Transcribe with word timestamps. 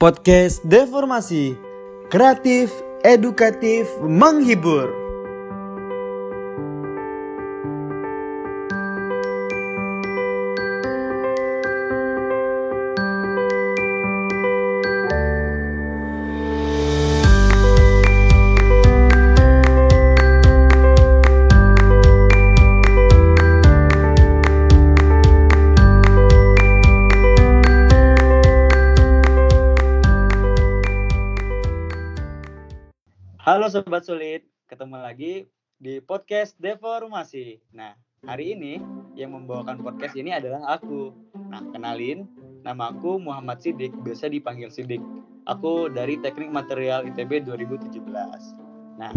Podcast 0.00 0.64
Deformasi. 0.64 1.60
Kreatif, 2.08 2.72
edukatif, 3.04 3.84
menghibur 4.00 4.88
Sobat 33.80 34.04
Sulit, 34.04 34.44
ketemu 34.68 35.00
lagi 35.00 35.48
di 35.80 36.04
podcast 36.04 36.52
Deformasi. 36.60 37.64
Nah, 37.72 37.96
hari 38.28 38.52
ini 38.52 38.76
yang 39.16 39.32
membawakan 39.32 39.80
podcast 39.80 40.20
ini 40.20 40.36
adalah 40.36 40.76
aku. 40.76 41.16
Nah, 41.48 41.64
kenalin, 41.72 42.28
nama 42.60 42.92
aku 42.92 43.16
Muhammad 43.16 43.64
Sidik, 43.64 43.96
biasa 44.04 44.28
dipanggil 44.28 44.68
Sidik. 44.68 45.00
Aku 45.48 45.88
dari 45.88 46.20
Teknik 46.20 46.52
Material 46.52 47.08
ITB 47.08 47.40
2017. 47.48 48.04
Nah, 49.00 49.16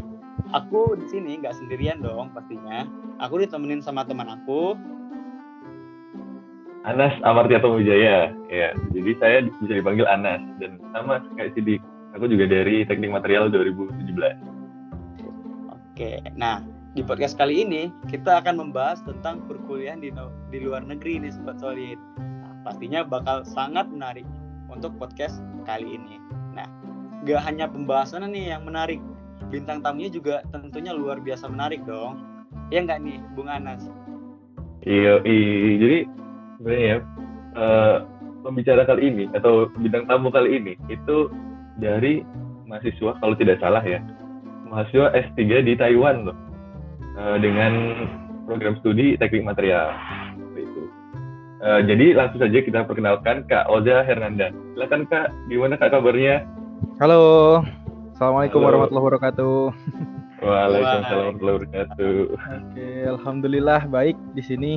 aku 0.56 0.96
di 0.96 1.12
sini 1.12 1.44
nggak 1.44 1.60
sendirian 1.60 2.00
dong 2.00 2.32
pastinya. 2.32 2.88
Aku 3.20 3.44
ditemenin 3.44 3.84
sama 3.84 4.08
teman 4.08 4.32
aku. 4.32 4.80
Anas 6.88 7.12
Amartya 7.28 7.60
Wijaya. 7.68 8.32
Ya, 8.48 8.72
jadi 8.96 9.12
saya 9.20 9.38
bisa 9.60 9.76
dipanggil 9.76 10.08
Anas 10.08 10.40
dan 10.64 10.80
sama 10.96 11.20
kayak 11.36 11.52
Sidik. 11.52 11.84
Aku 12.16 12.32
juga 12.32 12.48
dari 12.48 12.88
Teknik 12.88 13.12
Material 13.12 13.52
2017. 13.52 14.53
Oke, 15.94 16.18
nah 16.34 16.58
di 16.98 17.06
podcast 17.06 17.38
kali 17.38 17.62
ini 17.62 17.94
kita 18.10 18.42
akan 18.42 18.58
membahas 18.58 19.06
tentang 19.06 19.46
perkuliahan 19.46 20.02
di, 20.02 20.10
di 20.50 20.58
luar 20.66 20.82
negeri 20.82 21.22
nih 21.22 21.30
Sobat 21.30 21.62
Solid. 21.62 22.02
Nah, 22.18 22.66
pastinya 22.66 23.06
bakal 23.06 23.46
sangat 23.46 23.94
menarik 23.94 24.26
untuk 24.74 24.90
podcast 24.98 25.38
kali 25.70 26.02
ini. 26.02 26.18
Nah, 26.58 26.66
gak 27.30 27.46
hanya 27.46 27.70
pembahasannya 27.70 28.26
nih 28.26 28.58
yang 28.58 28.66
menarik, 28.66 28.98
bintang 29.54 29.86
tamunya 29.86 30.10
juga 30.10 30.42
tentunya 30.50 30.98
luar 30.98 31.22
biasa 31.22 31.46
menarik 31.46 31.86
dong. 31.86 32.26
Ya 32.74 32.82
nggak 32.82 32.98
nih, 32.98 33.22
Bung 33.38 33.54
Anas? 33.54 33.86
Iya, 34.90 35.22
jadi 35.22 36.10
sebenarnya 36.58 36.86
ya, 36.90 36.98
uh, 37.54 37.96
pembicara 38.42 38.82
kali 38.90 39.14
ini 39.14 39.30
atau 39.38 39.70
bintang 39.78 40.10
tamu 40.10 40.34
kali 40.34 40.58
ini 40.58 40.74
itu 40.90 41.30
dari 41.78 42.26
mahasiswa 42.66 43.14
kalau 43.22 43.38
tidak 43.38 43.62
salah 43.62 43.86
ya 43.86 44.02
mahasiswa 44.74 45.14
S3 45.14 45.70
di 45.70 45.78
Taiwan 45.78 46.26
loh 46.26 46.38
uh, 47.22 47.38
dengan 47.38 47.74
program 48.50 48.74
studi 48.82 49.14
teknik 49.22 49.46
material. 49.46 49.94
Itu. 50.58 50.90
Uh, 51.62 51.80
jadi 51.86 52.18
langsung 52.18 52.42
saja 52.42 52.60
kita 52.66 52.82
perkenalkan 52.90 53.46
Kak 53.46 53.70
Oza 53.70 54.02
Hernanda. 54.02 54.50
Silakan 54.74 55.06
Kak. 55.06 55.30
Gimana 55.46 55.78
Kak 55.78 55.94
kabarnya? 55.94 56.50
Halo. 56.98 57.62
Assalamualaikum 58.18 58.60
Halo. 58.60 58.68
warahmatullahi 58.68 59.06
wabarakatuh. 59.06 59.58
Waalaikumsalam 60.44 61.18
warahmatullahi 61.22 61.56
wabarakatuh. 61.62 62.16
Oke 62.36 62.90
Alhamdulillah 63.08 63.82
baik 63.88 64.18
di 64.34 64.42
sini. 64.42 64.72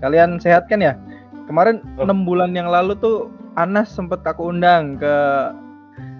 Kalian 0.00 0.40
sehat 0.40 0.66
kan 0.66 0.80
ya? 0.80 0.96
Kemarin 1.46 1.84
oh. 2.00 2.08
enam 2.08 2.24
oh. 2.24 2.34
bulan 2.34 2.56
yang 2.56 2.72
lalu 2.72 2.96
tuh 2.98 3.30
Anas 3.54 3.92
sempat 3.92 4.24
aku 4.26 4.50
undang 4.50 4.98
ke 4.98 5.14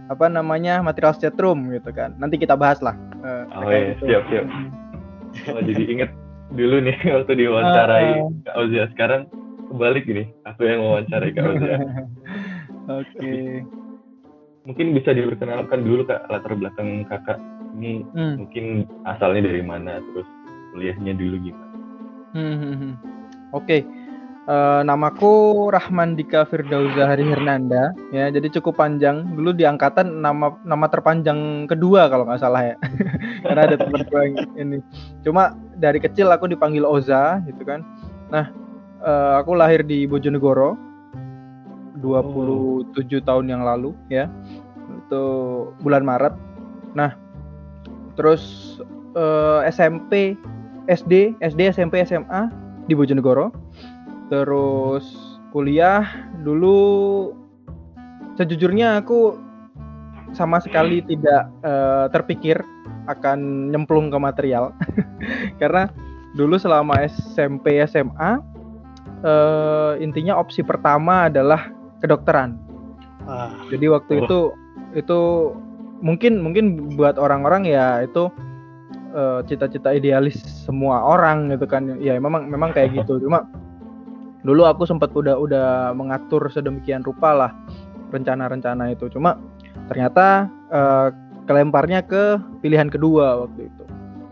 apa 0.08 0.26
namanya 0.26 0.80
material 0.80 1.14
room 1.36 1.68
gitu 1.72 1.92
kan. 1.92 2.16
Nanti 2.16 2.40
kita 2.40 2.56
bahas 2.56 2.80
lah. 2.80 2.96
Uh, 3.20 3.44
oh 3.60 3.68
iya, 3.68 3.92
gitu. 3.94 4.02
siap 4.08 4.22
siap. 4.32 4.46
Oh, 5.52 5.62
jadi 5.62 5.84
inget 5.84 6.10
dulu 6.56 6.76
nih 6.80 6.96
waktu 7.20 7.32
diwawancarai 7.36 8.08
uh, 8.24 8.32
Kak 8.48 8.56
Ozia. 8.56 8.84
Sekarang 8.96 9.28
kebalik 9.68 10.04
ini, 10.08 10.24
aku 10.48 10.60
yang 10.64 10.80
wawancarai 10.80 11.30
Kak 11.36 11.44
Ozia. 11.44 11.76
Oke. 11.78 13.04
okay. 13.04 13.44
Mungkin 14.64 14.86
bisa 14.96 15.12
diperkenalkan 15.12 15.80
dulu 15.84 16.08
Kak 16.08 16.28
latar 16.32 16.52
belakang 16.56 17.04
Kakak. 17.08 17.38
Ini 17.76 18.02
hmm. 18.16 18.34
mungkin 18.40 18.64
asalnya 19.04 19.44
dari 19.44 19.60
mana, 19.60 20.00
terus 20.00 20.28
kuliahnya 20.72 21.12
dulu 21.14 21.36
gimana? 21.44 21.74
Hmm, 22.32 22.56
hmm, 22.56 22.74
hmm. 22.74 22.92
Oke. 23.52 23.64
Okay. 23.64 23.80
Uh, 24.48 24.80
namaku 24.80 25.68
Rahman 25.68 26.16
Dika 26.16 26.48
Firdauza 26.48 27.04
Hari 27.04 27.20
Hernanda 27.20 27.92
ya. 28.16 28.32
Jadi 28.32 28.48
cukup 28.56 28.80
panjang. 28.80 29.36
Dulu 29.36 29.52
di 29.52 29.68
angkatan 29.68 30.24
nama 30.24 30.56
nama 30.64 30.88
terpanjang 30.88 31.68
kedua 31.68 32.08
kalau 32.08 32.24
nggak 32.24 32.40
salah 32.40 32.72
ya. 32.72 32.76
Karena 33.44 33.68
ada 33.68 33.76
teman 33.76 34.08
yang 34.08 34.48
ini. 34.56 34.78
Cuma 35.20 35.52
dari 35.76 36.00
kecil 36.00 36.32
aku 36.32 36.48
dipanggil 36.48 36.88
Oza 36.88 37.44
gitu 37.44 37.60
kan. 37.60 37.84
Nah 38.32 38.48
uh, 39.04 39.36
aku 39.44 39.52
lahir 39.52 39.84
di 39.84 40.08
Bojonegoro 40.08 40.80
27 42.00 42.08
oh. 42.08 43.20
tahun 43.20 43.52
yang 43.52 43.68
lalu 43.68 43.92
ya. 44.08 44.32
Itu 45.04 45.24
bulan 45.84 46.08
Maret. 46.08 46.32
Nah 46.96 47.12
terus 48.16 48.80
uh, 49.12 49.60
eh, 49.60 49.68
SMP 49.68 50.40
SD 50.88 51.36
SD 51.44 51.68
SMP 51.68 52.00
SMA 52.08 52.48
di 52.88 52.96
Bojonegoro 52.96 53.67
terus 54.28 55.04
kuliah 55.50 56.04
dulu 56.44 57.32
sejujurnya 58.36 59.00
aku 59.00 59.34
sama 60.36 60.60
sekali 60.60 61.00
tidak 61.00 61.48
uh, 61.64 62.06
terpikir 62.12 62.60
akan 63.08 63.72
nyemplung 63.72 64.12
ke 64.12 64.18
material 64.20 64.76
karena 65.60 65.88
dulu 66.36 66.60
selama 66.60 67.00
SMP 67.08 67.80
SMA 67.88 68.12
uh, 68.20 68.36
eh, 69.24 69.92
intinya 70.04 70.36
opsi 70.36 70.60
pertama 70.60 71.32
adalah 71.32 71.72
kedokteran 72.04 72.60
ah. 73.24 73.50
jadi 73.72 73.96
waktu 73.96 74.12
oh. 74.12 74.20
itu 74.22 74.38
itu 74.92 75.20
mungkin 76.04 76.44
mungkin 76.44 76.94
buat 76.94 77.16
orang-orang 77.16 77.64
ya 77.64 78.04
itu 78.04 78.28
eh, 79.16 79.40
cita-cita 79.48 79.90
uh, 79.90 79.96
idealis 79.96 80.36
semua 80.68 81.00
orang 81.00 81.48
gitu 81.48 81.64
kan 81.64 81.96
ya 81.98 82.20
memang 82.20 82.46
memang 82.46 82.76
kayak 82.76 82.92
gitu 82.92 83.18
cuma 83.24 83.48
dulu 84.46 84.66
aku 84.66 84.86
sempat 84.86 85.10
udah 85.14 85.34
udah 85.38 85.92
mengatur 85.94 86.46
sedemikian 86.50 87.02
rupa 87.02 87.34
lah 87.34 87.50
rencana-rencana 88.14 88.94
itu. 88.94 89.10
Cuma 89.10 89.36
ternyata 89.88 90.48
uh, 90.70 91.08
kelemparnya 91.48 92.04
ke 92.04 92.36
pilihan 92.60 92.92
kedua 92.92 93.48
waktu 93.48 93.72
itu. 93.72 93.84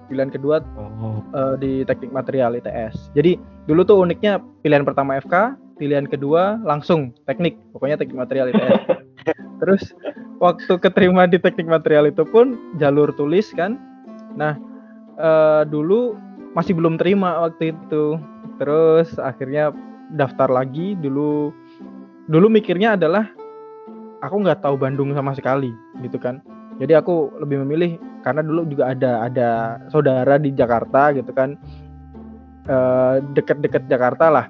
Pilihan 0.06 0.30
kedua 0.30 0.62
oh. 0.78 1.18
uh, 1.34 1.58
di 1.58 1.82
teknik 1.82 2.14
material 2.14 2.54
ITS 2.54 3.10
jadi 3.10 3.34
dulu 3.66 3.82
tuh 3.82 3.98
uniknya 4.06 4.38
pilihan 4.62 4.86
pertama 4.86 5.18
FK 5.18 5.58
pilihan 5.82 6.06
kedua 6.06 6.62
langsung 6.62 7.10
teknik. 7.26 7.58
Pokoknya 7.74 7.98
teknik 7.98 8.20
material 8.22 8.52
ITS 8.54 8.80
terus 9.60 9.82
waktu 10.38 10.78
keterima 10.78 11.26
di 11.26 11.40
teknik 11.40 11.66
material 11.66 12.06
itu 12.06 12.22
pun 12.22 12.54
jalur 12.78 13.10
tulis 13.16 13.50
kan. 13.56 13.80
Nah 14.36 14.54
uh, 15.18 15.64
dulu 15.66 16.14
masih 16.54 16.76
belum 16.76 17.00
terima 17.00 17.42
waktu 17.48 17.74
itu. 17.74 18.20
Terus 18.56 19.16
akhirnya 19.20 19.74
daftar 20.14 20.46
lagi 20.46 20.94
dulu 20.98 21.50
dulu 22.30 22.46
mikirnya 22.46 22.94
adalah 22.94 23.26
aku 24.22 24.36
nggak 24.42 24.62
tahu 24.62 24.78
Bandung 24.78 25.12
sama 25.14 25.32
sekali 25.34 25.72
gitu 26.02 26.16
kan. 26.20 26.40
Jadi 26.76 26.92
aku 26.92 27.32
lebih 27.40 27.64
memilih 27.64 27.96
karena 28.20 28.44
dulu 28.44 28.68
juga 28.68 28.92
ada 28.92 29.24
ada 29.24 29.48
saudara 29.88 30.36
di 30.36 30.52
Jakarta 30.52 31.14
gitu 31.16 31.32
kan. 31.32 31.56
Uh, 32.66 33.22
deket-deket 33.32 33.86
Jakarta 33.86 34.28
lah. 34.28 34.46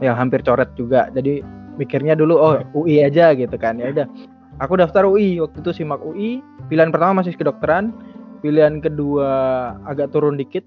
Yang 0.00 0.16
hampir 0.16 0.40
coret 0.42 0.70
juga. 0.74 1.12
Jadi 1.12 1.44
mikirnya 1.78 2.18
dulu 2.18 2.34
oh 2.40 2.56
UI 2.74 3.04
aja 3.04 3.36
gitu 3.36 3.54
kan. 3.54 3.78
Ya 3.78 3.92
udah 3.94 4.06
aku 4.58 4.80
daftar 4.80 5.06
UI 5.06 5.38
waktu 5.38 5.62
itu 5.62 5.84
simak 5.84 6.02
UI 6.02 6.42
pilihan 6.66 6.90
pertama 6.90 7.22
masih 7.22 7.38
kedokteran 7.38 7.94
pilihan 8.42 8.82
kedua 8.82 9.28
agak 9.86 10.10
turun 10.10 10.34
dikit. 10.34 10.66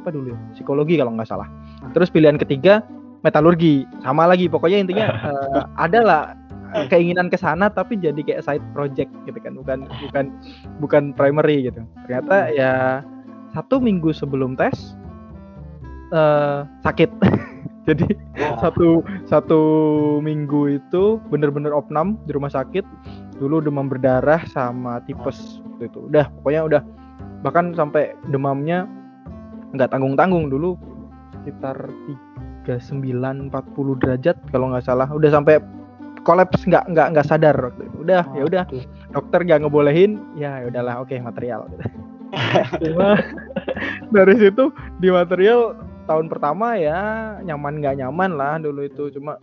Apa 0.00 0.08
dulu 0.14 0.32
ya? 0.32 0.38
Psikologi 0.56 0.96
kalau 0.96 1.12
nggak 1.12 1.28
salah. 1.28 1.48
Terus 1.92 2.08
pilihan 2.08 2.40
ketiga 2.40 2.80
metalurgi. 3.22 3.86
Sama 4.02 4.26
lagi 4.28 4.46
pokoknya 4.50 4.78
intinya 4.82 5.06
uh, 5.30 5.62
ada 5.84 6.00
lah 6.02 6.22
eh, 6.76 6.86
keinginan 6.90 7.30
ke 7.30 7.38
sana 7.38 7.70
tapi 7.70 7.98
jadi 7.98 8.18
kayak 8.22 8.44
side 8.44 8.66
project 8.74 9.10
gitu 9.24 9.38
kan 9.42 9.54
bukan 9.56 9.78
bukan 10.10 10.24
bukan 10.82 11.02
primary 11.14 11.66
gitu. 11.66 11.82
Ternyata 12.06 12.50
ya 12.52 12.72
satu 13.54 13.78
minggu 13.78 14.10
sebelum 14.14 14.58
tes 14.58 14.94
uh, 16.12 16.68
sakit. 16.84 17.10
Jadi 17.82 18.14
wow. 18.38 18.62
satu 18.62 19.02
satu 19.26 19.60
minggu 20.22 20.78
itu 20.78 21.18
bener-bener 21.34 21.74
opnam 21.74 22.14
di 22.30 22.30
rumah 22.30 22.46
sakit 22.46 22.86
dulu 23.42 23.58
demam 23.58 23.90
berdarah 23.90 24.38
sama 24.46 25.02
tipes 25.02 25.58
gitu 25.58 25.82
itu. 25.90 25.98
Udah 26.06 26.30
pokoknya 26.38 26.62
udah 26.62 26.82
bahkan 27.42 27.74
sampai 27.74 28.14
demamnya 28.30 28.86
nggak 29.74 29.90
tanggung 29.90 30.14
tanggung 30.14 30.46
dulu 30.46 30.78
sekitar 31.42 31.90
39 32.64 33.50
40 33.50 34.00
derajat 34.02 34.36
kalau 34.54 34.70
nggak 34.70 34.86
salah 34.86 35.08
udah 35.10 35.30
sampai 35.30 35.58
kolaps 36.22 36.62
nggak 36.64 36.86
nggak 36.94 37.06
nggak 37.14 37.26
sadar 37.26 37.54
waktu 37.58 37.90
itu. 37.90 37.96
Udah 38.06 38.22
ya 38.34 38.42
udah 38.46 38.64
dokter 39.10 39.40
nggak 39.42 39.66
ngebolehin 39.66 40.22
ya 40.38 40.62
udahlah 40.66 41.02
oke 41.02 41.14
material. 41.18 41.66
Cuma 42.80 43.18
dari 44.14 44.34
situ 44.38 44.70
di 45.02 45.08
material 45.10 45.76
tahun 46.06 46.26
pertama 46.30 46.78
ya 46.78 47.38
nyaman 47.42 47.82
nggak 47.82 47.98
nyaman 48.02 48.30
lah 48.34 48.58
dulu 48.58 48.86
itu 48.86 49.10
cuma 49.14 49.38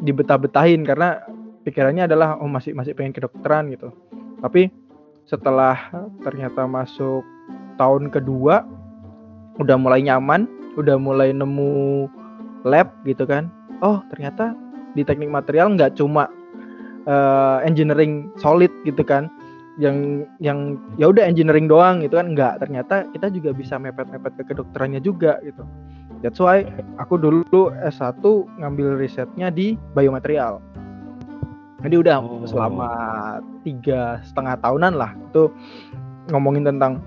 dibetah-betahin 0.00 0.84
karena 0.84 1.20
pikirannya 1.64 2.08
adalah 2.08 2.40
oh 2.40 2.48
masih 2.48 2.72
masih 2.72 2.96
pengen 2.96 3.12
kedokteran 3.12 3.68
gitu. 3.68 3.92
Tapi 4.40 4.72
setelah 5.28 5.76
ternyata 6.24 6.64
masuk 6.64 7.22
tahun 7.76 8.08
kedua 8.08 8.64
udah 9.60 9.76
mulai 9.76 10.00
nyaman, 10.00 10.48
udah 10.80 10.96
mulai 10.96 11.36
nemu 11.36 12.08
lab 12.64 12.92
gitu 13.04 13.24
kan. 13.24 13.48
Oh, 13.80 14.04
ternyata 14.12 14.52
di 14.92 15.06
teknik 15.06 15.30
material 15.30 15.72
nggak 15.72 15.96
cuma 15.96 16.28
uh, 17.08 17.58
engineering 17.64 18.28
solid 18.36 18.70
gitu 18.84 19.00
kan. 19.04 19.30
Yang 19.80 20.28
yang 20.44 20.76
ya 21.00 21.08
udah 21.08 21.24
engineering 21.24 21.64
doang 21.64 22.04
gitu 22.04 22.20
kan 22.20 22.36
nggak 22.36 22.60
ternyata 22.60 23.08
kita 23.16 23.32
juga 23.32 23.56
bisa 23.56 23.80
mepet-mepet 23.80 24.36
ke 24.36 24.44
kedokterannya 24.52 25.00
juga 25.00 25.40
gitu. 25.40 25.64
That's 26.20 26.36
why 26.36 26.68
aku 27.00 27.16
dulu 27.16 27.72
S1 27.80 28.20
ngambil 28.60 29.00
risetnya 29.00 29.48
di 29.48 29.80
biomaterial. 29.96 30.60
Jadi 31.80 31.96
udah 31.96 32.20
Oh. 32.20 32.44
selama 32.44 32.90
tiga 33.64 34.20
setengah 34.20 34.60
tahunan 34.60 35.00
lah 35.00 35.16
itu 35.16 35.48
ngomongin 36.28 36.68
tentang 36.68 37.00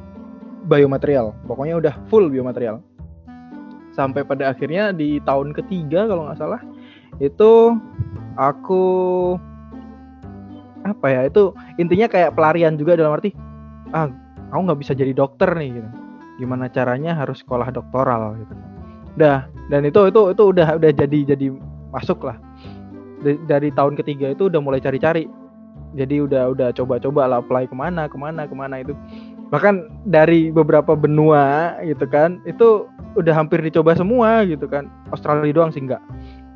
biomaterial. 0.66 1.38
Pokoknya 1.46 1.78
udah 1.78 1.94
full 2.10 2.26
biomaterial. 2.26 2.82
Sampai 3.94 4.26
pada 4.26 4.50
akhirnya 4.50 4.90
di 4.90 5.22
tahun 5.22 5.54
ketiga 5.54 6.10
kalau 6.10 6.26
nggak 6.28 6.40
salah 6.42 6.62
itu 7.22 7.78
aku 8.36 8.84
apa 10.84 11.06
ya 11.08 11.22
itu 11.30 11.54
intinya 11.80 12.10
kayak 12.10 12.36
pelarian 12.36 12.76
juga 12.76 13.00
dalam 13.00 13.16
arti 13.16 13.32
ah 13.94 14.10
aku 14.52 14.62
nggak 14.66 14.82
bisa 14.82 14.92
jadi 14.98 15.14
dokter 15.14 15.54
nih 15.54 15.80
gitu. 15.80 15.90
Gimana 16.42 16.68
caranya 16.68 17.14
harus 17.14 17.46
sekolah 17.46 17.70
doktoral 17.70 18.36
gitu. 18.42 18.54
Udah 19.16 19.46
dan 19.70 19.86
itu 19.86 20.10
itu 20.10 20.22
itu 20.34 20.44
udah 20.44 20.68
udah 20.82 20.92
jadi 20.92 21.20
jadi 21.38 21.48
masuk 21.94 22.26
lah 22.26 22.38
Da- 23.24 23.40
dari 23.48 23.70
tahun 23.72 23.96
ketiga 23.96 24.34
itu 24.34 24.52
udah 24.52 24.60
mulai 24.60 24.84
cari-cari 24.84 25.30
jadi 25.94 26.26
udah 26.26 26.44
udah 26.52 26.70
coba-coba 26.74 27.30
lah 27.30 27.40
apply 27.40 27.70
ke 27.70 27.76
mana 27.78 28.10
ke 28.10 28.18
mana 28.18 28.50
ke 28.50 28.56
mana 28.58 28.82
itu 28.82 28.98
bahkan 29.52 29.90
dari 30.08 30.52
beberapa 30.52 30.96
benua 30.96 31.76
gitu 31.84 32.06
kan 32.08 32.40
itu 32.48 32.88
udah 33.20 33.34
hampir 33.34 33.62
dicoba 33.62 33.94
semua 33.94 34.46
gitu 34.48 34.66
kan. 34.66 34.90
Australia 35.14 35.54
doang 35.54 35.72
sih 35.74 35.84
enggak. 35.84 36.02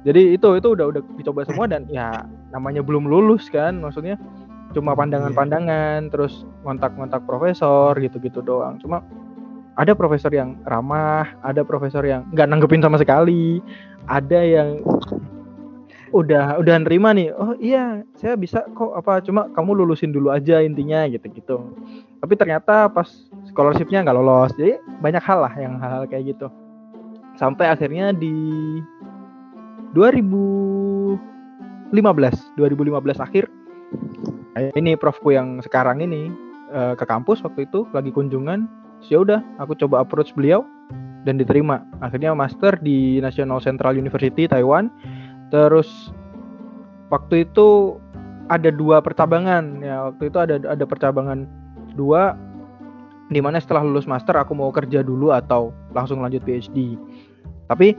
Jadi 0.06 0.40
itu 0.40 0.48
itu 0.56 0.68
udah 0.72 0.94
udah 0.94 1.02
dicoba 1.20 1.44
semua 1.44 1.68
dan 1.68 1.84
ya 1.92 2.24
namanya 2.56 2.80
belum 2.80 3.10
lulus 3.10 3.52
kan 3.52 3.84
maksudnya 3.84 4.16
cuma 4.72 4.94
pandangan-pandangan 4.96 6.12
terus 6.14 6.48
ngontak-ngontak 6.64 7.24
profesor 7.28 7.98
gitu-gitu 8.00 8.40
doang. 8.40 8.80
Cuma 8.80 9.04
ada 9.78 9.94
profesor 9.94 10.34
yang 10.34 10.58
ramah 10.66 11.30
ada 11.46 11.62
profesor 11.62 12.02
yang 12.02 12.26
nggak 12.34 12.50
nanggepin 12.50 12.82
sama 12.82 12.98
sekali 12.98 13.62
ada 14.10 14.40
yang 14.42 14.82
udah 16.18 16.58
udah 16.58 16.76
nerima 16.82 17.14
nih 17.14 17.30
oh 17.34 17.54
iya 17.62 18.02
saya 18.18 18.34
bisa 18.34 18.66
kok 18.74 18.98
apa 18.98 19.22
cuma 19.22 19.46
kamu 19.54 19.86
lulusin 19.86 20.10
dulu 20.10 20.34
aja 20.34 20.66
intinya 20.66 21.06
gitu 21.06 21.30
gitu 21.30 21.58
tapi 22.18 22.34
ternyata 22.34 22.90
pas 22.90 23.06
scholarshipnya 23.46 24.02
nggak 24.02 24.18
lolos 24.18 24.50
jadi 24.58 24.82
banyak 25.02 25.22
hal 25.22 25.46
lah 25.46 25.54
yang 25.58 25.78
hal-hal 25.78 26.10
kayak 26.10 26.34
gitu. 26.34 26.50
Sampai 27.38 27.70
akhirnya 27.70 28.10
di 28.14 28.34
2015 29.94 31.94
2015 31.94 33.22
akhir 33.22 33.46
ini 34.74 34.98
profku 34.98 35.30
yang 35.30 35.62
sekarang 35.62 36.02
ini 36.02 36.34
eh, 36.74 36.98
ke 36.98 37.06
kampus 37.06 37.46
waktu 37.46 37.70
itu 37.70 37.86
lagi 37.94 38.10
kunjungan 38.10 38.66
ya 39.06 39.22
udah 39.22 39.46
aku 39.62 39.78
coba 39.78 40.02
approach 40.02 40.34
beliau 40.34 40.66
dan 41.30 41.38
diterima. 41.38 41.86
Akhirnya 42.02 42.34
master 42.34 42.82
di 42.82 43.22
National 43.22 43.62
Central 43.62 43.94
University 43.94 44.50
Taiwan 44.50 44.90
terus 45.54 46.12
waktu 47.14 47.48
itu 47.48 47.98
ada 48.48 48.72
dua 48.72 49.04
percabangan 49.04 49.84
ya 49.84 50.12
waktu 50.12 50.32
itu 50.32 50.38
ada 50.40 50.56
ada 50.64 50.86
percabangan 50.88 51.48
dua 51.96 52.36
di 53.28 53.44
mana 53.44 53.60
setelah 53.60 53.84
lulus 53.84 54.08
master 54.08 54.40
aku 54.40 54.56
mau 54.56 54.72
kerja 54.72 55.04
dulu 55.04 55.36
atau 55.36 55.76
langsung 55.92 56.24
lanjut 56.24 56.40
PhD 56.48 56.96
tapi 57.68 57.96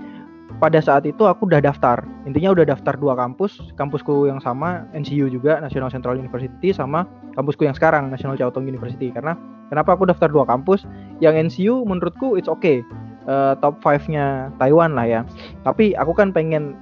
pada 0.56 0.80
saat 0.80 1.04
itu 1.04 1.28
aku 1.28 1.44
udah 1.44 1.60
daftar. 1.60 2.00
Intinya 2.24 2.56
udah 2.56 2.64
daftar 2.72 2.96
dua 2.96 3.12
kampus 3.12 3.60
kampusku 3.76 4.32
yang 4.32 4.40
sama 4.40 4.88
NCU 4.96 5.28
juga 5.28 5.60
National 5.60 5.92
Central 5.92 6.16
University 6.16 6.72
sama 6.72 7.04
kampusku 7.36 7.68
yang 7.68 7.76
sekarang 7.76 8.08
National 8.08 8.40
Chiao 8.40 8.48
Tung 8.48 8.64
University. 8.64 9.12
Karena 9.12 9.36
kenapa 9.68 9.92
aku 9.94 10.08
daftar 10.08 10.32
dua 10.32 10.48
kampus? 10.48 10.88
Yang 11.20 11.52
NCU 11.52 11.84
menurutku 11.84 12.40
it's 12.40 12.48
okay. 12.48 12.80
Eh, 13.28 13.54
top 13.60 13.76
5-nya 13.84 14.48
Taiwan 14.56 14.96
lah 14.96 15.04
ya. 15.04 15.20
Tapi 15.68 15.92
aku 16.00 16.16
kan 16.16 16.32
pengen 16.32 16.72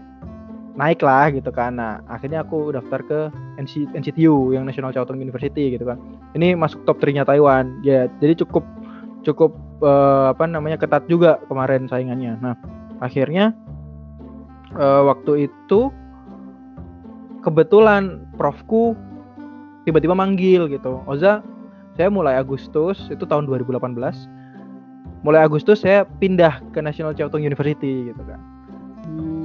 naik 0.77 1.01
lah 1.01 1.33
gitu 1.33 1.49
kan. 1.51 1.81
Nah 1.81 2.05
akhirnya 2.07 2.45
aku 2.45 2.71
daftar 2.71 3.01
ke 3.03 3.21
NC, 3.57 3.97
NCTU 3.97 4.53
yang 4.53 4.69
National 4.69 4.93
Chiao 4.93 5.09
Tung 5.09 5.19
University 5.19 5.73
gitu 5.73 5.89
kan. 5.89 5.97
Ini 6.37 6.53
masuk 6.55 6.85
top 6.85 7.01
3 7.01 7.17
nya 7.17 7.25
Taiwan. 7.25 7.81
Ya 7.81 8.07
jadi 8.21 8.37
cukup 8.45 8.63
cukup 9.25 9.57
eh, 9.83 10.27
apa 10.37 10.45
namanya 10.45 10.77
ketat 10.77 11.09
juga 11.09 11.41
kemarin 11.49 11.89
saingannya. 11.89 12.37
Nah 12.39 12.55
akhirnya 13.01 13.57
eh, 14.77 15.03
waktu 15.03 15.49
itu 15.49 15.89
kebetulan 17.41 18.29
profku 18.37 18.93
tiba-tiba 19.89 20.13
manggil 20.13 20.69
gitu. 20.69 21.01
Oza 21.09 21.41
saya 21.97 22.13
mulai 22.13 22.37
Agustus 22.37 23.09
itu 23.09 23.25
tahun 23.25 23.49
2018 23.49 23.81
mulai 25.25 25.41
Agustus 25.43 25.81
saya 25.81 26.05
pindah 26.21 26.61
ke 26.77 26.79
National 26.85 27.17
Chiao 27.17 27.33
Tung 27.33 27.43
University 27.43 28.13
gitu 28.13 28.23
kan 28.29 28.56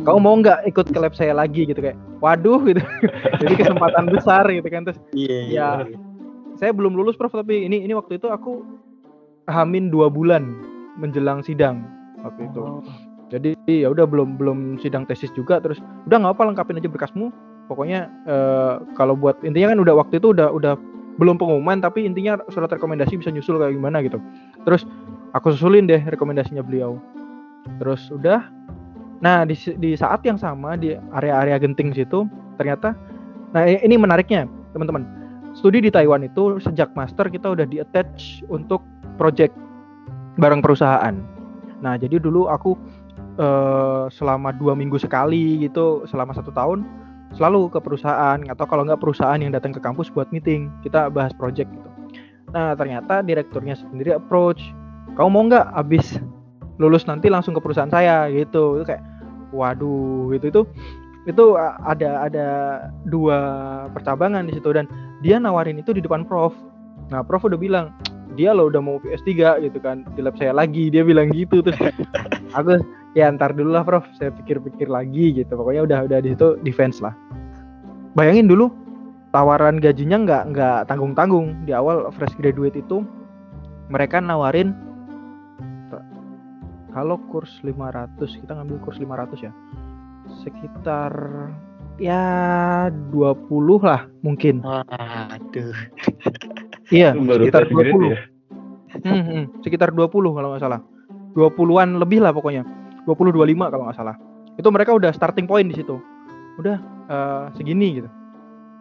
kamu 0.02 0.18
mau 0.18 0.36
nggak 0.42 0.66
ikut 0.66 0.88
ke 0.90 0.98
lab 0.98 1.14
saya 1.14 1.34
lagi 1.36 1.70
gitu 1.70 1.78
kayak 1.78 1.98
waduh 2.20 2.58
gitu. 2.66 2.82
Jadi 3.42 3.54
kesempatan 3.58 4.10
besar 4.10 4.50
gitu 4.50 4.66
kan 4.66 4.86
terus 4.86 4.98
Iya, 5.14 5.40
Ya. 5.48 5.70
saya 6.58 6.74
belum 6.74 6.94
lulus 6.94 7.18
prof 7.18 7.34
tapi 7.34 7.66
ini 7.66 7.86
ini 7.86 7.94
waktu 7.94 8.18
itu 8.18 8.30
aku 8.30 8.66
hamin 9.46 9.90
dua 9.90 10.10
bulan 10.10 10.46
menjelang 10.98 11.46
sidang 11.46 11.86
waktu 12.22 12.50
itu. 12.50 12.64
Jadi 13.32 13.50
ya 13.70 13.88
udah 13.90 14.04
belum 14.04 14.36
belum 14.36 14.60
sidang 14.82 15.08
tesis 15.08 15.32
juga 15.34 15.62
terus 15.62 15.80
udah 16.10 16.18
nggak 16.20 16.34
apa 16.36 16.44
lengkapin 16.50 16.78
aja 16.82 16.90
berkasmu. 16.90 17.30
Pokoknya 17.70 18.10
eh, 18.28 18.74
kalau 19.00 19.16
buat 19.16 19.40
intinya 19.46 19.72
kan 19.72 19.80
udah 19.80 19.96
waktu 19.96 20.20
itu 20.20 20.34
udah 20.36 20.52
udah 20.52 20.76
belum 21.22 21.38
pengumuman 21.38 21.78
tapi 21.80 22.04
intinya 22.04 22.42
surat 22.50 22.72
rekomendasi 22.74 23.22
bisa 23.22 23.30
nyusul 23.30 23.62
kayak 23.62 23.78
gimana 23.78 24.02
gitu. 24.02 24.18
Terus 24.66 24.84
aku 25.32 25.54
susulin 25.54 25.86
deh 25.88 26.02
rekomendasinya 26.10 26.66
beliau. 26.66 26.98
Terus 27.80 28.10
udah 28.12 28.44
nah 29.22 29.46
di, 29.46 29.54
di 29.78 29.94
saat 29.94 30.26
yang 30.26 30.42
sama 30.42 30.74
di 30.76 30.98
area-area 31.14 31.62
genting 31.62 31.94
situ 31.94 32.26
ternyata 32.58 32.98
nah 33.54 33.68
ini 33.68 33.96
menariknya 34.00 34.50
teman-teman. 34.74 35.04
Studi 35.52 35.84
di 35.84 35.92
Taiwan 35.92 36.24
itu 36.24 36.64
sejak 36.64 36.96
master 36.96 37.28
kita 37.28 37.52
udah 37.52 37.68
di 37.68 37.84
attach 37.84 38.40
untuk 38.48 38.80
project 39.20 39.52
bareng 40.40 40.64
perusahaan. 40.64 41.20
Nah 41.84 42.00
jadi 42.00 42.24
dulu 42.24 42.48
aku 42.48 42.80
eh, 43.36 44.08
selama 44.16 44.56
dua 44.56 44.74
minggu 44.80 44.96
sekali 44.96 45.60
gitu 45.60 46.08
selama 46.08 46.32
satu 46.32 46.56
tahun 46.56 46.88
selalu 47.36 47.72
ke 47.72 47.80
perusahaan 47.84 48.40
atau 48.48 48.66
kalau 48.68 48.88
nggak 48.88 49.00
perusahaan 49.00 49.40
yang 49.40 49.52
datang 49.52 49.76
ke 49.76 49.80
kampus 49.84 50.12
buat 50.12 50.28
meeting 50.32 50.72
kita 50.88 51.12
bahas 51.12 51.36
project 51.36 51.68
gitu. 51.68 51.90
Nah 52.56 52.72
ternyata 52.76 53.20
direkturnya 53.20 53.76
sendiri 53.76 54.16
approach 54.16 54.64
kamu 55.20 55.28
mau 55.28 55.44
nggak 55.52 55.68
abis 55.76 56.16
lulus 56.80 57.04
nanti 57.04 57.28
langsung 57.28 57.52
ke 57.52 57.60
perusahaan 57.60 57.92
saya? 57.92 58.32
gitu. 58.32 58.80
Itu 58.80 58.88
kayak 58.88 59.04
waduh 59.52 60.32
itu 60.36 60.64
itu 61.30 61.46
a- 61.54 61.78
ada 61.86 62.26
ada 62.26 62.48
dua 63.06 63.38
percabangan 63.94 64.50
di 64.50 64.58
situ. 64.58 64.74
Dan 64.74 64.90
dia 65.22 65.38
nawarin 65.38 65.78
itu 65.78 65.94
di 65.94 66.02
depan 66.02 66.26
prof. 66.26 66.56
Nah 67.14 67.22
prof 67.22 67.46
udah 67.46 67.60
bilang 67.60 67.94
dia 68.40 68.56
lo 68.56 68.72
udah 68.72 68.82
mau 68.82 68.98
PS3 69.04 69.62
gitu 69.62 69.78
kan. 69.84 70.08
Di 70.18 70.26
lab 70.26 70.36
saya 70.40 70.56
lagi 70.56 70.90
dia 70.90 71.06
bilang 71.06 71.30
gitu 71.30 71.62
terus 71.62 71.78
aku 72.58 72.82
ya 73.14 73.30
ntar 73.30 73.54
dulu 73.54 73.76
lah 73.78 73.86
prof. 73.86 74.08
Saya 74.18 74.34
pikir-pikir 74.34 74.90
lagi 74.90 75.36
gitu. 75.38 75.54
Pokoknya 75.54 75.86
udah 75.86 76.00
udah 76.10 76.20
di 76.24 76.34
situ 76.34 76.58
defense 76.66 76.98
lah. 77.04 77.14
Bayangin 78.18 78.50
dulu 78.50 78.74
tawaran 79.32 79.80
gajinya 79.80 80.18
nggak 80.28 80.44
nggak 80.52 80.80
tanggung 80.92 81.16
tanggung 81.16 81.56
di 81.64 81.72
awal 81.72 82.12
fresh 82.12 82.36
graduate 82.36 82.76
itu 82.76 83.08
mereka 83.88 84.20
nawarin 84.20 84.76
kalau 86.92 87.18
kurs 87.32 87.52
500 87.64 88.20
kita 88.20 88.52
ngambil 88.56 88.78
kurs 88.84 89.00
500 89.00 89.48
ya? 89.48 89.52
Sekitar 90.44 91.14
ya 91.98 92.24
20 93.12 93.82
lah 93.82 94.08
mungkin. 94.24 94.64
Waduh. 94.64 95.76
iya 96.96 97.16
baru 97.16 97.48
sekitar 97.48 97.64
fresh 97.68 97.76
grade 97.76 97.94
20 97.96 98.14
ya. 98.14 98.20
Hmm, 99.02 99.24
hmm, 99.24 99.44
sekitar 99.64 99.90
20 99.96 100.12
kalau 100.12 100.48
nggak 100.52 100.64
salah. 100.64 100.82
20-an 101.32 101.96
lebih 101.96 102.20
lah 102.20 102.36
pokoknya. 102.36 102.68
20 103.08 103.32
25 103.34 103.72
kalau 103.72 103.84
nggak 103.88 103.98
salah. 103.98 104.16
Itu 104.60 104.68
mereka 104.68 104.92
udah 104.92 105.16
starting 105.16 105.48
point 105.48 105.72
di 105.72 105.80
situ. 105.80 105.96
Udah 106.60 106.78
eh, 107.08 107.44
segini 107.56 108.04
gitu. 108.04 108.10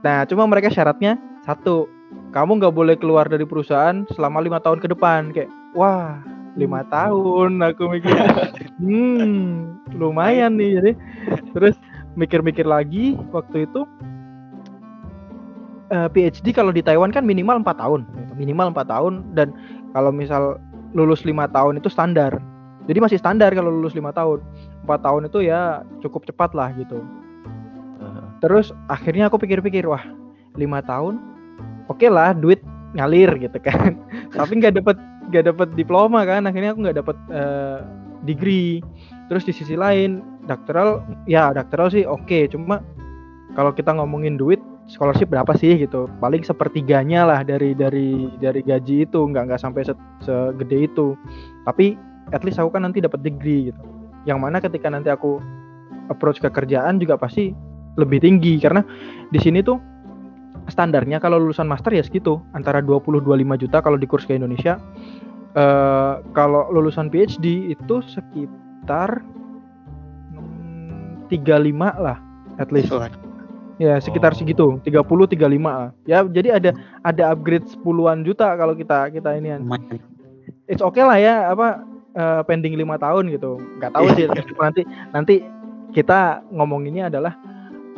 Nah 0.03 0.27
cuma 0.27 0.51
mereka 0.51 0.73
syaratnya 0.73 1.15
satu 1.47 1.87
kamu 2.35 2.59
nggak 2.59 2.75
boleh 2.75 2.97
keluar 2.99 3.27
dari 3.31 3.47
perusahaan 3.47 4.03
selama 4.15 4.43
lima 4.43 4.59
tahun 4.59 4.83
ke 4.83 4.91
depan 4.91 5.31
kayak 5.31 5.51
wah 5.79 6.19
lima 6.59 6.83
tahun 6.89 7.61
aku 7.63 7.83
mikir. 7.99 8.15
Hmm 8.81 9.77
lumayan 9.93 10.57
nih 10.57 10.81
jadi 10.81 10.93
terus 11.53 11.77
mikir-mikir 12.17 12.65
lagi 12.65 13.13
waktu 13.29 13.69
itu 13.69 13.85
eh, 15.93 16.09
PhD 16.09 16.57
kalau 16.57 16.73
di 16.73 16.81
Taiwan 16.81 17.13
kan 17.13 17.29
minimal 17.29 17.61
empat 17.61 17.77
tahun 17.77 18.09
gitu. 18.09 18.33
minimal 18.41 18.73
empat 18.73 18.89
tahun 18.89 19.37
dan 19.37 19.53
kalau 19.93 20.09
misal 20.09 20.57
lulus 20.97 21.29
lima 21.29 21.45
tahun 21.47 21.79
itu 21.79 21.93
standar. 21.93 22.41
Jadi 22.89 22.99
masih 22.99 23.21
standar 23.21 23.53
kalau 23.53 23.71
lulus 23.71 23.93
lima 23.93 24.11
tahun. 24.11 24.41
Empat 24.89 25.05
tahun 25.05 25.29
itu 25.29 25.45
ya 25.45 25.85
cukup 26.01 26.25
cepat 26.25 26.57
lah 26.57 26.73
gitu. 26.75 27.05
Terus 28.41 28.73
akhirnya 28.89 29.29
aku 29.29 29.37
pikir-pikir 29.37 29.85
wah 29.85 30.01
lima 30.57 30.81
tahun 30.81 31.21
oke 31.93 32.09
lah 32.09 32.33
duit 32.33 32.65
ngalir 32.97 33.31
gitu 33.39 33.59
kan. 33.61 34.01
Tapi 34.35 34.53
nggak 34.59 34.81
dapat 34.81 34.97
nggak 35.31 35.55
dapat 35.55 35.69
diploma 35.79 36.27
kan 36.27 36.45
akhirnya 36.45 36.75
aku 36.75 36.81
nggak 36.85 36.99
dapat 36.99 37.17
eh, 37.31 37.79
degree. 38.27 38.83
Terus 39.31 39.47
di 39.47 39.53
sisi 39.55 39.79
lain 39.79 40.21
dokteral 40.45 41.07
ya 41.31 41.55
dokteral 41.55 41.89
sih 41.95 42.03
oke 42.03 42.51
cuma 42.51 42.83
kalau 43.55 43.71
kita 43.71 43.95
ngomongin 43.95 44.35
duit 44.35 44.59
scholarship 44.91 45.31
berapa 45.31 45.55
sih 45.55 45.79
gitu? 45.79 46.11
Paling 46.19 46.43
sepertiganya 46.43 47.23
lah 47.23 47.41
dari 47.47 47.73
dari 47.79 48.27
dari 48.43 48.61
gaji 48.67 49.07
itu 49.07 49.21
nggak 49.23 49.55
nggak 49.55 49.61
sampai 49.63 49.87
se- 49.87 50.11
segede 50.27 50.91
itu. 50.91 51.15
Tapi 51.65 51.95
at 52.35 52.43
least 52.43 52.59
aku 52.59 52.75
kan 52.75 52.83
nanti 52.83 52.99
dapat 52.99 53.23
degree 53.23 53.71
gitu. 53.71 53.83
Yang 54.27 54.39
mana 54.43 54.59
ketika 54.59 54.91
nanti 54.91 55.09
aku 55.09 55.39
approach 56.11 56.43
ke 56.43 56.51
kerjaan 56.51 56.99
juga 56.99 57.15
pasti 57.15 57.55
lebih 57.99 58.23
tinggi 58.23 58.59
karena 58.59 58.83
di 59.31 59.39
sini 59.39 59.63
tuh 59.63 59.79
standarnya 60.71 61.19
kalau 61.19 61.37
lulusan 61.43 61.67
master 61.67 61.93
ya 61.93 62.03
segitu 62.07 62.41
antara 62.55 62.81
20 62.81 63.21
25 63.21 63.63
juta 63.63 63.79
kalau 63.83 63.99
di 63.99 64.07
kurs 64.07 64.25
ke 64.25 64.39
Indonesia. 64.39 64.79
Eh 65.59 66.15
kalau 66.33 66.71
lulusan 66.71 67.11
PhD 67.11 67.75
itu 67.75 67.97
sekitar 68.07 69.21
mm, 70.33 71.27
35 71.29 71.75
lah 71.99 72.19
at 72.63 72.71
least. 72.71 72.95
Ya 73.81 73.97
sekitar 73.99 74.37
Oh. 74.37 74.39
segitu 74.39 74.67
30 74.85 75.27
35 75.35 75.41
lah. 75.65 75.91
ya 76.05 76.21
jadi 76.23 76.61
ada 76.61 76.71
ada 77.01 77.23
upgrade 77.33 77.65
10-an 77.65 78.23
juta 78.23 78.53
kalau 78.55 78.77
kita 78.77 79.11
kita 79.11 79.35
ini. 79.41 79.57
It's 80.71 80.85
okay 80.85 81.03
lah 81.03 81.19
ya 81.19 81.51
apa 81.51 81.83
eh, 82.15 82.41
pending 82.47 82.77
lima 82.79 83.01
tahun 83.01 83.33
gitu. 83.33 83.59
Nggak 83.81 83.93
tahu 83.97 84.07
sih 84.15 84.25
nanti 84.61 84.83
nanti 85.11 85.35
kita 85.91 86.47
ngomonginnya 86.55 87.11
adalah 87.11 87.35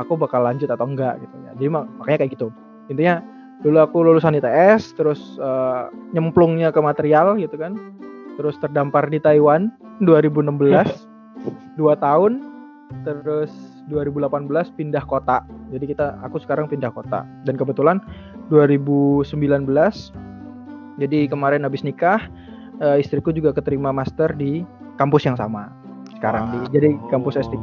aku 0.01 0.17
bakal 0.17 0.47
lanjut 0.47 0.71
atau 0.71 0.89
enggak 0.89 1.21
gitu 1.21 1.37
jadi 1.59 1.69
mak- 1.73 1.91
makanya 2.01 2.19
kayak 2.25 2.33
gitu. 2.39 2.49
Intinya 2.89 3.21
dulu 3.63 3.79
aku 3.79 3.97
lulusan 4.03 4.37
ITS 4.39 4.97
terus 4.99 5.39
eh, 5.39 5.83
nyemplungnya 6.13 6.71
ke 6.75 6.81
material 6.83 7.39
gitu 7.39 7.55
kan. 7.57 7.77
Terus 8.41 8.57
terdampar 8.59 9.09
di 9.13 9.21
Taiwan 9.21 9.69
2016 10.03 10.49
dua 11.81 11.95
tahun 11.97 12.43
terus 13.09 13.53
2018 13.89 14.49
pindah 14.77 15.05
kota. 15.09 15.41
Jadi 15.73 15.97
kita 15.97 16.21
aku 16.21 16.37
sekarang 16.41 16.69
pindah 16.69 16.93
kota. 16.93 17.25
Dan 17.49 17.57
kebetulan 17.57 18.01
2019 18.53 19.33
jadi 21.01 21.19
kemarin 21.29 21.65
habis 21.65 21.81
nikah 21.81 22.21
eh, 22.81 23.01
istriku 23.01 23.33
juga 23.33 23.53
keterima 23.57 23.93
master 23.95 24.33
di 24.37 24.65
kampus 25.01 25.25
yang 25.25 25.37
sama 25.41 25.73
sekarang 26.21 26.45
di 26.53 26.59
jadi 26.79 26.89
kampus 27.11 27.35
Oh. 27.35 27.43
S3 27.43 27.57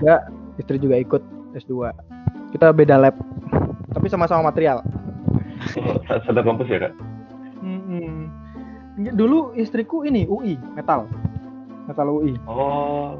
istri 0.60 0.76
juga 0.82 1.00
ikut 1.00 1.24
S2 1.56 1.94
kita 2.52 2.74
beda 2.76 3.00
lab 3.00 3.16
tapi 3.90 4.08
sama-sama 4.08 4.46
material 4.46 4.82
sa- 5.68 6.00
satu 6.26 6.42
kampus 6.42 6.68
ya 6.68 6.80
kak? 6.82 6.94
Mm-mm. 7.60 8.32
dulu 9.12 9.52
istriku 9.54 10.02
ini 10.02 10.24
UI 10.24 10.56
metal 10.74 11.08
metal 11.86 12.08
UI 12.10 12.36
Oh, 12.46 13.20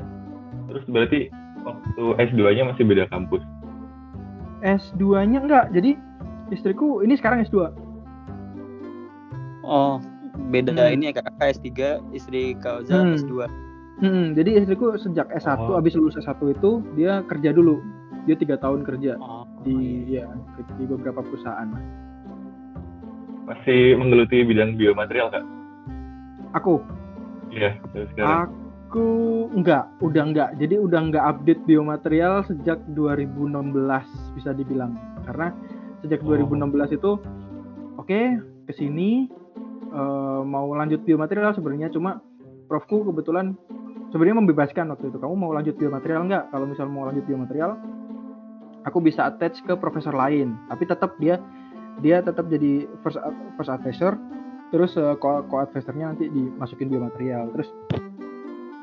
terus 0.68 0.84
berarti 0.86 1.28
waktu 1.60 2.04
S2-nya 2.26 2.64
masih 2.66 2.84
beda 2.84 3.06
kampus. 3.08 3.44
S2 4.60 5.02
nya 5.26 5.40
enggak 5.40 5.72
jadi 5.72 5.96
istriku 6.50 7.00
ini 7.00 7.16
sekarang 7.16 7.44
S2 7.44 7.72
Oh, 9.62 10.00
beda 10.50 10.72
Hmm. 10.72 10.94
ini 10.94 11.04
ya 11.08 11.14
kakak 11.14 11.36
S3, 11.54 11.70
istri 12.12 12.56
Kak 12.56 12.84
Oza 12.84 12.96
Hmm. 12.98 13.16
S2. 13.16 13.34
Mm, 14.00 14.26
jadi 14.34 14.50
istriku 14.58 14.96
sejak 14.96 15.28
S1 15.30 15.60
Oh. 15.62 15.76
habis 15.76 15.94
lulus 15.94 16.16
S1 16.16 16.40
itu 16.50 16.80
dia 16.94 17.20
kerja 17.24 17.52
dulu 17.52 17.84
dia 18.24 18.34
tiga 18.34 18.56
tahun 18.56 18.82
kerja 18.82 19.16
Oh, 19.18 19.39
di 19.64 20.08
ya 20.08 20.28
di 20.78 20.84
beberapa 20.88 21.20
perusahaan 21.24 21.68
Masih 23.50 23.98
menggeluti 23.98 24.46
bidang 24.46 24.78
biomaterial 24.78 25.34
kak? 25.34 25.46
aku 26.54 26.82
Iya, 27.50 27.82
sekarang. 28.14 28.54
Aku 28.90 29.06
enggak, 29.54 29.90
udah 30.02 30.24
enggak. 30.26 30.50
Jadi 30.58 30.76
udah 30.78 31.00
enggak 31.02 31.24
update 31.26 31.62
biomaterial 31.66 32.46
sejak 32.46 32.78
2016 32.94 33.74
bisa 34.38 34.50
dibilang. 34.54 34.98
Karena 35.26 35.54
sejak 36.02 36.22
Oh. 36.26 36.34
2016 36.38 36.94
itu 36.94 37.12
oke 37.98 38.20
ke 38.70 38.74
sini 38.78 39.30
eh, 39.90 40.42
mau 40.46 40.70
lanjut 40.78 41.02
biomaterial 41.06 41.58
sebenarnya 41.58 41.90
cuma 41.90 42.22
profku 42.70 43.02
kebetulan 43.10 43.58
sebenarnya 44.14 44.38
membebaskan 44.46 44.94
waktu 44.94 45.10
itu. 45.10 45.18
Kamu 45.18 45.34
mau 45.38 45.54
lanjut 45.54 45.74
biomaterial 45.78 46.26
enggak? 46.26 46.50
Kalau 46.54 46.66
misal 46.70 46.86
mau 46.90 47.10
lanjut 47.10 47.26
biomaterial 47.26 47.78
aku 48.88 49.04
bisa 49.04 49.28
attach 49.28 49.60
ke 49.64 49.74
profesor 49.76 50.16
lain, 50.16 50.56
tapi 50.72 50.84
tetap 50.88 51.16
dia 51.20 51.40
dia 52.00 52.24
tetap 52.24 52.48
jadi 52.48 52.88
first 53.04 53.20
first 53.60 53.72
advisor 53.72 54.16
terus 54.70 54.96
eh, 54.96 55.16
co 55.20 55.44
co 55.48 55.56
advisornya 55.60 56.14
nanti 56.16 56.32
dimasukin 56.32 56.88
biomaterial. 56.88 57.52
Terus 57.58 57.70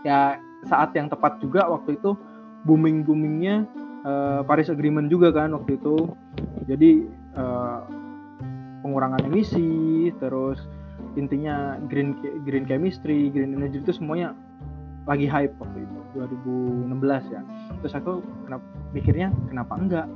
ya 0.05 0.37
saat 0.67 0.93
yang 0.99 1.09
tepat 1.09 1.39
juga 1.41 1.69
waktu 1.71 1.97
itu 1.97 2.17
booming 2.67 3.07
boomingnya 3.07 3.67
Paris 4.47 4.71
Agreement 4.71 5.11
juga 5.11 5.35
kan 5.35 5.51
waktu 5.51 5.83
itu. 5.83 6.15
Jadi 6.71 7.07
eh, 7.35 7.81
pengurangan 8.87 9.27
emisi 9.27 10.15
terus 10.23 10.63
intinya 11.19 11.75
green 11.91 12.15
green 12.47 12.63
chemistry 12.69 13.33
green 13.35 13.59
energy 13.59 13.83
itu 13.83 13.91
semuanya 13.91 14.37
lagi 15.11 15.27
hype 15.27 15.59
waktu 15.59 15.83
itu 15.83 16.01
2016 16.17 17.35
ya. 17.35 17.41
Terus 17.85 17.95
aku 17.97 18.25
kenapa 18.49 18.65
mikirnya 18.97 19.29
kenapa 19.53 19.73
enggak 19.77 20.07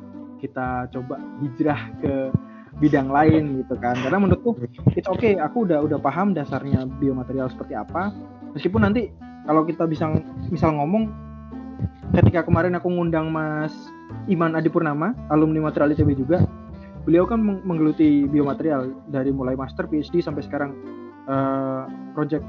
kita 0.40 0.88
coba 0.88 1.21
hijrah 1.45 1.80
ke 2.00 2.33
bidang 2.80 3.12
lain 3.12 3.61
gitu 3.61 3.76
kan. 3.76 3.99
Karena 4.00 4.19
menurutku 4.19 4.57
it's 4.97 5.09
okay 5.11 5.37
aku 5.37 5.69
udah 5.69 5.85
udah 5.85 6.00
paham 6.00 6.33
dasarnya 6.33 6.88
biomaterial 6.99 7.52
seperti 7.52 7.76
apa. 7.76 8.14
Meskipun 8.57 8.83
nanti 8.88 9.12
kalau 9.45 9.69
kita 9.69 9.85
bisa 9.85 10.09
misal 10.49 10.76
ngomong 10.80 11.12
ketika 12.16 12.45
kemarin 12.45 12.75
aku 12.76 12.88
ngundang 12.90 13.30
Mas 13.30 13.73
Iman 14.26 14.59
Adipurnama 14.59 15.14
alumni 15.30 15.71
material 15.71 15.95
ITB 15.95 16.19
juga 16.19 16.42
beliau 17.04 17.25
kan 17.25 17.40
meng- 17.40 17.64
menggeluti 17.64 18.28
biomaterial 18.28 18.92
dari 19.09 19.33
mulai 19.33 19.57
master 19.57 19.88
PhD 19.88 20.21
sampai 20.21 20.45
sekarang 20.45 20.71
eh, 21.25 21.83
project 22.12 22.45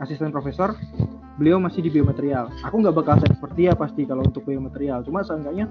asisten 0.00 0.32
profesor 0.32 0.72
beliau 1.40 1.56
masih 1.56 1.80
di 1.80 1.88
biomaterial. 1.88 2.52
Aku 2.68 2.84
nggak 2.84 2.92
bakal 2.92 3.16
seperti 3.16 3.64
dia 3.64 3.72
pasti 3.72 4.04
kalau 4.04 4.20
untuk 4.20 4.44
biomaterial. 4.44 5.00
Cuma 5.08 5.24
seenggaknya 5.24 5.64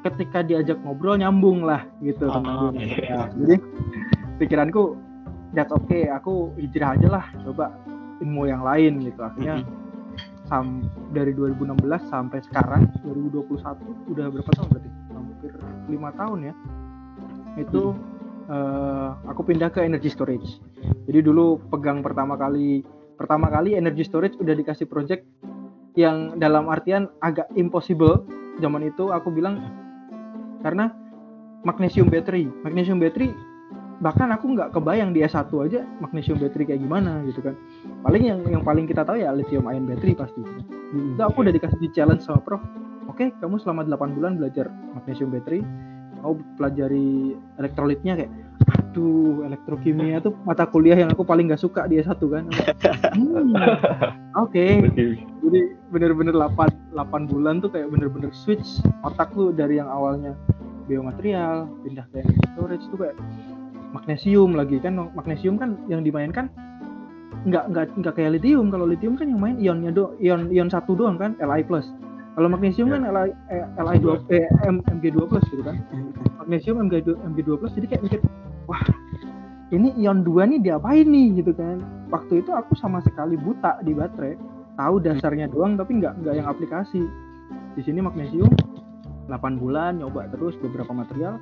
ketika 0.00 0.40
diajak 0.40 0.80
ngobrol 0.80 1.20
nyambung 1.20 1.60
lah 1.60 1.84
gitu 2.00 2.24
tentang 2.24 2.56
Ah, 2.56 2.72
biomaterial 2.72 3.24
jadi 3.36 3.56
pikiranku 4.40 4.96
that's 5.52 5.68
okay. 5.76 6.08
Aku 6.08 6.56
hijrah 6.56 6.96
aja 6.96 7.08
lah. 7.20 7.24
Coba 7.44 7.76
ilmu 8.24 8.48
yang 8.48 8.64
lain 8.64 9.04
gitu. 9.04 9.20
Akhirnya 9.20 9.60
sam 10.48 10.88
dari 11.12 11.36
2016 11.36 11.84
sampai 12.08 12.40
sekarang 12.48 12.88
2021 13.04 14.08
udah 14.08 14.26
berapa 14.32 14.50
tahun 14.56 14.68
berarti? 14.72 14.90
Hampir 15.12 15.52
lima 15.92 16.10
tahun 16.16 16.48
ya. 16.48 16.54
Itu 17.60 17.92
eh, 18.48 19.08
aku 19.28 19.44
pindah 19.44 19.68
ke 19.68 19.84
energy 19.84 20.08
storage. 20.08 20.48
Jadi 21.04 21.20
dulu 21.20 21.60
pegang 21.68 22.00
pertama 22.00 22.40
kali 22.40 22.80
pertama 23.18 23.50
kali 23.50 23.74
energy 23.74 24.06
storage 24.06 24.38
udah 24.38 24.54
dikasih 24.54 24.86
project 24.86 25.26
yang 25.98 26.38
dalam 26.38 26.70
artian 26.70 27.10
agak 27.20 27.50
impossible. 27.58 28.22
Zaman 28.62 28.86
itu 28.86 29.10
aku 29.10 29.34
bilang 29.34 29.58
karena 30.62 30.94
magnesium 31.66 32.06
battery. 32.06 32.46
Magnesium 32.62 33.02
battery 33.02 33.34
bahkan 33.98 34.30
aku 34.30 34.54
nggak 34.54 34.70
kebayang 34.78 35.10
di 35.10 35.26
S1 35.26 35.50
aja 35.50 35.82
magnesium 35.98 36.38
battery 36.38 36.70
kayak 36.70 36.86
gimana 36.86 37.26
gitu 37.26 37.42
kan. 37.42 37.58
Paling 38.06 38.22
yang 38.22 38.40
yang 38.46 38.62
paling 38.62 38.86
kita 38.86 39.02
tahu 39.02 39.18
ya 39.18 39.34
lithium 39.34 39.66
ion 39.66 39.90
battery 39.90 40.14
pasti. 40.14 40.38
Itu 40.94 41.18
aku 41.18 41.42
udah 41.42 41.50
dikasih 41.50 41.78
di 41.82 41.90
challenge 41.90 42.22
sama 42.22 42.38
prof. 42.38 42.62
Oke 43.10 43.34
kamu 43.42 43.58
selama 43.58 43.82
8 43.90 44.14
bulan 44.14 44.38
belajar 44.38 44.70
magnesium 44.94 45.34
battery 45.34 45.66
kamu 46.22 46.34
pelajari 46.58 47.34
elektrolitnya 47.58 48.14
kayak 48.18 48.30
aduh 48.88 49.44
elektrokimia 49.44 50.16
tuh 50.24 50.32
mata 50.48 50.64
kuliah 50.64 50.96
yang 50.96 51.12
aku 51.12 51.20
paling 51.20 51.52
gak 51.52 51.60
suka 51.60 51.84
di 51.84 52.00
S1 52.00 52.16
kan? 52.24 52.44
Hmm, 53.12 53.52
oke. 54.32 54.64
Jadi 55.44 55.60
bener-bener 55.92 56.32
8, 56.32 56.96
8 56.96 57.30
bulan 57.30 57.60
tuh 57.60 57.68
kayak 57.68 57.92
bener-bener 57.92 58.32
switch 58.32 58.80
otak 59.04 59.28
lu 59.36 59.52
dari 59.52 59.76
yang 59.76 59.92
awalnya 59.92 60.32
biomaterial 60.88 61.68
pindah 61.84 62.08
ke 62.08 62.24
energy 62.24 62.46
storage 62.56 62.84
tuh 62.88 62.98
kayak 63.04 63.16
magnesium 63.92 64.56
lagi 64.56 64.80
kan? 64.80 64.96
Magnesium 65.12 65.60
kan 65.60 65.76
yang 65.92 66.00
dimainkan 66.00 66.48
nggak 67.44 67.68
nggak 67.70 67.84
nggak 68.00 68.14
kayak 68.16 68.40
lithium. 68.40 68.72
Kalau 68.72 68.88
lithium 68.88 69.20
kan 69.20 69.28
yang 69.28 69.40
main 69.40 69.56
ionnya 69.60 69.92
do 69.92 70.16
ion 70.16 70.48
ion 70.48 70.72
satu 70.72 70.96
doang 70.96 71.20
kan? 71.20 71.36
Li 71.38 71.60
plus. 71.60 71.84
Kalau 72.40 72.48
magnesium 72.48 72.88
kan 72.88 73.04
Li 73.04 73.30
eh, 73.52 73.64
Li 73.84 73.96
dua 74.00 74.16
eh, 74.32 74.48
Mg 74.72 75.04
2 75.12 75.28
plus 75.28 75.44
gitu 75.52 75.60
kan. 75.60 75.76
Magnesium 76.40 76.80
Mg 76.88 77.04
2 77.04 77.28
Mg 77.36 77.38
2 77.44 77.60
plus 77.60 77.72
jadi 77.76 77.86
kayak 77.92 78.02
mikir 78.08 78.20
wah 78.68 78.84
ini 79.68 79.92
ion 80.00 80.24
2 80.24 80.48
nih 80.48 80.60
diapain 80.64 81.04
nih 81.04 81.44
gitu 81.44 81.52
kan. 81.52 81.84
Waktu 82.08 82.40
itu 82.40 82.50
aku 82.56 82.72
sama 82.76 83.04
sekali 83.04 83.36
buta 83.36 83.80
di 83.84 83.92
baterai. 83.92 84.36
Tahu 84.80 84.94
dasarnya 85.02 85.50
doang 85.50 85.76
tapi 85.76 86.00
nggak 86.00 86.24
nggak 86.24 86.34
yang 86.40 86.48
aplikasi. 86.48 87.04
Di 87.76 87.82
sini 87.84 88.00
magnesium 88.00 88.48
8 89.28 89.60
bulan 89.60 90.00
nyoba 90.00 90.28
terus 90.32 90.56
beberapa 90.60 90.92
material. 90.96 91.36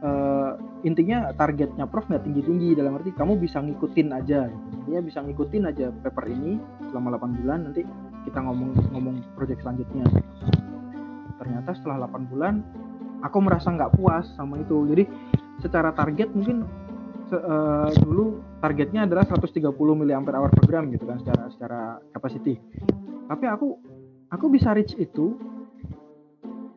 Uh, 0.00 0.56
intinya 0.80 1.28
targetnya 1.36 1.84
prof 1.84 2.08
nggak 2.08 2.24
tinggi 2.24 2.40
tinggi 2.40 2.72
dalam 2.72 2.96
arti 2.96 3.12
kamu 3.12 3.36
bisa 3.36 3.60
ngikutin 3.60 4.08
aja. 4.16 4.48
Ya 4.88 4.98
bisa 5.04 5.20
ngikutin 5.20 5.68
aja 5.68 5.92
paper 6.00 6.32
ini 6.32 6.56
selama 6.88 7.20
8 7.20 7.44
bulan 7.44 7.58
nanti 7.68 7.84
kita 8.24 8.40
ngomong 8.40 8.72
ngomong 8.96 9.20
project 9.36 9.60
selanjutnya. 9.60 10.08
Ternyata 11.36 11.76
setelah 11.76 12.08
8 12.08 12.32
bulan 12.32 12.64
aku 13.20 13.36
merasa 13.44 13.68
nggak 13.68 14.00
puas 14.00 14.24
sama 14.32 14.56
itu. 14.64 14.88
Jadi 14.88 15.04
secara 15.60 15.94
target 15.94 16.32
mungkin 16.32 16.66
uh, 17.32 17.88
dulu 18.02 18.40
targetnya 18.58 19.06
adalah 19.06 19.24
130 19.28 19.70
mAh 19.70 20.20
per 20.50 20.64
gram 20.66 20.90
gitu 20.90 21.04
kan 21.06 21.16
secara 21.22 21.44
secara 21.52 21.80
capacity 22.12 22.58
tapi 23.30 23.44
aku 23.46 23.78
aku 24.32 24.46
bisa 24.50 24.74
reach 24.74 24.98
itu 24.98 25.38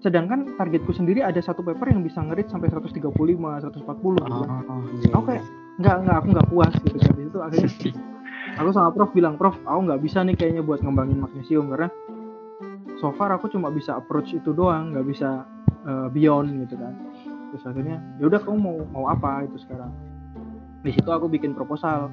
sedangkan 0.03 0.59
targetku 0.59 0.91
sendiri 0.91 1.23
ada 1.23 1.39
satu 1.39 1.63
paper 1.63 1.95
yang 1.95 2.03
bisa 2.03 2.19
ngerit 2.19 2.51
sampai 2.51 2.67
135 2.67 3.07
140 3.07 3.71
gitu 3.71 4.43
kan. 4.43 4.51
Oh, 4.67 4.83
iya. 4.99 5.13
Oke, 5.15 5.35
nggak 5.79 5.95
nggak 6.05 6.17
aku 6.19 6.27
nggak 6.35 6.49
puas 6.51 6.73
gitu 6.83 6.97
kan 6.99 7.15
itu 7.17 7.39
akhirnya 7.39 7.71
aku 8.59 8.69
sama 8.75 8.89
prof 8.93 9.09
bilang 9.15 9.35
prof 9.39 9.57
aku 9.65 9.79
nggak 9.89 10.01
bisa 10.03 10.21
nih 10.21 10.35
kayaknya 10.37 10.61
buat 10.61 10.83
ngembangin 10.85 11.23
magnesium 11.23 11.71
karena 11.73 11.89
so 13.01 13.09
far 13.17 13.33
aku 13.33 13.49
cuma 13.49 13.73
bisa 13.73 13.97
approach 13.97 14.35
itu 14.35 14.53
doang 14.53 14.93
nggak 14.93 15.07
bisa 15.07 15.47
uh, 15.87 16.07
beyond 16.13 16.67
gitu 16.67 16.77
kan 16.77 16.93
terus 17.53 17.69
akhirnya 17.69 18.01
ya 18.17 18.25
udah 18.25 18.41
kamu 18.41 18.57
mau 18.57 18.77
mau 18.89 19.05
apa 19.13 19.45
itu 19.45 19.61
sekarang? 19.61 19.93
Di 20.81 20.89
situ 20.89 21.05
aku 21.13 21.29
bikin 21.29 21.53
proposal 21.53 22.09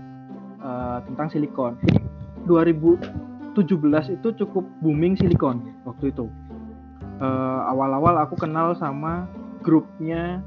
uh, 0.61 1.01
tentang 1.09 1.33
silikon. 1.33 1.81
2017 2.45 3.57
itu 4.21 4.29
cukup 4.45 4.69
booming 4.85 5.17
silikon 5.17 5.65
waktu 5.89 6.13
itu. 6.13 6.29
Uh, 7.25 7.65
awal-awal 7.73 8.21
aku 8.21 8.37
kenal 8.37 8.77
sama 8.77 9.25
grupnya 9.65 10.45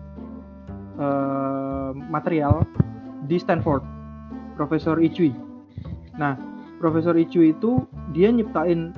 uh, 1.02 1.98
material 2.14 2.62
di 3.26 3.42
Stanford, 3.42 3.82
Profesor 4.54 5.02
Ichui. 5.02 5.34
Nah, 6.22 6.38
Profesor 6.78 7.18
Ichui 7.18 7.58
itu 7.58 7.82
dia 8.14 8.30
nyiptain 8.30 8.94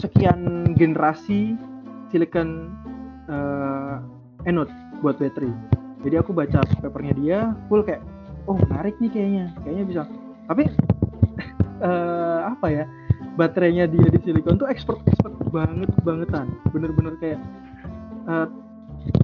sekian 0.00 0.72
generasi 0.80 1.60
silicon 2.08 2.72
uh, 3.28 4.00
anode 4.44 4.72
buat 5.00 5.16
baterai. 5.16 5.52
Jadi 6.00 6.14
aku 6.16 6.32
baca 6.32 6.64
papernya 6.80 7.14
dia 7.16 7.38
full 7.68 7.84
kayak, 7.84 8.00
oh 8.48 8.56
menarik 8.56 8.96
nih 9.00 9.12
kayaknya, 9.12 9.44
kayaknya 9.64 9.84
bisa. 9.84 10.02
Tapi 10.48 10.64
uh, 11.84 12.40
apa 12.56 12.68
ya? 12.72 12.84
baterainya 13.38 13.88
dia 13.88 14.04
di 14.12 14.20
silikon 14.20 14.60
tuh 14.60 14.68
expert 14.68 15.00
expert 15.06 15.32
banget 15.48 15.88
bangetan 16.04 16.52
bener-bener 16.76 17.14
kayak 17.16 17.40
uh, 18.28 18.44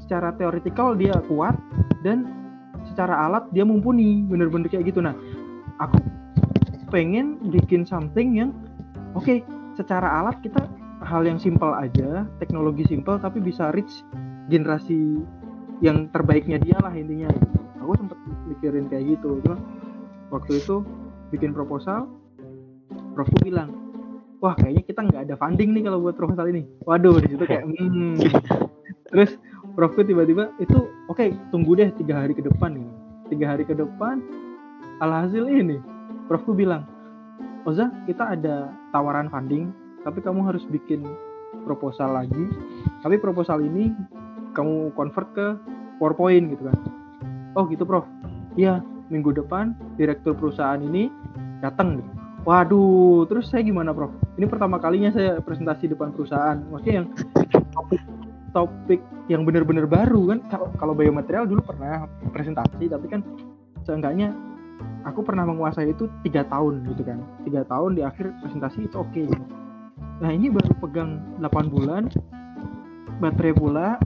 secara 0.01 0.33
teoritikal 0.41 0.97
dia 0.97 1.21
kuat 1.29 1.53
dan 2.01 2.25
secara 2.89 3.29
alat 3.29 3.45
dia 3.53 3.67
mumpuni 3.67 4.25
bener-bener 4.25 4.73
kayak 4.73 4.89
gitu 4.89 5.03
nah 5.03 5.13
aku 5.83 6.01
pengen 6.89 7.37
bikin 7.51 7.83
something 7.85 8.39
yang 8.39 8.57
oke 9.13 9.27
okay, 9.27 9.43
secara 9.77 10.23
alat 10.25 10.39
kita 10.41 10.65
hal 11.05 11.27
yang 11.27 11.37
simpel 11.37 11.75
aja 11.77 12.25
teknologi 12.41 12.87
simpel 12.89 13.21
tapi 13.21 13.43
bisa 13.43 13.75
reach 13.75 14.01
generasi 14.49 15.23
yang 15.85 16.09
terbaiknya 16.11 16.57
dia 16.63 16.79
lah 16.81 16.93
intinya. 16.95 17.31
Aku 17.83 17.95
sempet 17.95 18.19
mikirin 18.49 18.91
kayak 18.91 19.19
gitu. 19.19 19.39
Cuma 19.45 19.59
waktu 20.33 20.59
itu 20.59 20.83
bikin 21.31 21.55
proposal 21.55 22.07
profku 23.15 23.37
bilang 23.43 23.75
wah 24.39 24.55
kayaknya 24.55 24.83
kita 24.87 25.01
nggak 25.03 25.23
ada 25.27 25.35
funding 25.41 25.75
nih 25.75 25.83
kalau 25.87 25.99
buat 26.03 26.17
proposal 26.19 26.51
ini. 26.51 26.67
Waduh 26.87 27.19
di 27.23 27.35
situ 27.35 27.45
kayak 27.45 27.65
hmm. 27.71 28.21
terus 29.11 29.39
profku 29.75 30.03
tiba-tiba 30.07 30.55
itu 30.63 30.87
oke 31.11 31.19
okay, 31.19 31.35
tunggu 31.51 31.79
deh 31.79 31.91
tiga 31.97 32.23
hari 32.25 32.33
ke 32.37 32.43
depan 32.43 32.79
nih 32.79 32.89
tiga 33.33 33.55
hari 33.55 33.65
ke 33.67 33.75
depan 33.75 34.23
alhasil 35.03 35.47
ini 35.51 35.79
profku 36.31 36.55
bilang 36.55 36.87
Oza 37.67 37.91
kita 38.07 38.39
ada 38.39 38.71
tawaran 38.95 39.27
funding 39.27 39.75
tapi 40.07 40.23
kamu 40.23 40.47
harus 40.47 40.63
bikin 40.71 41.03
proposal 41.67 42.15
lagi. 42.15 42.47
Tapi 43.03 43.19
proposal 43.19 43.59
ini 43.67 43.91
kamu 44.57 44.97
convert 44.97 45.29
ke 45.37 45.47
PowerPoint 46.01 46.57
gitu 46.57 46.73
kan 46.73 46.77
oh 47.61 47.69
gitu 47.69 47.85
prof 47.85 48.09
iya 48.57 48.81
minggu 49.13 49.37
depan 49.37 49.77
direktur 50.01 50.33
perusahaan 50.33 50.81
ini 50.81 51.13
datang 51.61 52.01
gitu 52.01 52.17
Waduh, 52.47 53.27
terus 53.27 53.51
saya 53.51 53.67
gimana, 53.67 53.91
Prof? 53.91 54.15
Ini 54.39 54.47
pertama 54.47 54.79
kalinya 54.79 55.11
saya 55.11 55.43
presentasi 55.43 55.91
depan 55.91 56.15
perusahaan. 56.15 56.55
Maksudnya 56.71 57.03
yang 57.03 57.07
topik 57.75 57.99
topik 58.55 59.03
yang 59.27 59.43
benar-benar 59.43 59.91
baru 59.91 60.31
kan. 60.31 60.39
Kalau 60.79 60.95
biomaterial 60.95 61.51
dulu 61.51 61.67
pernah 61.67 62.07
presentasi, 62.31 62.87
tapi 62.87 63.11
kan 63.11 63.27
seenggaknya 63.83 64.31
aku 65.03 65.27
pernah 65.27 65.43
menguasai 65.43 65.91
itu 65.91 66.07
tiga 66.23 66.47
tahun 66.47 66.87
gitu 66.87 67.03
kan. 67.03 67.19
Tiga 67.43 67.67
tahun 67.67 67.99
di 67.99 68.07
akhir 68.07 68.31
presentasi 68.39 68.87
itu 68.87 68.95
oke. 68.95 69.11
Okay. 69.11 69.27
Nah 70.23 70.31
ini 70.31 70.47
baru 70.47 70.71
pegang 70.79 71.19
8 71.43 71.67
bulan, 71.67 72.07
baterai 73.19 73.59
pula 73.59 73.99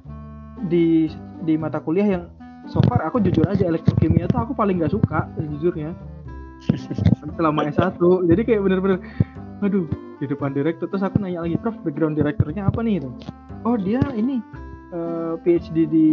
di 0.68 1.08
di 1.46 1.54
mata 1.56 1.80
kuliah 1.80 2.18
yang 2.18 2.24
so 2.68 2.82
far 2.84 3.00
aku 3.06 3.22
jujur 3.24 3.46
aja 3.48 3.64
elektrokimia 3.64 4.28
tuh 4.28 4.44
aku 4.44 4.52
paling 4.52 4.80
nggak 4.82 4.92
suka 4.92 5.28
sejujurnya. 5.38 5.96
Selama 7.40 7.72
S1 7.72 7.96
jadi 8.28 8.42
kayak 8.44 8.60
bener-bener 8.60 8.98
aduh 9.64 9.88
di 10.20 10.28
depan 10.28 10.52
direktur. 10.52 10.92
Terus 10.92 11.04
aku 11.06 11.16
nanya 11.20 11.44
lagi 11.44 11.56
prof 11.56 11.76
background 11.80 12.20
direkturnya 12.20 12.68
apa 12.68 12.84
nih? 12.84 13.00
Itu 13.00 13.10
oh 13.64 13.76
dia 13.80 14.04
ini 14.12 14.44
uh, 14.92 15.34
eh, 15.34 15.34
PhD 15.40 15.88
di 15.88 16.08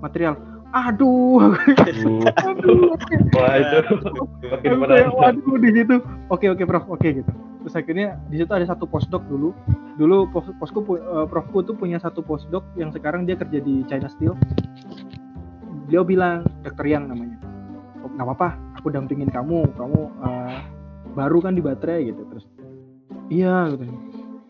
material. 0.00 0.40
Aduh 0.74 1.54
aduh 2.48 2.96
wah 3.36 3.54
itu 3.60 3.78
waduh 5.14 5.56
di 5.60 5.70
situ. 5.70 5.96
Oke 6.32 6.48
oke 6.48 6.64
prof 6.64 6.88
oke 6.88 7.08
gitu 7.08 7.32
terus 7.64 7.80
akhirnya 7.80 8.20
di 8.28 8.36
situ 8.36 8.52
ada 8.52 8.68
satu 8.68 8.84
postdoc 8.84 9.24
dulu. 9.24 9.56
Dulu 9.96 10.28
posku 10.60 10.84
uh, 11.00 11.24
profku 11.24 11.64
tuh 11.64 11.72
punya 11.72 11.96
satu 11.96 12.20
postdoc 12.20 12.60
yang 12.76 12.92
sekarang 12.92 13.24
dia 13.24 13.40
kerja 13.40 13.56
di 13.64 13.80
China 13.88 14.12
Steel. 14.12 14.36
Beliau 15.88 16.04
bilang 16.04 16.44
dokter 16.60 16.92
yang 16.92 17.08
namanya. 17.08 17.40
Oh, 18.04 18.12
nggak 18.12 18.26
apa-apa 18.28 18.48
aku 18.76 18.92
dampingin 18.92 19.32
kamu. 19.32 19.64
Kamu 19.80 20.00
uh, 20.20 20.56
baru 21.16 21.40
kan 21.40 21.56
di 21.56 21.64
baterai 21.64 22.12
gitu. 22.12 22.20
Terus 22.28 22.44
iya 23.32 23.72
gitu. 23.72 23.88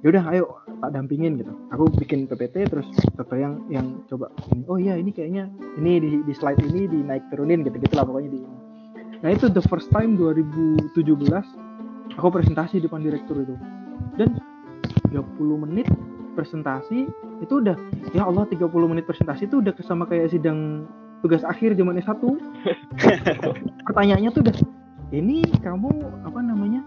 Ya 0.03 0.07
udah 0.11 0.25
ayo 0.35 0.45
tak 0.83 0.91
dampingin 0.99 1.39
gitu. 1.39 1.55
Aku 1.71 1.87
bikin 1.95 2.27
PPT 2.27 2.67
terus 2.67 2.91
dokter 3.15 3.39
yang 3.39 3.63
yang 3.71 4.03
coba 4.11 4.35
oh 4.67 4.75
iya 4.75 4.99
ini 4.99 5.15
kayaknya 5.15 5.47
ini 5.79 6.03
di, 6.03 6.11
di 6.27 6.35
slide 6.35 6.59
ini 6.67 6.91
dinaik 6.91 7.23
turunin 7.31 7.63
gitu 7.63 7.79
gitu 7.79 7.95
lah 7.95 8.05
pokoknya 8.05 8.31
di 8.35 8.41
nah 9.23 9.33
itu 9.33 9.49
the 9.49 9.63
first 9.73 9.89
time 9.89 10.21
2017 10.21 10.93
aku 12.13 12.29
presentasi 12.29 12.85
depan 12.85 13.01
direktur 13.01 13.41
itu. 13.41 13.57
Dan 14.19 14.37
30 15.09 15.65
menit 15.65 15.89
presentasi 16.35 17.07
itu 17.41 17.55
udah 17.63 17.79
ya 18.11 18.27
Allah 18.27 18.45
30 18.51 18.67
menit 18.91 19.07
presentasi 19.07 19.47
itu 19.47 19.63
udah 19.63 19.71
sama 19.87 20.05
kayak 20.05 20.35
sidang 20.35 20.91
tugas 21.23 21.47
akhir 21.47 21.79
zaman 21.79 22.03
S1 22.03 22.19
pertanyaannya 23.87 24.31
tuh 24.35 24.43
udah 24.43 24.57
ini 25.15 25.47
kamu 25.63 25.95
apa 26.27 26.41
namanya 26.43 26.83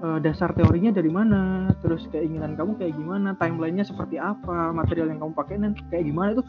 uh, 0.00 0.18
dasar 0.20 0.52
teorinya 0.56 0.92
dari 0.92 1.12
mana? 1.12 1.72
Terus 1.80 2.08
keinginan 2.08 2.56
kamu 2.56 2.80
kayak 2.80 2.94
gimana? 2.96 3.36
Timelinenya 3.36 3.84
seperti 3.86 4.16
apa? 4.20 4.72
Material 4.72 5.12
yang 5.12 5.20
kamu 5.20 5.32
pakai 5.36 5.56
dan 5.60 5.72
kayak 5.92 6.04
gimana? 6.08 6.28
Itu 6.36 6.44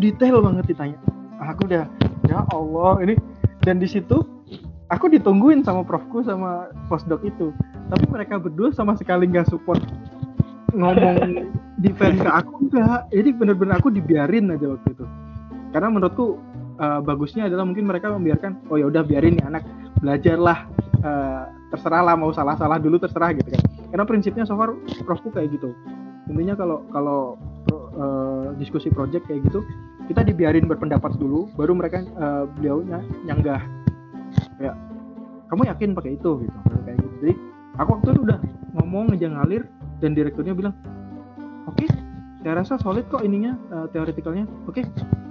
detail 0.00 0.40
banget 0.40 0.64
ditanya. 0.72 0.98
Aku 1.52 1.68
udah 1.68 1.84
ya 2.30 2.38
Allah 2.54 2.92
ini 3.02 3.14
dan 3.66 3.82
di 3.82 3.88
situ 3.90 4.22
aku 4.92 5.08
ditungguin 5.08 5.64
sama 5.64 5.80
profku 5.82 6.20
sama 6.20 6.68
postdoc 6.92 7.24
itu. 7.24 7.50
Tapi 7.88 8.04
mereka 8.12 8.36
berdua 8.36 8.68
sama 8.76 8.92
sekali 9.00 9.24
nggak 9.24 9.48
support 9.48 9.80
ngomong 10.76 11.48
defend 11.84 12.20
ke 12.20 12.30
aku 12.30 12.68
enggak 12.68 13.04
jadi 13.12 13.30
bener-bener 13.36 13.74
aku 13.80 13.88
dibiarin 13.88 14.52
aja 14.52 14.76
waktu 14.76 14.88
itu. 14.92 15.06
Karena 15.72 15.88
menurutku 15.88 16.36
eh, 16.76 17.00
bagusnya 17.00 17.48
adalah 17.48 17.64
mungkin 17.64 17.88
mereka 17.88 18.12
membiarkan 18.12 18.68
oh 18.68 18.76
ya 18.76 18.92
udah 18.92 19.02
biarin 19.02 19.40
nih 19.40 19.44
anak 19.48 19.64
belajarlah 20.04 20.68
eh, 21.00 21.42
terserah 21.72 22.02
lah 22.04 22.14
mau 22.14 22.28
salah-salah 22.32 22.76
dulu 22.76 23.00
terserah 23.00 23.32
gitu 23.32 23.48
kan. 23.48 23.62
Karena 23.92 24.04
prinsipnya 24.04 24.44
so 24.44 24.56
far 24.56 24.76
profku 25.08 25.32
kayak 25.32 25.56
gitu. 25.56 25.72
Intinya 26.28 26.56
kalau 26.56 26.84
kalau 26.92 27.20
eh, 27.72 28.46
diskusi 28.60 28.92
project 28.92 29.24
kayak 29.28 29.48
gitu 29.48 29.64
kita 30.10 30.26
dibiarin 30.26 30.66
berpendapat 30.66 31.16
dulu 31.16 31.48
baru 31.56 31.72
mereka 31.76 32.04
eh, 32.04 32.44
beliaunya 32.56 33.00
nyanggah 33.24 33.60
kayak 34.62 34.76
kamu 35.48 35.62
yakin 35.66 35.88
pakai 35.92 36.12
itu? 36.14 36.30
Gitu 36.40 36.56
kayak 36.80 36.96
gitu. 36.96 37.14
Jadi 37.20 37.32
aku 37.74 37.88
waktu 37.92 38.08
itu 38.08 38.20
udah 38.22 38.38
ngomong 38.72 39.04
aja 39.12 39.26
ngalir 39.28 39.62
dan 39.98 40.14
direkturnya 40.14 40.54
bilang 40.54 40.74
oke 41.64 41.86
saya 42.42 42.58
rasa 42.58 42.74
solid 42.76 43.06
kok 43.06 43.20
ininya 43.20 43.54
eh, 43.68 43.86
teoretikalnya. 43.90 44.46
Oke 44.64 44.86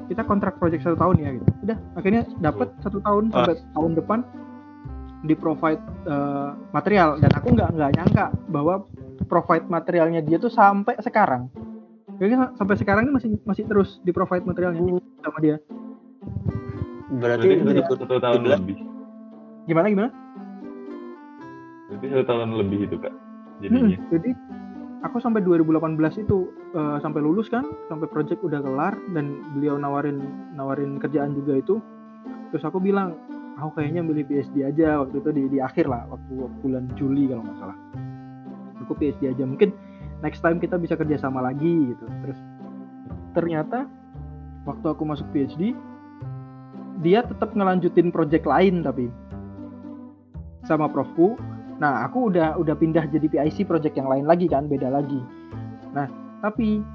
kita 0.08 0.22
kontrak 0.22 0.56
project 0.58 0.84
satu 0.84 0.96
tahun 0.96 1.16
ya 1.18 1.30
gitu. 1.34 1.48
Udah 1.64 1.78
akhirnya 1.96 2.22
dapat 2.38 2.68
satu 2.80 3.00
tahun 3.00 3.32
Ah. 3.32 3.48
sampai 3.48 3.56
tahun 3.72 3.92
depan 3.96 4.20
di 5.22 5.34
provide 5.34 5.80
eh, 6.06 6.50
material. 6.70 7.16
Dan 7.18 7.32
aku 7.32 7.48
nggak 7.50 7.70
nggak 7.72 7.92
nyangka 7.96 8.26
bahwa 8.48 8.84
provide 9.26 9.66
materialnya 9.66 10.20
dia 10.20 10.36
tuh 10.36 10.52
sampai 10.52 11.00
sekarang. 11.00 11.48
Jadi 12.20 12.38
sa- 12.38 12.54
sampai 12.54 12.76
sekarang 12.76 13.02
ini 13.04 13.14
masih 13.14 13.30
masih 13.44 13.64
terus 13.66 13.98
di 14.02 14.12
provide 14.12 14.46
materialnya 14.46 15.00
sama 15.20 15.40
dia. 15.40 15.58
Berarti 17.12 17.48
Berarti 17.50 17.66
udah 17.66 17.86
satu, 17.88 18.18
tahun 18.20 18.40
17. 18.42 18.52
lebih. 18.56 18.78
Gimana 19.70 19.88
gimana 19.90 20.12
Berarti 21.92 22.08
satu 22.08 22.24
tahun 22.24 22.56
lebih 22.56 22.88
itu 22.88 22.96
kak. 23.04 23.12
Jadinya. 23.60 24.00
Hmm, 24.00 24.08
jadi 24.08 24.32
aku 25.04 25.20
sampai 25.20 25.44
2018 25.44 26.24
itu 26.24 26.48
eh, 26.72 26.98
sampai 27.04 27.20
lulus 27.20 27.52
kan, 27.52 27.68
sampai 27.92 28.08
project 28.08 28.40
udah 28.48 28.64
kelar 28.64 28.96
dan 29.12 29.44
beliau 29.52 29.76
nawarin 29.76 30.24
nawarin 30.56 30.96
kerjaan 31.04 31.36
juga 31.36 31.60
itu. 31.60 31.84
Terus 32.56 32.64
aku 32.64 32.80
bilang, 32.80 33.20
aku 33.60 33.84
kayaknya 33.84 34.08
milih 34.08 34.24
PhD 34.24 34.64
aja 34.64 35.04
waktu 35.04 35.20
itu 35.20 35.30
di, 35.36 35.44
di 35.52 35.60
akhir 35.60 35.92
lah, 35.92 36.08
waktu 36.08 36.32
bulan 36.64 36.88
Juli 36.96 37.28
kalau 37.28 37.44
nggak 37.44 37.60
salah. 37.60 37.78
Aku 38.88 38.96
PhD 38.96 39.36
aja, 39.36 39.44
mungkin 39.44 39.76
next 40.24 40.40
time 40.40 40.64
kita 40.64 40.80
bisa 40.80 40.96
kerja 40.96 41.20
sama 41.20 41.44
lagi 41.44 41.92
gitu. 41.92 42.08
Terus 42.24 42.40
ternyata 43.36 43.84
waktu 44.64 44.88
aku 44.96 45.04
masuk 45.04 45.28
PhD, 45.36 45.76
dia 47.04 47.20
tetap 47.28 47.52
ngelanjutin 47.52 48.16
project 48.16 48.48
lain 48.48 48.80
tapi 48.80 49.12
sama 50.72 50.88
profku 50.88 51.36
Nah, 51.82 52.06
aku 52.06 52.30
udah 52.30 52.62
udah 52.62 52.78
pindah 52.78 53.10
jadi 53.10 53.26
PIC 53.26 53.66
project 53.66 53.98
yang 53.98 54.06
lain 54.06 54.30
lagi 54.30 54.46
kan, 54.46 54.70
beda 54.70 54.94
lagi. 54.94 55.18
Nah, 55.98 56.06
tapi 56.46 56.86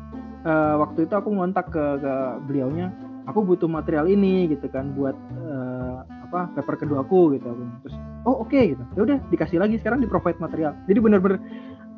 eh, 0.47 0.75
waktu 0.79 1.11
itu 1.11 1.15
aku 1.19 1.35
ngontak 1.35 1.75
ke, 1.75 1.85
ke 1.99 2.15
beliaunya, 2.47 2.95
aku 3.27 3.43
butuh 3.43 3.67
material 3.67 4.07
ini 4.07 4.47
gitu 4.47 4.71
kan 4.71 4.95
buat 4.95 5.19
eh, 5.43 5.97
apa 6.31 6.55
paper 6.55 6.87
kedua 6.87 7.03
aku 7.03 7.35
gitu. 7.35 7.51
Terus, 7.83 7.99
oh 8.31 8.47
oke 8.47 8.55
gitu. 8.55 8.85
Ya 8.95 9.01
udah 9.03 9.19
dikasih 9.35 9.59
lagi 9.59 9.75
sekarang 9.83 9.99
di 9.99 10.07
provide 10.07 10.39
material. 10.39 10.79
Jadi 10.87 10.99
bener-bener 11.03 11.43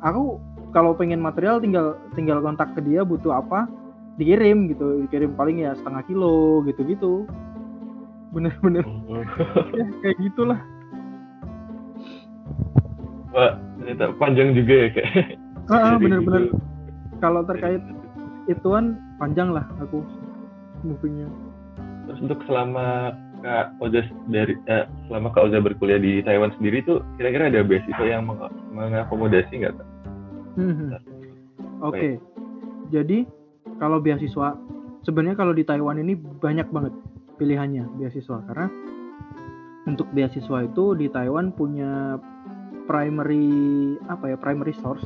aku 0.01 0.41
kalau 0.73 0.97
pengen 0.97 1.21
material 1.21 1.61
tinggal 1.61 1.93
tinggal 2.17 2.41
kontak 2.41 2.73
ke 2.73 2.81
dia 2.81 3.05
butuh 3.05 3.37
apa 3.37 3.69
dikirim 4.17 4.65
gitu, 4.65 5.05
dikirim 5.05 5.37
paling 5.37 5.61
ya 5.61 5.77
setengah 5.77 6.01
kilo 6.09 6.65
gitu-gitu. 6.65 7.29
Bener-bener 8.33 8.81
Oh. 8.81 9.21
ya, 9.77 9.85
kayak 10.01 10.17
gitulah. 10.25 10.57
Wah, 13.29 13.53
ternyata 13.77 14.11
panjang 14.17 14.53
juga 14.53 14.73
ya 14.73 14.87
kak. 14.91 15.07
Ah, 15.69 15.93
Dari 15.93 16.01
bener-bener 16.01 16.43
dulu. 16.49 16.57
kalau 17.21 17.41
terkait 17.45 17.81
ituan 18.45 18.97
panjang 19.21 19.53
lah 19.53 19.69
aku 19.77 20.01
movingnya 20.81 21.29
Terus 22.09 22.25
untuk 22.25 22.41
selama 22.49 23.13
Kak 23.39 23.77
Oza 23.77 24.01
dari 24.27 24.57
eh, 24.65 24.83
selama 25.05 25.29
Kak 25.29 25.45
Oza 25.45 25.61
berkuliah 25.61 26.01
di 26.01 26.25
Taiwan 26.25 26.49
sendiri 26.57 26.81
tuh 26.81 27.05
kira-kira 27.15 27.47
ada 27.47 27.61
beasiswa 27.61 28.01
yang 28.03 28.25
meng- 28.25 28.49
mengakomodasi 28.73 29.61
nggak 29.61 29.77
Kak? 29.77 29.87
Mhm. 30.57 30.87
oke 31.79 32.09
jadi 32.89 33.29
kalau 33.77 34.01
beasiswa 34.01 34.57
sebenarnya 35.05 35.37
kalau 35.37 35.53
di 35.53 35.61
Taiwan 35.61 36.01
ini 36.01 36.17
banyak 36.17 36.67
banget 36.67 36.91
pilihannya 37.37 37.85
beasiswa 37.95 38.41
karena 38.43 38.67
untuk 39.85 40.09
beasiswa 40.11 40.65
itu 40.65 40.97
di 40.97 41.07
Taiwan 41.07 41.53
punya 41.53 42.17
primary 42.89 43.93
apa 44.09 44.33
ya 44.33 44.37
primary 44.41 44.73
source 44.81 45.05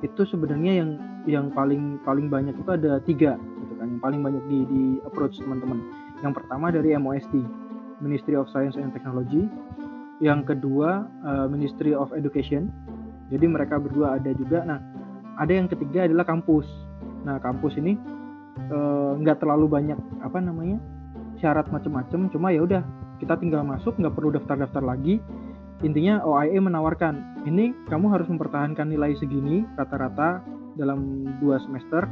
itu 0.00 0.24
sebenarnya 0.24 0.80
yang 0.80 0.90
yang 1.28 1.46
paling 1.52 2.00
paling 2.08 2.32
banyak 2.32 2.56
itu 2.56 2.70
ada 2.72 3.02
tiga 3.04 3.36
gitu 3.36 3.74
kan. 3.76 3.92
Yang 3.92 4.00
paling 4.00 4.20
banyak 4.24 4.44
di, 4.48 4.58
di 4.64 4.82
approach 5.04 5.36
teman-teman. 5.36 5.84
Yang 6.24 6.40
pertama 6.40 6.72
dari 6.72 6.96
MOST 6.96 7.34
Ministry 8.00 8.32
of 8.38 8.48
Science 8.48 8.80
and 8.80 8.96
Technology. 8.96 9.44
Yang 10.24 10.56
kedua 10.56 11.04
eh, 11.04 11.46
Ministry 11.52 11.92
of 11.92 12.14
Education. 12.16 12.72
Jadi 13.28 13.44
mereka 13.44 13.76
berdua 13.76 14.16
ada 14.16 14.32
juga. 14.32 14.64
Nah 14.64 14.80
ada 15.36 15.52
yang 15.52 15.68
ketiga 15.68 16.08
adalah 16.08 16.24
kampus. 16.24 16.64
Nah 17.28 17.36
kampus 17.42 17.76
ini 17.76 17.98
eh, 18.72 19.12
nggak 19.20 19.44
terlalu 19.44 19.68
banyak 19.68 19.98
apa 20.24 20.40
namanya 20.40 20.80
syarat 21.38 21.70
macam-macam 21.70 22.26
cuma 22.34 22.50
ya 22.50 22.66
udah 22.66 22.82
kita 23.22 23.38
tinggal 23.38 23.62
masuk 23.62 23.94
nggak 23.94 24.14
perlu 24.14 24.34
daftar-daftar 24.34 24.82
lagi 24.82 25.22
intinya 25.86 26.18
OIE 26.26 26.58
menawarkan 26.58 27.44
ini 27.46 27.70
kamu 27.86 28.10
harus 28.10 28.26
mempertahankan 28.26 28.90
nilai 28.90 29.14
segini 29.18 29.62
rata-rata 29.78 30.42
dalam 30.74 31.26
dua 31.38 31.62
semester. 31.62 32.06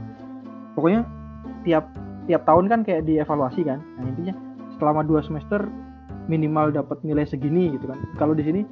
Pokoknya 0.79 1.07
tiap 1.66 1.90
tiap 2.26 2.42
tahun 2.46 2.70
kan 2.70 2.81
kayak 2.87 3.07
dievaluasi 3.07 3.66
kan? 3.66 3.83
Nah 3.98 4.07
intinya 4.11 4.35
selama 4.79 5.02
dua 5.07 5.22
semester 5.26 5.66
minimal 6.26 6.74
dapat 6.74 6.98
nilai 7.07 7.26
segini 7.26 7.74
gitu 7.74 7.87
kan. 7.90 7.98
Kalau 8.18 8.35
di 8.35 8.42
sini 8.42 8.62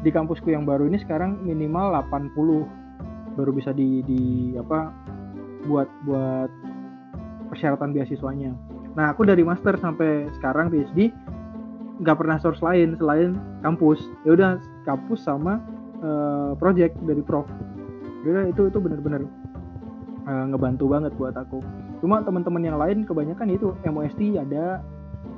di 0.00 0.10
kampusku 0.12 0.52
yang 0.52 0.68
baru 0.68 0.88
ini 0.88 1.00
sekarang 1.00 1.40
minimal 1.44 1.94
80 2.12 3.36
baru 3.36 3.50
bisa 3.52 3.70
di, 3.76 4.00
di 4.04 4.22
apa 4.56 4.92
buat 5.68 5.88
buat 6.08 6.50
persyaratan 7.52 7.92
beasiswanya. 7.92 8.52
Nah 8.96 9.12
aku 9.12 9.28
dari 9.28 9.44
master 9.44 9.76
sampai 9.76 10.28
sekarang 10.40 10.72
PhD 10.72 11.12
nggak 12.00 12.16
pernah 12.16 12.36
source 12.40 12.60
lain 12.60 12.96
selain 13.00 13.36
kampus. 13.64 14.00
Ya 14.28 14.36
udah 14.36 14.50
kampus 14.84 15.24
sama 15.24 15.60
eh, 16.00 16.52
project 16.60 16.96
dari 17.04 17.22
prof. 17.24 17.48
Jadi 18.26 18.52
itu 18.52 18.68
itu 18.68 18.78
benar-benar 18.80 19.22
eh, 20.28 20.44
ngebantu 20.52 20.84
banget 20.90 21.12
buat 21.16 21.36
aku. 21.36 21.60
Cuma 22.04 22.20
teman-teman 22.20 22.62
yang 22.64 22.76
lain 22.76 23.08
kebanyakan 23.08 23.48
itu 23.52 23.72
MOST 23.88 24.20
ada 24.36 24.84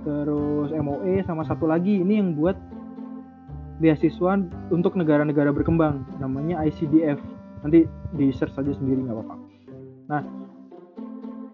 terus 0.03 0.71
MOE 0.75 1.23
sama 1.27 1.43
satu 1.47 1.67
lagi 1.67 2.01
ini 2.03 2.23
yang 2.23 2.35
buat 2.39 2.55
beasiswa 3.79 4.39
untuk 4.75 4.99
negara-negara 4.99 5.55
berkembang 5.55 6.03
namanya 6.19 6.59
ICDF 6.67 7.19
nanti 7.63 7.87
di 8.15 8.27
search 8.35 8.55
saja 8.55 8.75
sendiri 8.75 9.07
nggak 9.07 9.17
apa-apa. 9.17 9.37
Nah 10.11 10.23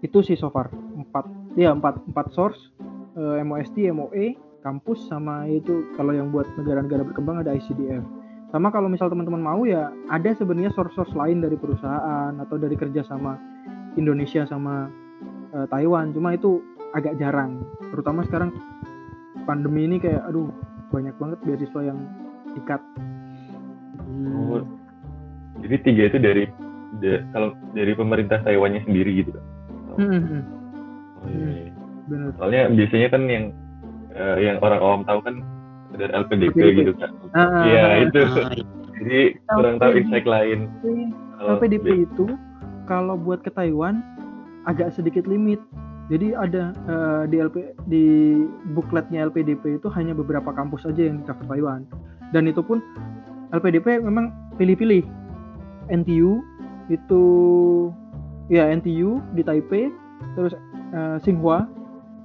itu 0.04 0.20
sih 0.20 0.36
so 0.36 0.52
far 0.52 0.68
empat 0.72 1.24
ya 1.56 1.72
empat 1.72 2.00
empat 2.08 2.32
source 2.32 2.60
eh, 3.16 3.40
MOST 3.44 3.76
MOE 3.92 4.36
kampus 4.64 5.04
sama 5.06 5.44
itu 5.46 5.92
kalau 5.94 6.16
yang 6.16 6.32
buat 6.32 6.48
negara-negara 6.56 7.04
berkembang 7.04 7.44
ada 7.44 7.52
ICDF 7.52 8.00
sama 8.48 8.70
kalau 8.70 8.86
misal 8.86 9.10
teman-teman 9.10 9.42
mau 9.42 9.66
ya 9.66 9.90
ada 10.08 10.30
sebenarnya 10.32 10.70
source-source 10.72 11.10
lain 11.12 11.42
dari 11.42 11.58
perusahaan 11.58 12.32
atau 12.38 12.54
dari 12.54 12.78
kerja 12.78 13.02
sama 13.04 13.34
Indonesia 13.98 14.46
sama 14.46 14.86
eh, 15.50 15.66
Taiwan. 15.66 16.14
Cuma 16.14 16.38
itu 16.38 16.62
agak 16.94 17.18
jarang. 17.18 17.66
Terutama 17.90 18.22
sekarang 18.22 18.54
pandemi 19.42 19.90
ini 19.90 19.98
kayak 19.98 20.22
aduh 20.30 20.54
banyak 20.94 21.18
banget 21.18 21.38
beasiswa 21.42 21.80
yang 21.82 21.98
ikat. 22.54 22.78
Oh, 24.30 24.62
jadi 25.58 25.76
tiga 25.82 26.02
itu 26.14 26.18
dari 26.22 26.44
da- 27.02 27.26
kalau 27.34 27.58
dari 27.74 27.90
pemerintah 27.98 28.38
Taiwannya 28.46 28.86
sendiri 28.86 29.18
gitu 29.18 29.34
Kak? 29.34 29.44
Oh, 29.44 29.98
Hmm, 29.98 30.10
hmm, 30.10 30.22
hmm, 30.22 30.42
oh, 31.18 31.26
iya, 31.26 31.46
iya. 31.58 31.72
bener. 32.06 32.30
Soalnya 32.38 32.62
biasanya 32.70 33.08
kan 33.10 33.22
yang 33.26 33.44
eh, 34.14 34.36
yang 34.40 34.56
orang 34.58 34.80
awam 34.80 35.00
tahu 35.04 35.20
kan 35.20 35.34
dari 35.92 36.10
LPDP 36.10 36.54
LPDP. 36.54 36.78
gitu 36.80 36.92
kan. 36.96 37.10
Ah, 37.32 37.62
Iya 37.62 37.82
ah, 37.82 37.94
itu. 38.00 38.20
Ah, 38.24 38.50
Jadi 38.94 39.20
kurang 39.48 39.76
tahu 39.76 39.90
LPDP. 39.90 40.00
insight 40.00 40.26
lain. 40.26 40.58
LPDP 41.36 41.84
be- 41.84 42.02
itu 42.04 42.24
kalau 42.84 43.14
buat 43.14 43.42
ke 43.42 43.50
Taiwan 43.50 44.02
agak 44.64 44.94
sedikit 44.94 45.26
limit. 45.26 45.58
Jadi 46.06 46.36
ada 46.36 46.70
eh, 46.84 47.22
di 47.26 47.36
LP 47.38 47.56
di 47.86 48.04
bukletnya 48.70 49.24
LPDP 49.24 49.78
itu 49.78 49.88
hanya 49.90 50.12
beberapa 50.12 50.52
kampus 50.52 50.84
aja 50.84 51.00
yang 51.00 51.18
di 51.18 51.24
cover 51.24 51.46
Taiwan. 51.48 51.88
Dan 52.30 52.44
itu 52.44 52.60
pun 52.60 52.82
LPDP 53.50 53.98
memang 54.00 54.30
pilih-pilih. 54.56 55.02
NTU 55.86 56.40
itu 56.88 57.22
ya 58.48 58.68
NTU 58.68 59.20
di 59.32 59.40
Taipei, 59.40 59.88
terus 60.34 60.52
eh, 60.92 61.16
Tsinghua 61.20 61.64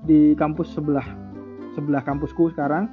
di 0.03 0.31
kampus 0.33 0.71
sebelah 0.71 1.03
sebelah 1.79 2.03
kampusku 2.03 2.51
sekarang. 2.51 2.91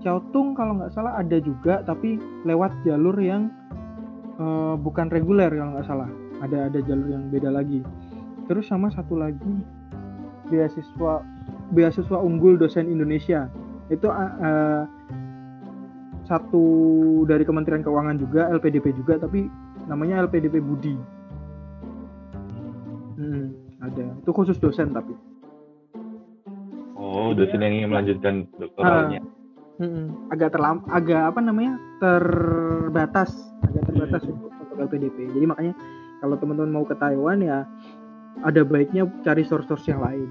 Xiaotung 0.00 0.56
kalau 0.56 0.80
nggak 0.80 0.92
salah 0.96 1.20
ada 1.20 1.36
juga 1.40 1.84
tapi 1.84 2.16
lewat 2.48 2.72
jalur 2.88 3.16
yang 3.20 3.52
eh, 4.40 4.74
bukan 4.80 5.12
reguler 5.12 5.52
kalau 5.52 5.76
nggak 5.76 5.88
salah. 5.88 6.08
Ada 6.40 6.72
ada 6.72 6.78
jalur 6.80 7.08
yang 7.12 7.28
beda 7.28 7.52
lagi. 7.52 7.84
Terus 8.48 8.68
sama 8.68 8.88
satu 8.92 9.16
lagi 9.16 9.54
beasiswa 10.48 11.24
beasiswa 11.72 12.18
unggul 12.20 12.56
dosen 12.56 12.88
Indonesia. 12.88 13.48
Itu 13.92 14.08
uh, 14.08 14.32
uh, 14.40 14.82
satu 16.24 16.64
dari 17.28 17.44
Kementerian 17.44 17.84
Keuangan 17.84 18.16
juga 18.16 18.48
LPDP 18.52 18.96
juga 18.96 19.20
tapi 19.20 19.48
namanya 19.88 20.24
LPDP 20.24 20.60
Budi. 20.60 20.96
Hmm, 23.16 23.56
ada. 23.80 24.12
Itu 24.20 24.32
khusus 24.36 24.60
dosen 24.60 24.92
tapi 24.92 25.16
Oh, 27.14 27.30
dosen 27.30 27.62
yang 27.62 27.74
ingin 27.78 27.90
melanjutkan 27.94 28.34
doktoralnya. 28.58 29.22
hmm, 29.78 30.34
agak 30.34 30.50
terlam 30.50 30.82
agak 30.90 31.30
apa 31.30 31.38
namanya 31.38 31.78
terbatas 32.02 33.30
agak 33.62 33.82
terbatas 33.86 34.22
untuk, 34.26 34.50
untuk 34.50 34.76
LPDP 34.82 35.30
jadi 35.34 35.46
makanya 35.46 35.74
kalau 36.18 36.34
teman-teman 36.38 36.74
mau 36.74 36.84
ke 36.86 36.94
Taiwan 36.98 37.38
ya 37.38 37.62
ada 38.42 38.60
baiknya 38.66 39.06
cari 39.22 39.46
source-source 39.46 39.86
yang 39.86 40.02
lain 40.02 40.26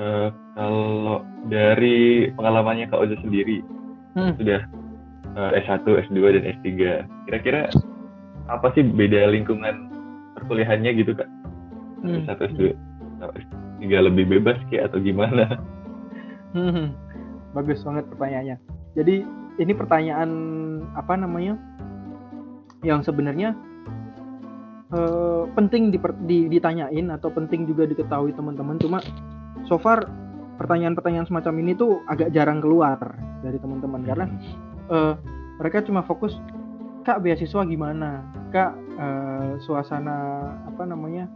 Eh, 0.00 0.28
kalau 0.56 1.20
dari 1.52 2.32
pengalamannya 2.32 2.88
Kak 2.88 3.04
Ojo 3.04 3.16
sendiri, 3.20 3.60
Hmm. 4.16 4.32
sudah 4.40 4.64
eh, 5.36 5.50
S1, 5.62 5.84
S2, 6.08 6.18
dan 6.32 6.44
S3. 6.56 7.04
Kira-kira 7.28 7.68
apa 8.48 8.72
sih 8.72 8.82
beda 8.82 9.28
lingkungan 9.30 9.89
perkuliahannya 10.40 10.90
gitu 10.96 11.12
Kak? 11.14 11.28
Hmm. 12.00 12.24
S1, 12.24 12.40
S2, 12.56 12.72
atau 13.20 13.30
S3 13.36 13.84
lebih 14.08 14.24
bebas 14.38 14.56
kayak 14.72 14.92
atau 14.92 14.98
gimana? 15.04 15.60
Hmm, 16.56 16.96
bagus 17.54 17.84
banget 17.86 18.08
pertanyaannya. 18.10 18.56
Jadi 18.98 19.22
ini 19.60 19.72
pertanyaan 19.76 20.30
apa 20.96 21.14
namanya 21.14 21.54
yang 22.80 23.04
sebenarnya 23.04 23.54
eh, 24.90 25.42
penting 25.54 25.94
diper- 25.94 26.18
di- 26.26 26.48
ditanyain 26.50 27.12
atau 27.14 27.30
penting 27.30 27.68
juga 27.68 27.86
diketahui 27.86 28.34
teman-teman. 28.34 28.80
Cuma 28.80 28.98
so 29.68 29.78
far 29.78 30.08
pertanyaan-pertanyaan 30.58 31.28
semacam 31.28 31.54
ini 31.62 31.72
tuh 31.76 32.02
agak 32.10 32.32
jarang 32.34 32.58
keluar 32.58 32.98
dari 33.40 33.56
teman-teman 33.60 34.02
karena 34.04 34.26
eh, 34.90 35.14
mereka 35.60 35.84
cuma 35.84 36.00
fokus 36.02 36.34
kak 37.10 37.26
beasiswa 37.26 37.66
gimana, 37.66 38.22
kak 38.54 38.78
eh, 38.94 39.52
suasana 39.66 40.46
apa 40.70 40.86
namanya 40.86 41.26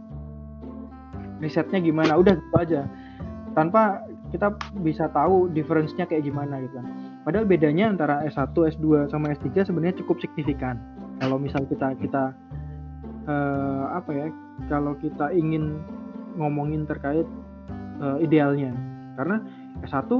risetnya 1.43 1.83
gimana, 1.83 2.15
udah 2.15 2.31
gitu 2.39 2.55
aja 2.55 2.87
tanpa 3.55 4.03
kita 4.31 4.51
bisa 4.83 5.07
tahu 5.11 5.47
difference-nya 5.51 6.07
kayak 6.07 6.27
gimana 6.27 6.63
gitu 6.63 6.79
kan. 6.79 6.87
Padahal 7.23 7.47
bedanya 7.47 7.91
antara 7.91 8.23
S1, 8.27 8.51
S2 8.51 9.07
sama 9.07 9.31
S3 9.31 9.67
sebenarnya 9.67 9.99
cukup 10.03 10.19
signifikan. 10.19 10.79
Kalau 11.23 11.39
misal 11.39 11.63
kita 11.67 11.95
kita 11.99 12.35
eh, 13.27 13.83
apa 13.91 14.11
ya, 14.11 14.27
kalau 14.67 14.95
kita 14.99 15.31
ingin 15.31 15.79
ngomongin 16.35 16.83
terkait 16.87 17.25
eh, 18.03 18.17
idealnya. 18.23 18.75
Karena 19.15 19.39
S1 19.83 20.11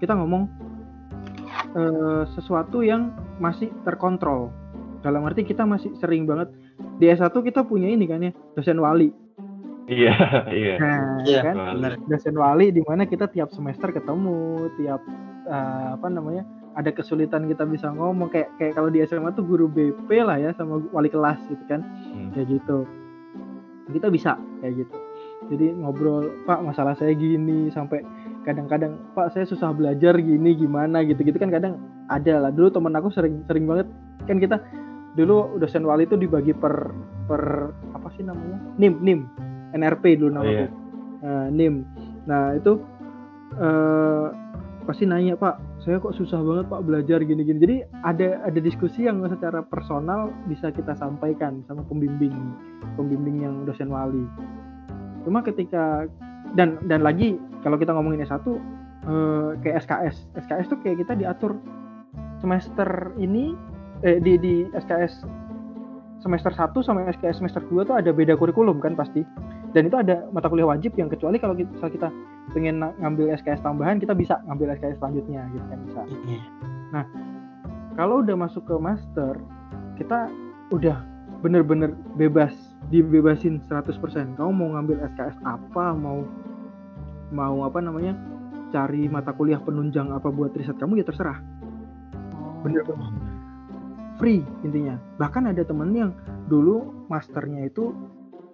kita 0.00 0.12
ngomong 0.16 0.48
eh, 1.76 2.22
sesuatu 2.36 2.84
yang 2.84 3.12
masih 3.40 3.72
terkontrol. 3.88 4.52
Dalam 5.04 5.20
arti 5.22 5.44
kita 5.44 5.62
masih 5.62 5.92
sering 5.94 6.24
banget 6.24 6.48
di 6.96 7.06
S1 7.06 7.28
kita 7.30 7.60
punya 7.62 7.86
ini 7.86 8.08
kan 8.08 8.18
ya, 8.18 8.32
dosen 8.56 8.80
wali. 8.80 9.12
Iya, 9.84 10.16
iya. 10.56 10.74
Nah, 10.80 11.20
Iya, 11.22 11.40
kan? 11.44 11.54
benar. 11.76 11.92
dosen 12.08 12.34
wali 12.34 12.72
di 12.72 12.80
mana 12.80 13.04
kita 13.04 13.28
tiap 13.28 13.52
semester 13.52 13.92
ketemu, 13.92 14.40
tiap 14.74 15.04
eh, 15.44 15.88
apa 15.92 16.08
namanya 16.08 16.40
ada 16.74 16.88
kesulitan 16.88 17.44
kita 17.44 17.62
bisa 17.64 17.92
ngomong 17.92 18.32
kayak 18.32 18.48
kayak 18.56 18.74
kalau 18.74 18.88
di 18.88 19.04
SMA 19.04 19.30
tuh 19.30 19.44
guru 19.44 19.68
BP 19.68 20.08
lah 20.18 20.40
ya 20.40 20.56
sama 20.56 20.80
wali 20.90 21.06
kelas 21.06 21.38
gitu 21.46 21.60
kan 21.68 21.84
Hmm. 22.10 22.32
kayak 22.32 22.48
gitu 22.50 22.88
kita 23.86 24.08
bisa 24.08 24.34
kayak 24.58 24.82
gitu 24.82 24.96
jadi 25.44 25.76
ngobrol 25.76 26.32
pak 26.42 26.64
masalah 26.64 26.96
saya 26.96 27.12
gini 27.12 27.68
sampai 27.68 28.00
kadang-kadang 28.42 28.96
pak 29.12 29.30
saya 29.30 29.44
susah 29.44 29.70
belajar 29.70 30.16
gini 30.16 30.56
gimana 30.56 31.04
gitu-gitu 31.04 31.36
kan 31.36 31.52
kadang 31.52 31.76
ada 32.08 32.40
lah 32.40 32.50
dulu 32.50 32.72
temen 32.72 32.90
aku 32.90 33.12
sering 33.12 33.44
sering 33.44 33.68
banget 33.68 33.86
kan 34.24 34.40
kita 34.40 34.56
dulu 35.14 35.56
dosen 35.58 35.86
wali 35.86 36.04
itu 36.04 36.18
dibagi 36.18 36.50
per 36.52 36.90
per 37.26 37.70
apa 37.94 38.08
sih 38.14 38.22
namanya? 38.22 38.58
Nim 38.76 38.94
nim. 39.00 39.20
NRP 39.74 40.18
dulu 40.18 40.30
Oh, 40.30 40.34
namanya. 40.42 40.66
iya. 40.66 40.68
Nah, 41.24 41.46
nim. 41.50 41.74
Nah 42.26 42.54
itu 42.54 42.78
eh 43.54 44.26
pasti 44.84 45.08
nanya 45.08 45.32
pak 45.32 45.56
saya 45.80 45.96
kok 45.96 46.12
susah 46.12 46.44
banget 46.44 46.66
pak 46.68 46.82
belajar 46.84 47.18
gini-gini. 47.22 47.58
Jadi 47.58 47.76
ada 48.02 48.42
ada 48.44 48.58
diskusi 48.60 49.06
yang 49.06 49.22
secara 49.24 49.64
personal 49.64 50.28
bisa 50.44 50.68
kita 50.68 50.92
sampaikan 50.94 51.64
sama 51.64 51.80
pembimbing 51.86 52.34
pembimbing 52.94 53.42
yang 53.42 53.54
dosen 53.64 53.88
wali. 53.88 54.26
Cuma 55.24 55.40
ketika 55.40 56.04
dan 56.52 56.76
dan 56.84 57.00
lagi 57.00 57.40
kalau 57.64 57.80
kita 57.80 57.96
ngomongin 57.96 58.22
S1 58.22 58.44
eh, 58.44 59.50
kayak 59.64 59.82
SKS 59.82 60.16
SKS 60.36 60.66
tuh 60.68 60.78
kayak 60.84 61.00
kita 61.00 61.16
diatur 61.16 61.56
semester 62.38 63.10
ini 63.16 63.56
eh, 64.02 64.18
di 64.18 64.34
di 64.40 64.54
SKS 64.74 65.22
semester 66.18 66.50
1 66.50 66.72
sama 66.80 67.06
SKS 67.12 67.44
semester 67.44 67.62
2 67.68 67.84
tuh 67.86 67.94
ada 68.00 68.10
beda 68.10 68.34
kurikulum 68.34 68.82
kan 68.82 68.98
pasti. 68.98 69.22
Dan 69.74 69.90
itu 69.90 69.98
ada 69.98 70.26
mata 70.30 70.46
kuliah 70.46 70.70
wajib 70.70 70.94
yang 70.94 71.10
kecuali 71.10 71.38
kalau 71.38 71.54
kita, 71.58 71.70
misal 71.74 71.90
kita 71.90 72.08
pengen 72.52 72.84
ngambil 73.00 73.32
SKS 73.40 73.64
tambahan 73.64 73.96
kita 73.96 74.12
bisa 74.12 74.36
ngambil 74.44 74.76
SKS 74.76 75.00
selanjutnya 75.00 75.48
gitu 75.56 75.66
kan 75.72 75.80
bisa 75.88 76.00
kalau 77.96 78.20
udah 78.20 78.36
masuk 78.36 78.68
ke 78.68 78.76
master 78.76 79.40
kita 79.96 80.28
udah 80.68 81.00
bener-bener 81.40 81.96
bebas 82.20 82.52
dibebasin 82.92 83.64
100% 83.64 84.36
kamu 84.36 84.50
mau 84.52 84.68
ngambil 84.76 85.00
SKS 85.14 85.40
apa 85.48 85.96
mau 85.96 86.20
mau 87.32 87.64
apa 87.64 87.80
namanya 87.80 88.12
cari 88.68 89.08
mata 89.08 89.32
kuliah 89.32 89.62
penunjang 89.62 90.12
apa 90.12 90.28
buat 90.28 90.52
riset 90.52 90.76
kamu 90.76 91.00
ya 91.00 91.06
terserah. 91.06 91.38
Bener 92.66 92.82
free 94.18 94.42
intinya. 94.62 94.98
Bahkan 95.18 95.50
ada 95.50 95.62
temen 95.66 95.90
yang 95.94 96.10
dulu 96.46 97.06
masternya 97.10 97.66
itu 97.66 97.92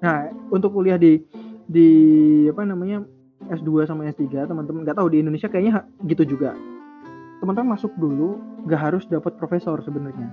nah 0.00 0.32
untuk 0.48 0.72
kuliah 0.72 0.96
di 0.96 1.20
di 1.68 1.88
apa 2.48 2.64
namanya 2.64 3.04
S2 3.52 3.84
sama 3.84 4.08
S3 4.08 4.48
teman-teman 4.48 4.82
nggak 4.84 4.96
tahu 4.96 5.08
di 5.12 5.20
Indonesia 5.20 5.48
kayaknya 5.48 5.84
gitu 6.08 6.36
juga. 6.36 6.56
Teman-teman 7.40 7.76
masuk 7.76 7.92
dulu 7.96 8.36
nggak 8.68 8.80
harus 8.80 9.04
dapat 9.08 9.36
profesor 9.36 9.80
sebenarnya. 9.80 10.28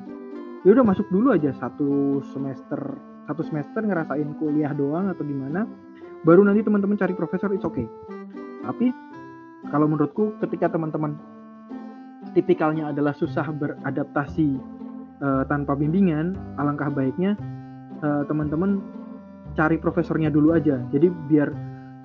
Ya 0.65 0.75
udah 0.75 0.83
masuk 0.83 1.07
dulu 1.11 1.31
aja 1.31 1.51
satu 1.55 2.19
semester 2.35 2.79
satu 3.27 3.43
semester 3.43 3.83
ngerasain 3.83 4.27
kuliah 4.39 4.71
doang 4.71 5.11
atau 5.11 5.23
gimana 5.27 5.67
baru 6.23 6.47
nanti 6.47 6.63
teman-teman 6.63 6.95
cari 6.95 7.13
profesor 7.15 7.51
it's 7.51 7.67
okay. 7.67 7.87
Tapi 8.63 8.91
kalau 9.71 9.87
menurutku 9.87 10.35
ketika 10.43 10.71
teman-teman 10.71 11.19
tipikalnya 12.35 12.91
adalah 12.91 13.15
susah 13.15 13.47
beradaptasi 13.51 14.76
eh, 15.21 15.43
tanpa 15.47 15.73
bimbingan 15.73 16.37
alangkah 16.57 16.89
baiknya 16.91 17.37
eh, 18.01 18.23
teman-teman 18.25 18.81
cari 19.57 19.81
profesornya 19.81 20.29
dulu 20.29 20.53
aja. 20.53 20.77
Jadi 20.93 21.09
biar 21.29 21.49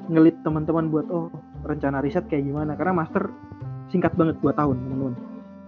ngelit 0.08 0.40
teman-teman 0.42 0.88
buat 0.88 1.06
oh 1.12 1.28
rencana 1.68 2.00
riset 2.00 2.26
kayak 2.26 2.48
gimana? 2.48 2.74
Karena 2.74 3.04
master 3.04 3.28
singkat 3.92 4.16
banget 4.16 4.40
2 4.40 4.56
tahun 4.56 4.76
teman-teman. 4.80 5.14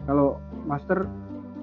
Kalau 0.09 0.41
master 0.65 1.09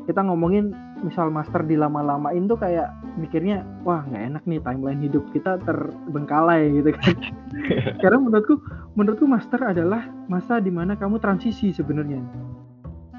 kita 0.09 0.21
ngomongin 0.25 0.73
misal 1.01 1.33
master 1.33 1.65
dilama-lamain 1.65 2.45
tuh 2.45 2.57
kayak 2.57 2.93
mikirnya 3.17 3.65
wah 3.81 4.05
nggak 4.05 4.23
enak 4.33 4.43
nih 4.45 4.61
timeline 4.61 5.01
hidup 5.01 5.25
kita 5.33 5.57
terbengkalai 5.65 6.69
gitu 6.73 6.93
kan. 6.93 7.15
Karena 8.01 8.17
menurutku 8.21 8.61
menurutku 8.93 9.25
master 9.25 9.73
adalah 9.73 10.05
masa 10.29 10.61
di 10.61 10.69
mana 10.69 10.93
kamu 10.97 11.17
transisi 11.17 11.73
sebenarnya. 11.73 12.21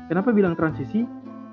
Kenapa 0.06 0.30
bilang 0.34 0.54
transisi 0.54 1.02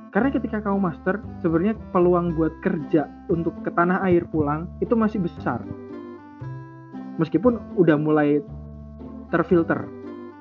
karena 0.09 0.33
ketika 0.33 0.57
kamu 0.65 0.81
master 0.81 1.21
sebenarnya 1.45 1.77
peluang 1.93 2.33
buat 2.33 2.53
kerja 2.65 3.05
untuk 3.29 3.53
ke 3.61 3.69
tanah 3.69 4.01
air 4.09 4.25
pulang 4.25 4.65
itu 4.81 4.97
masih 4.97 5.21
besar. 5.21 5.61
Meskipun 7.21 7.61
udah 7.77 7.97
mulai 7.99 8.41
terfilter 9.29 9.85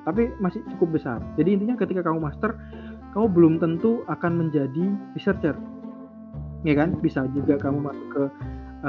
tapi 0.08 0.32
masih 0.40 0.64
cukup 0.72 0.96
besar. 0.96 1.20
Jadi 1.36 1.60
intinya 1.60 1.76
ketika 1.76 2.00
kamu 2.00 2.24
master 2.24 2.56
kamu 3.12 3.26
belum 3.28 3.54
tentu 3.60 4.00
akan 4.08 4.40
menjadi 4.40 4.88
researcher. 5.12 5.52
Ya 6.64 6.72
kan? 6.72 6.96
Bisa 7.04 7.28
juga 7.36 7.60
kamu 7.60 7.84
masuk 7.84 8.06
ke 8.16 8.24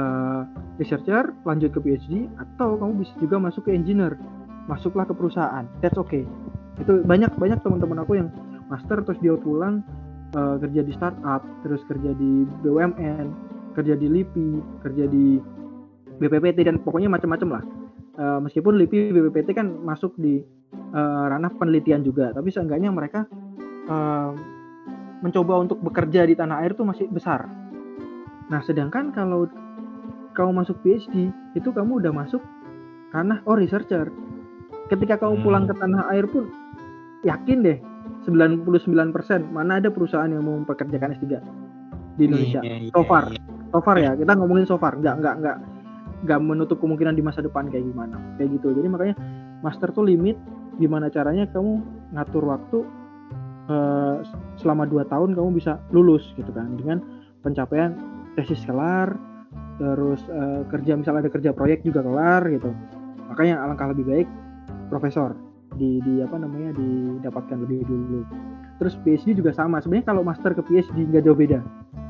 eh, 0.00 0.42
researcher 0.80 1.36
lanjut 1.44 1.76
ke 1.76 1.80
PhD 1.84 2.24
atau 2.40 2.80
kamu 2.80 3.04
bisa 3.04 3.12
juga 3.20 3.36
masuk 3.36 3.68
ke 3.68 3.76
engineer. 3.76 4.16
Masuklah 4.64 5.04
ke 5.04 5.12
perusahaan. 5.12 5.68
That's 5.84 6.00
okay. 6.00 6.24
Itu 6.80 7.04
banyak 7.04 7.36
banyak 7.36 7.60
teman-teman 7.60 8.00
aku 8.00 8.16
yang 8.16 8.32
master 8.72 9.04
terus 9.04 9.20
dia 9.20 9.36
pulang 9.36 9.84
eh, 10.30 10.56
kerja 10.60 10.80
di 10.82 10.92
startup 10.94 11.42
terus 11.62 11.82
kerja 11.86 12.10
di 12.14 12.46
BUMN 12.62 13.26
kerja 13.74 13.94
di 13.94 14.06
LIPI 14.10 14.48
kerja 14.82 15.04
di 15.06 15.38
BPPT 16.20 16.68
dan 16.68 16.76
pokoknya 16.84 17.08
macam-macam 17.08 17.48
lah. 17.48 17.64
Eh, 18.20 18.38
meskipun 18.44 18.76
LIPI 18.76 19.14
BPPT 19.14 19.56
kan 19.56 19.72
masuk 19.80 20.12
di 20.20 20.42
eh, 20.92 21.24
ranah 21.30 21.50
penelitian 21.56 22.04
juga 22.04 22.34
tapi 22.34 22.52
seenggaknya 22.52 22.92
mereka 22.92 23.24
eh, 23.88 24.30
mencoba 25.20 25.60
untuk 25.60 25.80
bekerja 25.84 26.24
di 26.24 26.34
tanah 26.36 26.64
air 26.64 26.72
tuh 26.72 26.84
masih 26.88 27.08
besar. 27.08 27.44
Nah 28.50 28.60
sedangkan 28.64 29.12
kalau 29.12 29.46
kamu 30.32 30.62
masuk 30.64 30.80
PhD 30.80 31.28
itu 31.52 31.68
kamu 31.70 32.00
udah 32.04 32.12
masuk 32.14 32.40
karena 33.10 33.42
oh 33.46 33.56
researcher. 33.58 34.08
Ketika 34.90 35.22
kamu 35.22 35.38
Hmm. 35.38 35.44
pulang 35.46 35.64
ke 35.70 35.74
tanah 35.78 36.10
air 36.10 36.26
pun 36.26 36.50
yakin 37.22 37.58
deh 37.62 37.78
99% 38.24 38.76
mana 39.48 39.80
ada 39.80 39.88
perusahaan 39.88 40.28
yang 40.28 40.44
mau 40.44 40.60
mempekerjakan 40.60 41.16
S3 41.16 41.24
di 42.20 42.22
Indonesia? 42.28 42.60
Iya, 42.60 42.76
iya, 42.88 42.92
so 42.92 43.02
far. 43.08 43.32
iya. 43.32 43.40
so 43.70 43.78
far 43.80 43.96
ya 43.96 44.12
kita 44.12 44.32
ngomongin 44.36 44.66
so 44.68 44.76
far. 44.76 44.98
Nggak 45.00 45.24
nggak 45.24 45.34
nggak 45.40 45.56
nggak 46.28 46.40
menutup 46.44 46.76
kemungkinan 46.84 47.16
di 47.16 47.24
masa 47.24 47.40
depan 47.40 47.72
kayak 47.72 47.88
gimana. 47.88 48.20
Kayak 48.36 48.60
gitu. 48.60 48.76
Jadi 48.76 48.88
makanya 48.92 49.16
master 49.64 49.88
tuh 49.96 50.04
limit 50.04 50.36
gimana 50.76 51.08
caranya 51.08 51.48
kamu 51.48 51.80
ngatur 52.12 52.44
waktu 52.44 52.78
eh, 53.72 54.16
selama 54.60 54.84
2 54.84 55.08
tahun 55.08 55.30
kamu 55.32 55.48
bisa 55.56 55.80
lulus 55.96 56.28
gitu 56.36 56.52
kan. 56.52 56.76
Dengan 56.76 57.00
pencapaian 57.40 57.96
tesis 58.36 58.60
kelar 58.68 59.16
terus 59.80 60.20
eh, 60.28 60.62
kerja 60.68 60.92
misalnya 60.92 61.24
ada 61.24 61.32
kerja 61.32 61.56
proyek 61.56 61.88
juga 61.88 62.04
kelar 62.04 62.44
gitu. 62.52 62.68
Makanya 63.32 63.64
alangkah 63.64 63.88
lebih 63.96 64.04
baik 64.04 64.28
profesor 64.92 65.49
di 65.78 66.02
di 66.02 66.24
apa 66.24 66.36
namanya 66.40 66.74
didapatkan 66.74 67.62
lebih 67.62 67.86
dulu. 67.86 68.26
Terus 68.82 68.96
PhD 69.04 69.38
juga 69.38 69.52
sama. 69.54 69.78
Sebenarnya 69.78 70.06
kalau 70.10 70.22
master 70.24 70.56
ke 70.56 70.62
PhD 70.66 71.06
nggak 71.10 71.22
jauh 71.28 71.36
beda. 71.36 71.60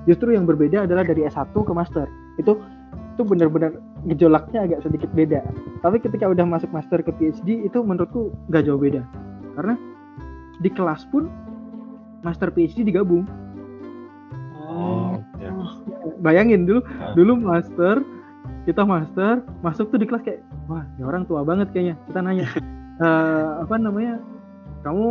Justru 0.08 0.32
yang 0.32 0.48
berbeda 0.48 0.88
adalah 0.88 1.04
dari 1.04 1.26
S1 1.28 1.52
ke 1.52 1.72
master. 1.74 2.06
Itu 2.40 2.56
itu 3.16 3.22
benar-benar 3.26 3.76
gejolaknya 4.08 4.64
agak 4.64 4.80
sedikit 4.86 5.10
beda. 5.12 5.44
Tapi 5.84 6.00
ketika 6.00 6.24
udah 6.30 6.46
masuk 6.48 6.72
master 6.72 7.04
ke 7.04 7.12
PhD 7.12 7.68
itu 7.68 7.78
menurutku 7.84 8.32
nggak 8.48 8.64
jauh 8.64 8.80
beda. 8.80 9.04
Karena 9.58 9.76
di 10.62 10.70
kelas 10.72 11.04
pun 11.12 11.28
master 12.24 12.48
PhD 12.48 12.86
digabung. 12.86 13.28
Oh, 14.70 15.18
ya. 15.42 15.50
bayangin 16.22 16.62
dulu 16.62 16.80
Ah. 17.02 17.12
dulu 17.18 17.34
master 17.34 18.06
kita 18.64 18.86
master 18.86 19.42
masuk 19.66 19.90
tuh 19.90 19.98
di 19.98 20.06
kelas 20.06 20.22
kayak 20.22 20.40
wah 20.70 20.86
ini 20.96 21.02
orang 21.02 21.26
tua 21.26 21.42
banget 21.44 21.74
kayaknya. 21.74 21.98
Kita 22.06 22.22
nanya 22.22 22.46
"Eh, 23.00 23.50
apa 23.64 23.74
namanya? 23.80 24.20
Kamu 24.84 25.06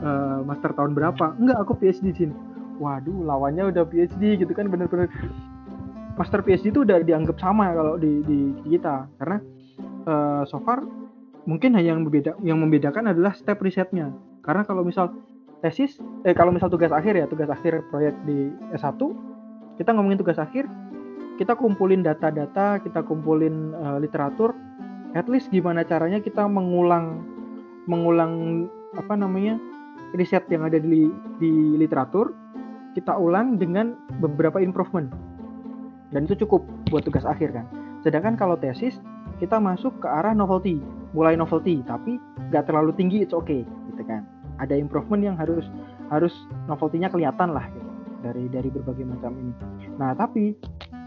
eh, 0.00 0.40
master 0.48 0.72
tahun 0.72 0.96
berapa? 0.96 1.36
Enggak 1.36 1.58
aku 1.60 1.76
PhD 1.76 2.12
di 2.12 2.16
sini. 2.24 2.34
Waduh 2.80 3.26
lawannya 3.26 3.68
udah 3.68 3.84
PhD 3.84 4.40
gitu 4.40 4.52
kan 4.56 4.72
bener-bener. 4.72 5.12
Master 6.16 6.40
PhD 6.42 6.72
itu 6.72 6.82
udah 6.82 7.04
dianggap 7.04 7.36
sama 7.38 7.70
kalau 7.76 8.00
di, 8.00 8.24
di 8.24 8.56
kita. 8.64 9.04
Karena 9.20 9.38
eh, 10.08 10.42
so 10.48 10.58
far 10.64 10.82
mungkin 11.44 11.76
hanya 11.76 11.96
yang 11.96 12.04
berbeda 12.08 12.36
yang 12.40 12.58
membedakan 12.64 13.12
adalah 13.12 13.36
step 13.36 13.60
risetnya. 13.60 14.08
Karena 14.40 14.64
kalau 14.64 14.80
misal 14.80 15.12
tesis 15.60 15.98
eh 16.22 16.34
kalau 16.34 16.54
misal 16.54 16.70
tugas 16.70 16.94
akhir 16.94 17.18
ya 17.18 17.26
tugas 17.26 17.50
akhir 17.50 17.82
proyek 17.90 18.14
di 18.22 18.50
S1 18.78 18.98
kita 19.74 19.90
ngomongin 19.90 20.18
tugas 20.18 20.38
akhir 20.38 20.70
kita 21.38 21.58
kumpulin 21.58 22.02
data-data 22.02 22.78
kita 22.82 23.02
kumpulin 23.02 23.74
eh, 23.74 23.98
literatur 23.98 24.54
at 25.16 25.26
least 25.28 25.48
gimana 25.48 25.84
caranya 25.86 26.20
kita 26.20 26.44
mengulang 26.44 27.24
mengulang 27.88 28.66
apa 28.96 29.16
namanya 29.16 29.56
riset 30.16 30.44
yang 30.52 30.64
ada 30.64 30.80
di 30.80 31.08
di 31.40 31.52
literatur 31.76 32.32
kita 32.96 33.14
ulang 33.14 33.60
dengan 33.60 33.94
beberapa 34.18 34.58
improvement. 34.58 35.12
Dan 36.08 36.24
itu 36.24 36.40
cukup 36.44 36.64
buat 36.88 37.04
tugas 37.04 37.22
akhir 37.28 37.52
kan? 37.52 37.68
Sedangkan 38.00 38.34
kalau 38.34 38.56
tesis 38.56 38.96
kita 39.38 39.60
masuk 39.60 39.92
ke 40.00 40.08
arah 40.08 40.32
novelty 40.32 40.80
mulai 41.12 41.36
novelty 41.36 41.84
tapi 41.84 42.16
nggak 42.48 42.68
terlalu 42.68 42.92
tinggi 42.96 43.22
it's 43.24 43.36
okay 43.36 43.62
gitu 43.92 44.02
kan? 44.08 44.24
Ada 44.58 44.74
improvement 44.74 45.22
yang 45.22 45.36
harus 45.38 45.68
harus 46.08 46.32
novelty-nya 46.66 47.12
kelihatan 47.12 47.52
lah 47.52 47.68
gitu 47.70 47.88
dari 48.24 48.50
dari 48.50 48.68
berbagai 48.72 49.04
macam 49.06 49.36
ini. 49.36 49.54
Nah 50.00 50.16
tapi 50.16 50.56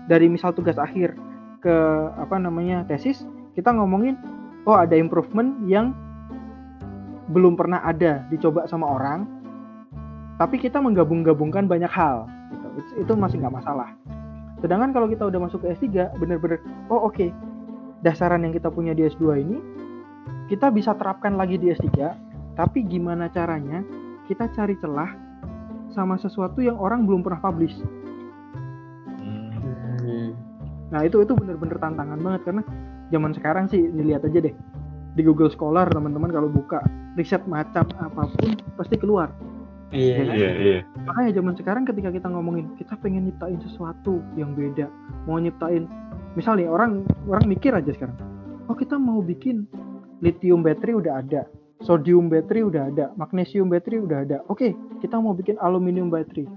dari 0.08 0.30
misal 0.32 0.56
tugas 0.56 0.80
akhir 0.80 1.18
ke 1.62 1.76
apa 2.18 2.38
namanya 2.42 2.86
tesis 2.88 3.26
kita 3.62 3.78
ngomongin 3.78 4.17
oh 4.65 4.74
ada 4.74 4.97
improvement 4.97 5.62
yang 5.69 5.93
belum 7.30 7.54
pernah 7.54 7.86
ada 7.86 8.26
dicoba 8.34 8.65
sama 8.65 8.89
orang 8.89 9.30
tapi 10.41 10.58
kita 10.58 10.82
menggabung-gabungkan 10.82 11.69
banyak 11.69 11.93
hal 11.93 12.26
gitu. 12.50 13.06
Itu 13.06 13.13
masih 13.13 13.38
nggak 13.38 13.62
masalah 13.62 13.93
sedangkan 14.65 14.89
kalau 14.97 15.06
kita 15.06 15.30
udah 15.30 15.45
masuk 15.45 15.62
ke 15.62 15.78
S3 15.78 16.17
bener-bener 16.17 16.58
oh 16.89 17.06
oke 17.06 17.30
dasaran 18.02 18.41
yang 18.41 18.54
kita 18.58 18.74
punya 18.74 18.97
di 18.97 19.06
S2 19.06 19.45
ini 19.45 19.58
kita 20.50 20.74
bisa 20.74 20.97
terapkan 20.97 21.38
lagi 21.38 21.62
di 21.62 21.69
S3 21.69 21.93
tapi 22.58 22.82
gimana 22.82 23.30
caranya 23.30 23.86
kita 24.26 24.50
cari 24.58 24.74
celah 24.82 25.13
sama 25.93 26.17
sesuatu 26.17 26.65
yang 26.65 26.82
orang 26.82 27.06
belum 27.06 27.21
pernah 27.21 27.45
publish 27.45 27.78
Hmm. 29.21 29.54
Hmm. 30.02 30.30
Nah 30.89 31.06
itu 31.06 31.21
itu 31.21 31.32
bener-bener 31.38 31.78
tantangan 31.78 32.17
banget 32.19 32.41
karena 32.41 32.63
zaman 33.12 33.36
sekarang 33.36 33.67
sih 33.67 33.91
dilihat 33.91 34.24
aja 34.26 34.39
deh 34.39 34.56
di 35.12 35.21
Google 35.21 35.52
Scholar 35.52 35.91
teman-teman 35.91 36.32
kalau 36.32 36.47
buka 36.47 36.80
riset 37.19 37.43
macam 37.43 37.84
apa 38.00 38.32
pun 38.39 38.56
pasti 38.80 38.95
keluar. 38.95 39.32
Iya. 39.91 40.24
kan? 40.24 40.26
Iya, 40.32 40.52
iya. 40.56 40.80
Makanya 41.04 41.32
zaman 41.36 41.54
sekarang 41.60 41.84
ketika 41.84 42.10
kita 42.15 42.28
ngomongin 42.32 42.71
kita 42.80 42.95
pengen 43.04 43.28
nyiptain 43.28 43.60
sesuatu 43.60 44.24
yang 44.39 44.56
beda, 44.56 44.88
mau 45.28 45.36
nyiptain 45.36 45.84
misal 46.39 46.56
nih 46.56 46.71
orang 46.71 47.04
orang 47.28 47.43
mikir 47.43 47.76
aja 47.76 47.91
sekarang, 47.91 48.15
oh 48.71 48.76
kita 48.76 48.95
mau 48.95 49.19
bikin 49.19 49.67
lithium 50.24 50.63
battery 50.63 50.95
udah 50.95 51.19
ada, 51.19 51.43
sodium 51.84 52.32
battery 52.32 52.63
udah 52.63 52.88
ada, 52.88 53.12
magnesium 53.19 53.67
battery 53.67 54.00
udah 54.00 54.24
ada. 54.24 54.38
Oke, 54.47 54.71
kita 55.04 55.19
mau 55.19 55.36
bikin 55.36 55.60
aluminium 55.60 56.08
battery. 56.08 56.47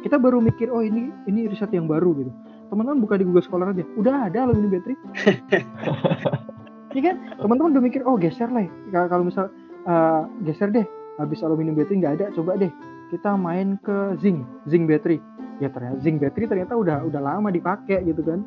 Kita 0.00 0.16
baru 0.16 0.40
mikir 0.40 0.72
oh 0.72 0.80
ini 0.80 1.12
ini 1.28 1.52
riset 1.52 1.68
yang 1.76 1.84
baru 1.84 2.16
gitu. 2.16 2.32
Teman-teman 2.70 3.02
buka 3.02 3.18
di 3.18 3.26
Google 3.26 3.42
Scholar 3.42 3.74
aja, 3.74 3.82
udah 3.98 4.30
ada 4.30 4.46
aluminium 4.46 4.78
battery. 4.78 4.96
Iya 6.90 7.14
kan? 7.14 7.16
Teman-teman 7.38 7.70
udah 7.78 7.84
mikir 7.86 8.02
oh 8.02 8.18
geser 8.18 8.50
lah. 8.50 8.66
Kalau 8.90 9.06
kalau 9.06 9.22
misal 9.22 9.46
eh, 9.86 10.22
geser 10.42 10.74
deh, 10.74 10.82
habis 11.22 11.38
aluminium 11.46 11.78
battery 11.78 12.02
nggak 12.02 12.14
ada, 12.18 12.26
coba 12.34 12.58
deh 12.58 12.72
kita 13.14 13.34
main 13.38 13.78
ke 13.82 14.18
zinc, 14.18 14.42
zinc 14.66 14.90
battery. 14.90 15.22
Ya 15.62 15.70
ternyata 15.70 16.02
zinc 16.02 16.18
battery 16.18 16.50
ternyata 16.50 16.74
udah 16.74 17.06
udah 17.06 17.20
lama 17.22 17.54
dipakai 17.54 18.02
gitu 18.06 18.26
kan. 18.26 18.42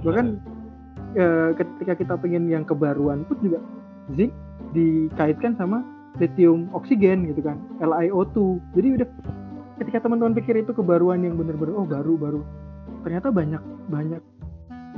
Bahkan 0.00 0.26
eh, 1.12 1.50
ketika 1.60 1.92
kita 1.92 2.14
pengen 2.16 2.48
yang 2.48 2.64
kebaruan 2.64 3.28
pun 3.28 3.36
juga 3.44 3.60
zinc 4.16 4.32
dikaitkan 4.72 5.52
sama 5.60 5.84
lithium 6.16 6.72
oksigen 6.72 7.28
gitu 7.28 7.44
kan, 7.44 7.60
LiO2. 7.84 8.36
Jadi 8.80 8.88
udah 8.96 9.08
ketika 9.82 10.06
teman-teman 10.06 10.32
pikir 10.38 10.56
itu 10.62 10.72
kebaruan 10.72 11.20
yang 11.20 11.34
bener-bener 11.34 11.74
oh 11.74 11.84
baru 11.84 12.14
baru 12.14 12.40
ternyata 13.02 13.28
banyak 13.32 13.62
banyak 13.88 14.22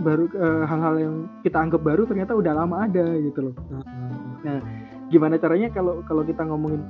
baru 0.01 0.29
eh, 0.29 0.65
hal-hal 0.69 0.95
yang 1.01 1.15
kita 1.41 1.57
anggap 1.57 1.81
baru 1.81 2.05
ternyata 2.05 2.37
udah 2.37 2.53
lama 2.53 2.85
ada 2.85 3.17
gitu 3.17 3.51
loh. 3.51 3.55
Hmm. 4.45 4.61
Gimana 5.09 5.41
caranya 5.41 5.73
kalau 5.73 6.05
kalau 6.05 6.23
kita 6.27 6.45
ngomongin 6.45 6.85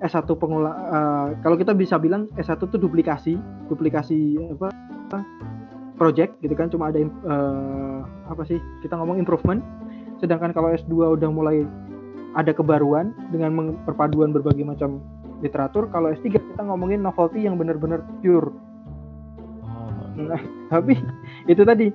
S1 0.00 0.24
pengolah 0.38 0.74
eh, 0.74 1.28
kalau 1.44 1.56
kita 1.60 1.76
bisa 1.76 2.00
bilang 2.00 2.30
S1 2.40 2.56
tuh 2.56 2.80
duplikasi, 2.80 3.36
duplikasi 3.68 4.38
apa, 4.56 4.72
apa 5.10 5.18
project 5.98 6.38
gitu 6.40 6.54
kan 6.54 6.70
cuma 6.72 6.88
ada 6.88 7.02
eh, 7.04 8.00
apa 8.30 8.42
sih? 8.48 8.56
Kita 8.80 8.96
ngomong 8.96 9.20
improvement. 9.20 9.60
Sedangkan 10.18 10.50
kalau 10.56 10.72
S2 10.74 11.20
udah 11.20 11.30
mulai 11.30 11.62
ada 12.34 12.54
kebaruan 12.54 13.12
dengan 13.30 13.74
perpaduan 13.84 14.30
berbagai 14.30 14.62
macam 14.62 15.02
literatur, 15.42 15.86
kalau 15.94 16.10
S3 16.10 16.34
kita 16.34 16.62
ngomongin 16.66 17.02
novelty 17.02 17.46
yang 17.46 17.54
benar-benar 17.58 18.02
pure. 18.22 18.50
Nah, 20.18 20.42
tapi 20.72 20.98
itu 21.46 21.62
tadi 21.62 21.94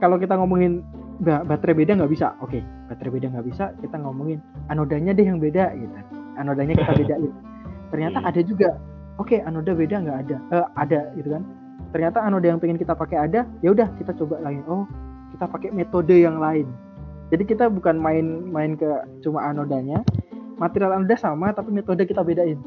kalau 0.00 0.16
kita 0.16 0.32
ngomongin 0.40 0.80
ba- 1.20 1.44
baterai 1.44 1.84
beda 1.84 2.00
nggak 2.00 2.12
bisa, 2.12 2.32
oke 2.40 2.56
baterai 2.88 3.12
beda 3.12 3.26
nggak 3.36 3.46
bisa, 3.46 3.64
kita 3.84 4.00
ngomongin 4.00 4.40
anodanya 4.72 5.12
deh 5.12 5.26
yang 5.28 5.36
beda 5.36 5.76
gitu. 5.76 5.92
Anodanya 6.40 6.72
kita 6.72 6.92
bedain. 6.96 7.32
Ternyata 7.92 8.18
Iya. 8.24 8.28
ada 8.32 8.40
juga, 8.40 8.68
oke 9.20 9.36
anoda 9.44 9.72
beda 9.76 9.96
nggak 10.00 10.18
ada, 10.24 10.36
Eh, 10.56 10.66
ada 10.78 11.00
gitu 11.20 11.28
kan. 11.36 11.42
Ternyata 11.90 12.18
anoda 12.24 12.46
yang 12.48 12.60
pengen 12.62 12.78
kita 12.80 12.94
pakai 12.96 13.18
ada, 13.28 13.44
ya 13.60 13.68
udah 13.74 13.88
kita 14.00 14.14
coba 14.16 14.40
lagi. 14.40 14.62
Oh 14.64 14.88
kita 15.36 15.44
pakai 15.50 15.70
metode 15.74 16.16
yang 16.16 16.40
lain. 16.40 16.64
Jadi 17.30 17.44
kita 17.46 17.70
bukan 17.70 18.00
main-main 18.00 18.74
ke 18.74 18.88
cuma 19.22 19.44
anodanya, 19.44 20.00
material 20.56 20.96
anoda 20.96 21.14
sama 21.14 21.52
tapi 21.52 21.70
metode 21.70 22.02
kita 22.08 22.24
bedain. 22.24 22.58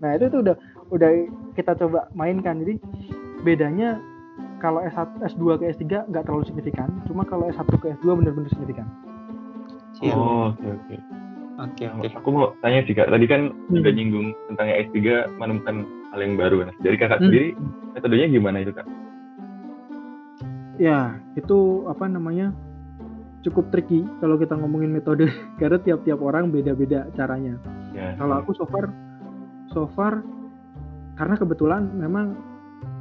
Nah 0.00 0.16
itu 0.16 0.26
tuh 0.32 0.40
udah 0.42 0.56
udah 0.90 1.10
kita 1.52 1.76
coba 1.76 2.08
mainkan. 2.16 2.62
Jadi 2.64 2.80
bedanya 3.42 4.00
kalau 4.58 4.80
S1, 4.82 5.20
S2 5.36 5.44
ke 5.58 5.64
S3 5.76 6.08
nggak 6.08 6.24
terlalu 6.24 6.44
signifikan, 6.48 6.88
cuma 7.04 7.22
kalau 7.22 7.48
S1 7.48 7.68
ke 7.76 7.92
S2 8.00 8.06
benar-benar 8.16 8.50
signifikan. 8.50 8.86
Siap. 9.96 10.16
Oh, 10.16 10.52
oke 10.52 10.66
oke. 10.66 10.96
Oke 11.56 11.84
oke. 11.88 12.06
Aku 12.12 12.28
mau 12.28 12.52
tanya 12.60 12.84
sih 12.84 12.92
kak, 12.92 13.08
tadi 13.08 13.24
kan 13.24 13.48
Hmm. 13.48 13.80
udah 13.80 13.92
nyinggung 13.92 14.28
tentang 14.52 14.68
S3 14.68 14.96
menemukan 15.40 15.76
hal 16.12 16.20
yang 16.20 16.36
baru. 16.36 16.56
Nah, 16.68 16.74
dari 16.84 16.96
kakak 16.96 17.20
Hmm. 17.20 17.32
sendiri 17.32 17.48
metodenya 17.96 18.28
gimana 18.28 18.60
itu 18.60 18.72
kak? 18.72 18.84
Ya, 20.76 21.16
itu 21.34 21.88
apa 21.88 22.06
namanya? 22.06 22.52
cukup 23.44 23.70
tricky 23.70 24.02
kalau 24.18 24.34
kita 24.34 24.58
ngomongin 24.58 24.90
metode 24.90 25.30
karena 25.62 25.78
tiap-tiap 25.78 26.18
orang 26.18 26.50
beda-beda 26.50 27.06
caranya. 27.14 27.54
Ya. 27.94 28.18
Kalau 28.18 28.42
aku 28.42 28.50
so 28.58 28.66
far 28.66 28.90
so 29.70 29.86
far 29.94 30.26
karena 31.14 31.38
kebetulan 31.38 31.94
memang 31.94 32.34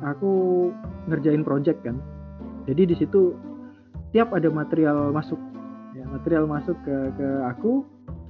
aku 0.04 0.70
ngerjain 1.10 1.44
project 1.46 1.82
kan. 1.86 1.98
Jadi 2.66 2.94
di 2.94 2.96
situ 2.98 3.36
setiap 4.10 4.34
ada 4.34 4.50
material 4.50 5.12
masuk 5.12 5.38
ya 5.96 6.04
material 6.08 6.48
masuk 6.48 6.76
ke 6.88 6.96
ke 7.16 7.28
aku 7.48 7.84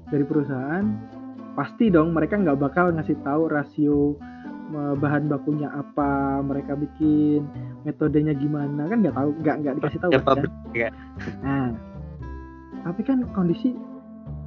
dari 0.09 0.25
perusahaan 0.25 0.85
pasti 1.55 1.89
dong 1.89 2.13
mereka 2.13 2.37
nggak 2.37 2.57
bakal 2.61 2.89
ngasih 2.93 3.15
tahu 3.25 3.47
rasio 3.49 4.17
bahan 4.73 5.29
bakunya 5.29 5.69
apa 5.71 6.41
mereka 6.41 6.73
bikin 6.73 7.45
metodenya 7.85 8.33
gimana 8.33 8.89
kan 8.89 8.97
nggak 9.05 9.13
tahu 9.13 9.29
nggak 9.45 9.55
nggak 9.61 9.73
dikasih 9.77 9.99
tahu 10.01 10.11
Ya, 10.11 10.21
kan? 10.25 10.45
ya. 10.73 10.89
Nah, 11.45 11.67
tapi 12.81 13.01
kan 13.05 13.29
kondisi 13.37 13.77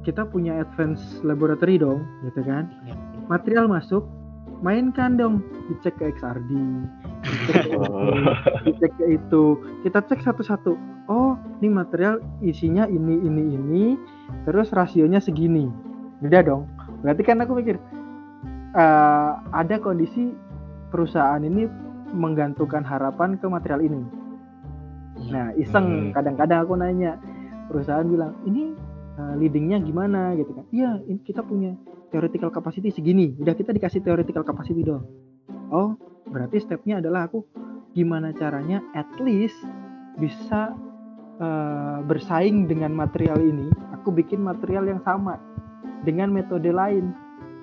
kita 0.03 0.27
punya 0.27 0.59
advance 0.63 1.23
laboratory 1.27 1.75
dong, 1.79 2.03
gitu 2.23 2.39
kan? 2.43 2.71
Material 3.27 3.67
masuk, 3.67 4.07
mainkan 4.59 5.15
dong, 5.15 5.43
dicek 5.71 5.95
ke 5.99 6.11
XRD, 6.15 6.51
dicek 7.23 7.55
ke, 7.67 7.77
Oh. 7.79 8.11
dicek 8.67 8.91
ke 8.99 9.05
itu, 9.15 9.43
kita 9.87 10.03
cek 10.03 10.19
satu-satu. 10.23 10.75
Oh, 11.09 11.33
ini 11.63 11.73
material 11.73 12.21
isinya 12.43 12.85
ini, 12.85 13.17
ini, 13.23 13.43
ini, 13.55 13.83
terus 14.45 14.69
rasionya 14.69 15.17
segini. 15.17 15.71
Beda 16.21 16.43
dong. 16.43 16.67
Berarti 17.01 17.21
kan 17.23 17.41
aku 17.41 17.57
mikir, 17.57 17.79
eh, 18.75 19.31
ada 19.55 19.75
kondisi 19.79 20.35
perusahaan 20.91 21.41
ini 21.41 21.65
menggantungkan 22.11 22.83
harapan 22.83 23.37
ke 23.37 23.45
material 23.47 23.81
ini. 23.81 24.01
Nah, 25.29 25.51
iseng 25.55 26.09
Hmm. 26.09 26.13
kadang-kadang 26.15 26.65
aku 26.65 26.73
nanya 26.75 27.19
perusahaan 27.69 28.07
bilang, 28.07 28.33
"Ini 28.47 28.73
uh, 29.19 29.33
leadingnya 29.37 29.77
gimana?" 29.83 30.33
gitu 30.39 30.49
kan. 30.55 30.65
"Iya, 30.73 30.97
kita 31.27 31.43
punya 31.45 31.75
theoretical 32.09 32.49
capacity 32.53 32.89
segini. 32.91 33.33
Udah 33.37 33.55
kita 33.55 33.73
dikasih 33.73 34.03
theoretical 34.03 34.43
capacity 34.43 34.81
dong." 34.85 35.05
Oh, 35.69 35.95
berarti 36.29 36.61
stepnya 36.61 37.01
adalah 37.01 37.29
aku 37.29 37.45
gimana 37.93 38.33
caranya 38.33 38.81
at 38.97 39.09
least 39.21 39.57
bisa 40.17 40.73
uh, 41.39 42.01
bersaing 42.05 42.65
dengan 42.65 42.93
material 42.93 43.37
ini. 43.39 43.69
Aku 44.01 44.13
bikin 44.13 44.41
material 44.41 44.85
yang 44.89 45.01
sama 45.05 45.37
dengan 46.03 46.33
metode 46.33 46.69
lain. 46.69 47.13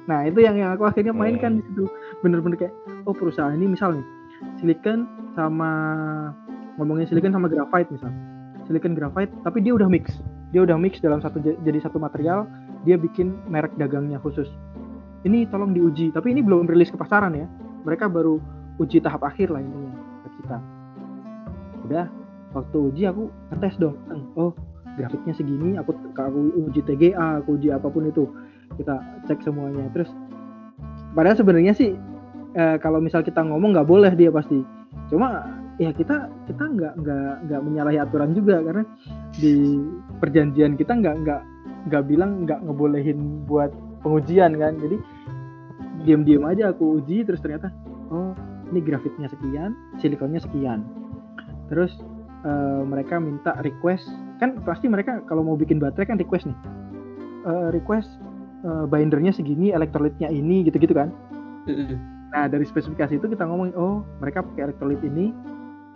Nah, 0.07 0.22
itu 0.22 0.38
yang 0.38 0.55
yang 0.55 0.70
aku 0.70 0.86
akhirnya 0.86 1.11
mainkan 1.11 1.59
di 1.59 1.62
situ. 1.66 1.90
Bener-bener 2.22 2.55
kayak, 2.55 2.74
oh 3.11 3.14
perusahaan 3.16 3.51
ini 3.51 3.74
misal 3.74 3.99
nih, 3.99 4.07
silicon 4.62 5.11
sama 5.34 5.70
ngomongin 6.76 7.09
silicon 7.09 7.32
sama 7.32 7.49
graphite 7.49 7.88
misal 7.92 8.12
silicon 8.68 8.97
graphite 8.97 9.32
tapi 9.44 9.64
dia 9.64 9.72
udah 9.76 9.88
mix 9.88 10.20
dia 10.53 10.64
udah 10.64 10.76
mix 10.76 11.01
dalam 11.01 11.20
satu 11.20 11.40
jadi 11.40 11.78
satu 11.80 12.01
material 12.01 12.44
dia 12.87 12.95
bikin 12.95 13.34
merek 13.51 13.74
dagangnya 13.74 14.22
khusus. 14.22 14.47
Ini 15.26 15.51
tolong 15.51 15.74
diuji 15.74 16.14
tapi 16.14 16.30
ini 16.30 16.41
belum 16.41 16.70
rilis 16.70 16.95
ke 16.95 16.97
pasaran 16.97 17.34
ya. 17.34 17.51
Mereka 17.82 18.07
baru 18.07 18.39
uji 18.78 19.03
tahap 19.03 19.26
akhir 19.26 19.51
lah 19.51 19.59
intinya 19.59 19.93
ke 20.22 20.28
kita. 20.41 20.59
Udah 21.91 22.07
waktu 22.55 22.76
uji 22.78 23.03
aku 23.11 23.26
ngetes 23.51 23.74
dong. 23.82 23.99
Oh 24.39 24.55
grafiknya 24.97 25.34
segini 25.34 25.76
aku 25.76 25.93
aku 26.14 26.70
uji 26.70 26.80
TGA 26.87 27.43
aku 27.43 27.59
uji 27.59 27.74
apa 27.74 27.91
pun 27.91 28.07
itu. 28.07 28.30
Kita 28.78 29.03
cek 29.26 29.43
semuanya. 29.43 29.91
Terus 29.91 30.14
padahal 31.18 31.34
sebenarnya 31.34 31.74
sih 31.74 31.91
eh, 32.55 32.76
kalau 32.78 33.03
misal 33.03 33.26
kita 33.26 33.43
ngomong 33.43 33.74
nggak 33.74 33.89
boleh 33.91 34.14
dia 34.14 34.30
pasti. 34.30 34.62
Cuma 35.11 35.43
ya 35.76 35.91
kita 35.91 36.30
kita 36.49 36.64
nggak 36.64 36.95
nggak 37.03 37.32
nggak 37.51 37.61
menyalahi 37.61 37.99
aturan 38.01 38.32
juga 38.32 38.62
karena 38.64 38.84
di 39.37 39.82
perjanjian 40.22 40.78
kita 40.78 40.97
nggak 40.97 41.16
nggak 41.26 41.43
nggak 41.87 42.03
bilang 42.11 42.45
nggak 42.45 42.62
ngebolehin 42.66 43.47
buat 43.47 43.70
pengujian 44.03 44.59
kan. 44.59 44.76
Jadi 44.78 44.97
diam-diam 46.07 46.47
aja 46.47 46.70
aku 46.70 47.03
uji 47.03 47.26
terus 47.26 47.43
ternyata 47.43 47.72
oh 48.14 48.34
ini 48.70 48.82
grafitnya 48.82 49.30
sekian 49.30 49.74
silikonnya 50.03 50.43
sekian. 50.43 50.82
Terus 51.70 51.95
eh, 52.47 52.82
mereka 52.87 53.18
minta 53.22 53.59
request. 53.62 54.07
Kan 54.43 54.61
pasti 54.68 54.91
mereka 54.91 55.24
kalau 55.26 55.43
mau 55.47 55.57
bikin 55.57 55.80
baterai 55.80 56.11
kan 56.11 56.18
request 56.18 56.51
nih. 56.51 56.59
Eh, 57.47 57.68
request 57.74 58.11
eh, 58.66 58.84
bindernya 58.91 59.32
segini 59.34 59.70
elektrolitnya 59.70 60.30
ini 60.30 60.66
gitu-gitu 60.66 60.95
kan. 60.95 61.11
Nah 62.30 62.47
dari 62.47 62.62
spesifikasi 62.62 63.18
itu 63.18 63.26
kita 63.26 63.43
ngomongin 63.47 63.74
oh 63.74 64.03
mereka 64.22 64.43
pakai 64.43 64.70
elektrolit 64.70 65.03
ini. 65.03 65.34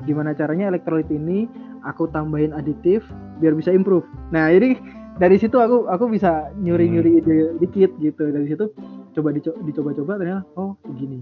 Gimana 0.08 0.32
caranya 0.32 0.72
elektrolit 0.72 1.12
ini 1.12 1.44
aku 1.84 2.08
tambahin 2.08 2.56
aditif 2.56 3.04
biar 3.38 3.52
bisa 3.52 3.68
improve. 3.68 4.06
Nah 4.32 4.48
jadi 4.48 4.80
dari 5.20 5.36
situ 5.36 5.60
aku 5.60 5.84
aku 5.84 6.08
bisa 6.08 6.48
nyuri-nyuri 6.56 7.20
ide 7.20 7.36
dikit 7.60 7.92
gitu 8.00 8.32
dari 8.32 8.48
situ 8.48 8.72
coba 9.12 9.28
dico- 9.36 9.58
dicoba-coba 9.60 10.16
ternyata 10.16 10.48
oh 10.56 10.80
begini. 10.88 11.20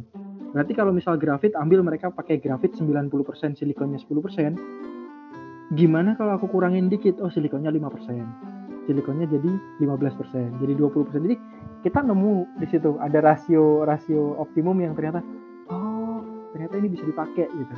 Berarti 0.55 0.73
kalau 0.73 0.95
misal 0.95 1.19
grafit 1.21 1.53
ambil 1.59 1.83
mereka 1.85 2.09
pakai 2.09 2.39
grafit 2.41 2.73
90% 2.79 3.59
silikonnya 3.59 3.99
10%. 4.01 5.77
Gimana 5.77 6.17
kalau 6.17 6.41
aku 6.41 6.49
kurangin 6.49 6.89
dikit? 6.89 7.21
Oh 7.21 7.29
silikonnya 7.29 7.69
5%. 7.69 8.89
Silikonnya 8.89 9.29
jadi 9.29 9.53
15%, 9.85 10.65
jadi 10.65 10.73
20%. 10.73 11.21
Jadi 11.21 11.37
kita 11.83 12.03
nemu 12.03 12.59
di 12.59 12.67
situ 12.71 12.99
ada 12.99 13.23
rasio 13.23 13.87
rasio 13.87 14.35
optimum 14.43 14.83
yang 14.83 14.99
ternyata 14.99 15.23
oh 15.71 16.25
ternyata 16.51 16.75
ini 16.75 16.89
bisa 16.91 17.07
dipakai 17.07 17.47
gitu 17.47 17.75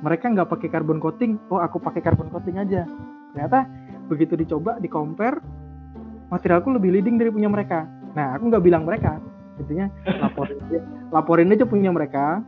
mereka 0.00 0.32
nggak 0.32 0.48
pakai 0.48 0.68
carbon 0.72 0.96
coating 1.02 1.36
oh 1.52 1.60
aku 1.60 1.76
pakai 1.76 2.00
carbon 2.00 2.32
coating 2.32 2.56
aja 2.56 2.88
ternyata 3.36 3.68
begitu 4.08 4.34
dicoba 4.34 4.80
di 4.80 4.88
compare 4.88 5.38
materialku 6.32 6.72
lebih 6.72 6.98
leading 6.98 7.16
dari 7.20 7.32
punya 7.32 7.48
mereka. 7.48 7.84
Nah 8.16 8.36
aku 8.36 8.48
nggak 8.52 8.64
bilang 8.64 8.84
mereka. 8.88 9.20
Intinya 9.60 9.86
laporin 10.24 10.58
aja 10.68 10.80
laporin 11.12 11.52
aja 11.52 11.64
punya 11.68 11.90
mereka 11.92 12.40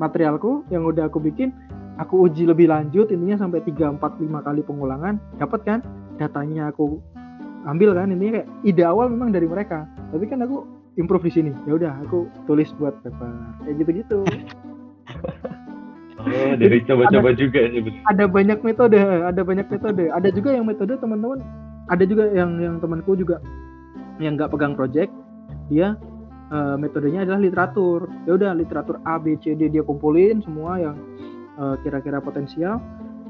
materialku 0.00 0.66
yang 0.72 0.82
udah 0.82 1.06
aku 1.06 1.22
bikin 1.22 1.54
aku 2.00 2.26
uji 2.26 2.50
lebih 2.50 2.66
lanjut 2.66 3.06
intinya 3.14 3.38
sampai 3.46 3.62
3, 3.62 4.00
4, 4.00 4.02
5 4.02 4.46
kali 4.46 4.60
pengulangan 4.64 5.20
dapat 5.38 5.60
kan? 5.62 5.78
Datanya 6.16 6.72
aku 6.72 6.98
ambil 7.68 7.94
kan? 7.94 8.10
Intinya 8.10 8.42
kayak 8.42 8.48
ide 8.64 8.82
awal 8.84 9.12
memang 9.12 9.30
dari 9.30 9.46
mereka. 9.46 9.86
Tapi 10.10 10.24
kan 10.26 10.42
aku 10.42 10.64
improve 10.98 11.26
di 11.26 11.32
sini. 11.32 11.52
Ya 11.66 11.78
udah 11.78 11.92
aku 12.06 12.26
tulis 12.48 12.70
buat 12.78 12.96
paper. 13.02 13.30
Kayak 13.66 13.74
gitu-gitu 13.82 14.18
Oh, 16.14 16.54
dari 16.54 16.78
coba-coba 16.86 17.34
juga 17.34 17.66
ya. 17.66 17.82
ada 18.06 18.30
banyak 18.30 18.62
metode 18.62 19.02
ada 19.02 19.42
banyak 19.42 19.66
metode. 19.66 20.04
Ada 20.14 20.28
juga 20.30 20.54
yang 20.54 20.62
metode 20.62 20.94
teman-teman. 21.02 21.42
Ada 21.90 22.06
juga 22.06 22.30
yang 22.30 22.62
yang 22.62 22.78
temanku 22.78 23.18
juga 23.18 23.42
yang 24.22 24.38
nggak 24.38 24.54
pegang 24.54 24.78
project. 24.78 25.10
Dia 25.66 25.98
eh, 26.54 26.76
metodenya 26.78 27.26
adalah 27.26 27.42
literatur. 27.42 28.06
Ya 28.30 28.38
udah 28.38 28.54
literatur 28.54 29.02
A 29.02 29.18
B 29.18 29.34
C 29.42 29.58
D 29.58 29.66
dia 29.66 29.82
kumpulin 29.82 30.38
semua 30.46 30.78
yang 30.78 30.94
eh, 31.58 31.74
kira-kira 31.82 32.22
potensial. 32.22 32.78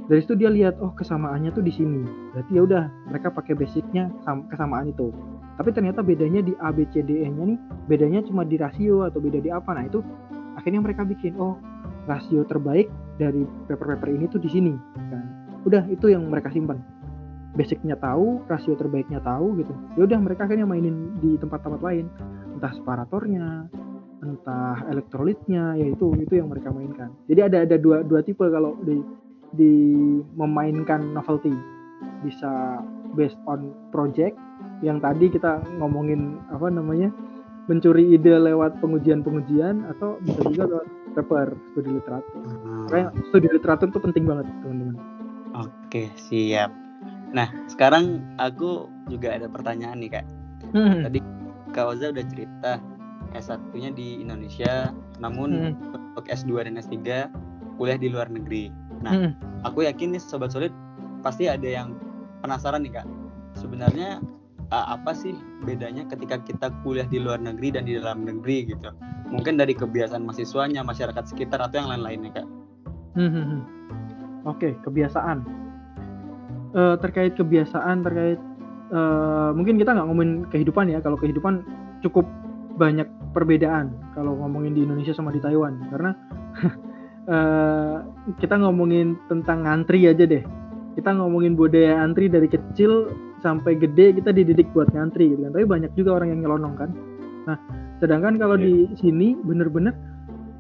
Dari 0.05 0.21
situ 0.21 0.37
dia 0.37 0.53
lihat 0.53 0.77
oh 0.85 0.93
kesamaannya 0.93 1.57
tuh 1.57 1.65
di 1.65 1.73
sini. 1.73 2.05
Berarti 2.37 2.53
ya 2.53 2.63
udah 2.69 2.85
mereka 3.09 3.33
pakai 3.33 3.57
basicnya 3.57 4.13
sam- 4.29 4.45
kesamaan 4.53 4.93
itu. 4.93 5.09
Tapi 5.57 5.73
ternyata 5.73 6.05
bedanya 6.05 6.45
di 6.45 6.53
A 6.61 6.69
B 6.69 6.85
C 6.93 7.01
D 7.01 7.25
E 7.25 7.29
nya 7.33 7.49
nih 7.49 7.59
bedanya 7.89 8.21
cuma 8.29 8.45
di 8.45 8.61
rasio 8.61 9.09
atau 9.09 9.25
beda 9.25 9.41
di 9.41 9.49
apa. 9.49 9.73
Nah 9.73 9.89
itu 9.89 10.05
akhirnya 10.61 10.85
mereka 10.85 11.09
bikin 11.09 11.33
oh 11.41 11.57
rasio 12.05 12.45
terbaik 12.45 12.89
dari 13.17 13.45
paper-paper 13.69 14.09
ini 14.11 14.25
tuh 14.29 14.41
di 14.41 14.51
sini 14.51 14.73
kan. 14.97 15.25
Udah 15.65 15.85
itu 15.89 16.13
yang 16.13 16.29
mereka 16.29 16.53
simpan. 16.53 16.81
Basicnya 17.55 17.95
tahu 17.97 18.43
rasio 18.51 18.75
terbaiknya 18.75 19.23
tahu 19.23 19.57
gitu. 19.63 19.73
Ya 19.97 20.03
udah 20.05 20.19
mereka 20.21 20.45
akhirnya 20.45 20.67
mainin 20.67 21.17
di 21.23 21.39
tempat-tempat 21.39 21.81
lain. 21.81 22.07
Entah 22.59 22.73
separatornya 22.75 23.71
entah 24.25 24.81
elektrolitnya 24.89 25.77
ya 25.77 25.87
itu 25.93 26.17
itu 26.17 26.41
yang 26.41 26.49
mereka 26.49 26.73
mainkan. 26.73 27.13
Jadi 27.29 27.41
ada 27.45 27.59
ada 27.69 27.77
dua 27.77 28.01
dua 28.01 28.25
tipe 28.25 28.45
kalau 28.49 28.77
di 28.83 29.01
di 29.55 29.73
memainkan 30.35 31.15
novelty. 31.15 31.53
Bisa 32.25 32.83
based 33.15 33.39
on 33.47 33.71
project 33.95 34.35
yang 34.83 34.99
tadi 34.99 35.31
kita 35.31 35.63
ngomongin 35.79 36.41
apa 36.51 36.69
namanya 36.69 37.09
mencuri 37.71 38.13
ide 38.13 38.37
lewat 38.37 38.77
pengujian-pengujian 38.83 39.89
atau 39.97 40.21
bisa 40.21 40.41
juga 40.53 40.85
paper 41.15 41.55
studi 41.73 41.91
literatur. 41.95 42.43
Makanya 42.91 43.09
studi 43.31 43.49
literatur 43.49 43.87
itu 43.91 44.01
penting 44.03 44.25
banget 44.27 44.47
teman-teman. 44.63 44.97
Oke, 45.55 46.11
siap. 46.19 46.75
Nah, 47.31 47.51
sekarang 47.67 48.23
aku 48.39 48.91
juga 49.07 49.35
ada 49.35 49.47
pertanyaan 49.47 49.99
nih, 50.03 50.19
Kak. 50.19 50.27
Hmm. 50.75 51.07
Tadi 51.07 51.19
Kak 51.75 51.87
Oza 51.95 52.11
udah 52.11 52.25
cerita 52.31 52.71
S1-nya 53.35 53.91
di 53.95 54.23
Indonesia, 54.23 54.95
namun 55.19 55.75
Hmm. 55.75 55.95
untuk 55.95 56.27
S2 56.27 56.67
dan 56.67 56.79
S3 56.79 57.31
kuliah 57.79 57.99
di 57.99 58.11
luar 58.11 58.31
negeri. 58.31 58.71
Nah, 59.03 59.13
Hmm. 59.15 59.31
aku 59.67 59.83
yakin 59.87 60.15
nih 60.15 60.23
sobat 60.23 60.55
solid 60.55 60.71
pasti 61.27 61.51
ada 61.51 61.67
yang 61.67 61.99
penasaran 62.43 62.87
nih, 62.87 63.03
Kak. 63.03 63.07
Sebenarnya 63.59 64.23
uh, 64.71 64.87
apa 64.95 65.15
sih 65.15 65.35
bedanya 65.63 66.07
ketika 66.07 66.39
kita 66.43 66.71
kuliah 66.83 67.07
di 67.07 67.19
luar 67.23 67.39
negeri 67.39 67.75
dan 67.75 67.87
di 67.87 67.95
dalam 67.99 68.23
negeri 68.27 68.71
gitu? 68.71 68.91
Mungkin 69.35 69.59
dari 69.59 69.75
kebiasaan 69.75 70.23
mahasiswanya, 70.23 70.87
masyarakat 70.87 71.25
sekitar 71.27 71.59
atau 71.59 71.83
yang 71.83 71.91
lain-lainnya, 71.91 72.31
Kak. 72.39 72.47
Hmm, 73.19 73.31
hmm, 73.31 73.47
hmm. 73.51 73.63
Oke, 74.47 74.79
kebiasaan. 74.87 75.43
Eh, 76.75 76.97
terkait 77.03 77.35
kebiasaan, 77.35 78.03
terkait 78.03 78.39
eh, 78.95 79.51
mungkin 79.55 79.79
kita 79.79 79.95
nggak 79.95 80.07
ngomongin 80.07 80.33
kehidupan 80.51 80.91
ya. 80.91 80.99
Kalau 81.03 81.19
kehidupan 81.19 81.67
cukup 82.03 82.27
banyak 82.79 83.07
perbedaan 83.31 83.95
kalau 84.15 84.35
ngomongin 84.39 84.75
di 84.75 84.83
Indonesia 84.83 85.15
sama 85.15 85.31
di 85.31 85.39
Taiwan, 85.43 85.79
karena 85.91 86.11
eh, 87.35 87.97
kita 88.39 88.59
ngomongin 88.59 89.19
tentang 89.27 89.67
ngantri 89.67 90.07
aja 90.07 90.27
deh. 90.27 90.45
kita 90.95 91.11
ngomongin 91.11 91.59
budaya 91.59 92.07
antri 92.07 92.31
dari 92.31 92.47
kecil 92.47 93.11
sampai 93.43 93.75
gede 93.77 94.15
kita 94.15 94.31
dididik 94.31 94.71
buat 94.73 94.89
ngantri 94.95 95.35
gitu 95.35 95.43
kan 95.45 95.53
tapi 95.53 95.67
banyak 95.67 95.93
juga 95.99 96.23
orang 96.23 96.33
yang 96.33 96.41
nyelonong 96.47 96.75
kan 96.79 96.91
nah 97.45 97.59
sedangkan 98.05 98.37
kalau 98.37 98.61
di 98.61 98.85
sini 99.01 99.33
bener-bener 99.41 99.97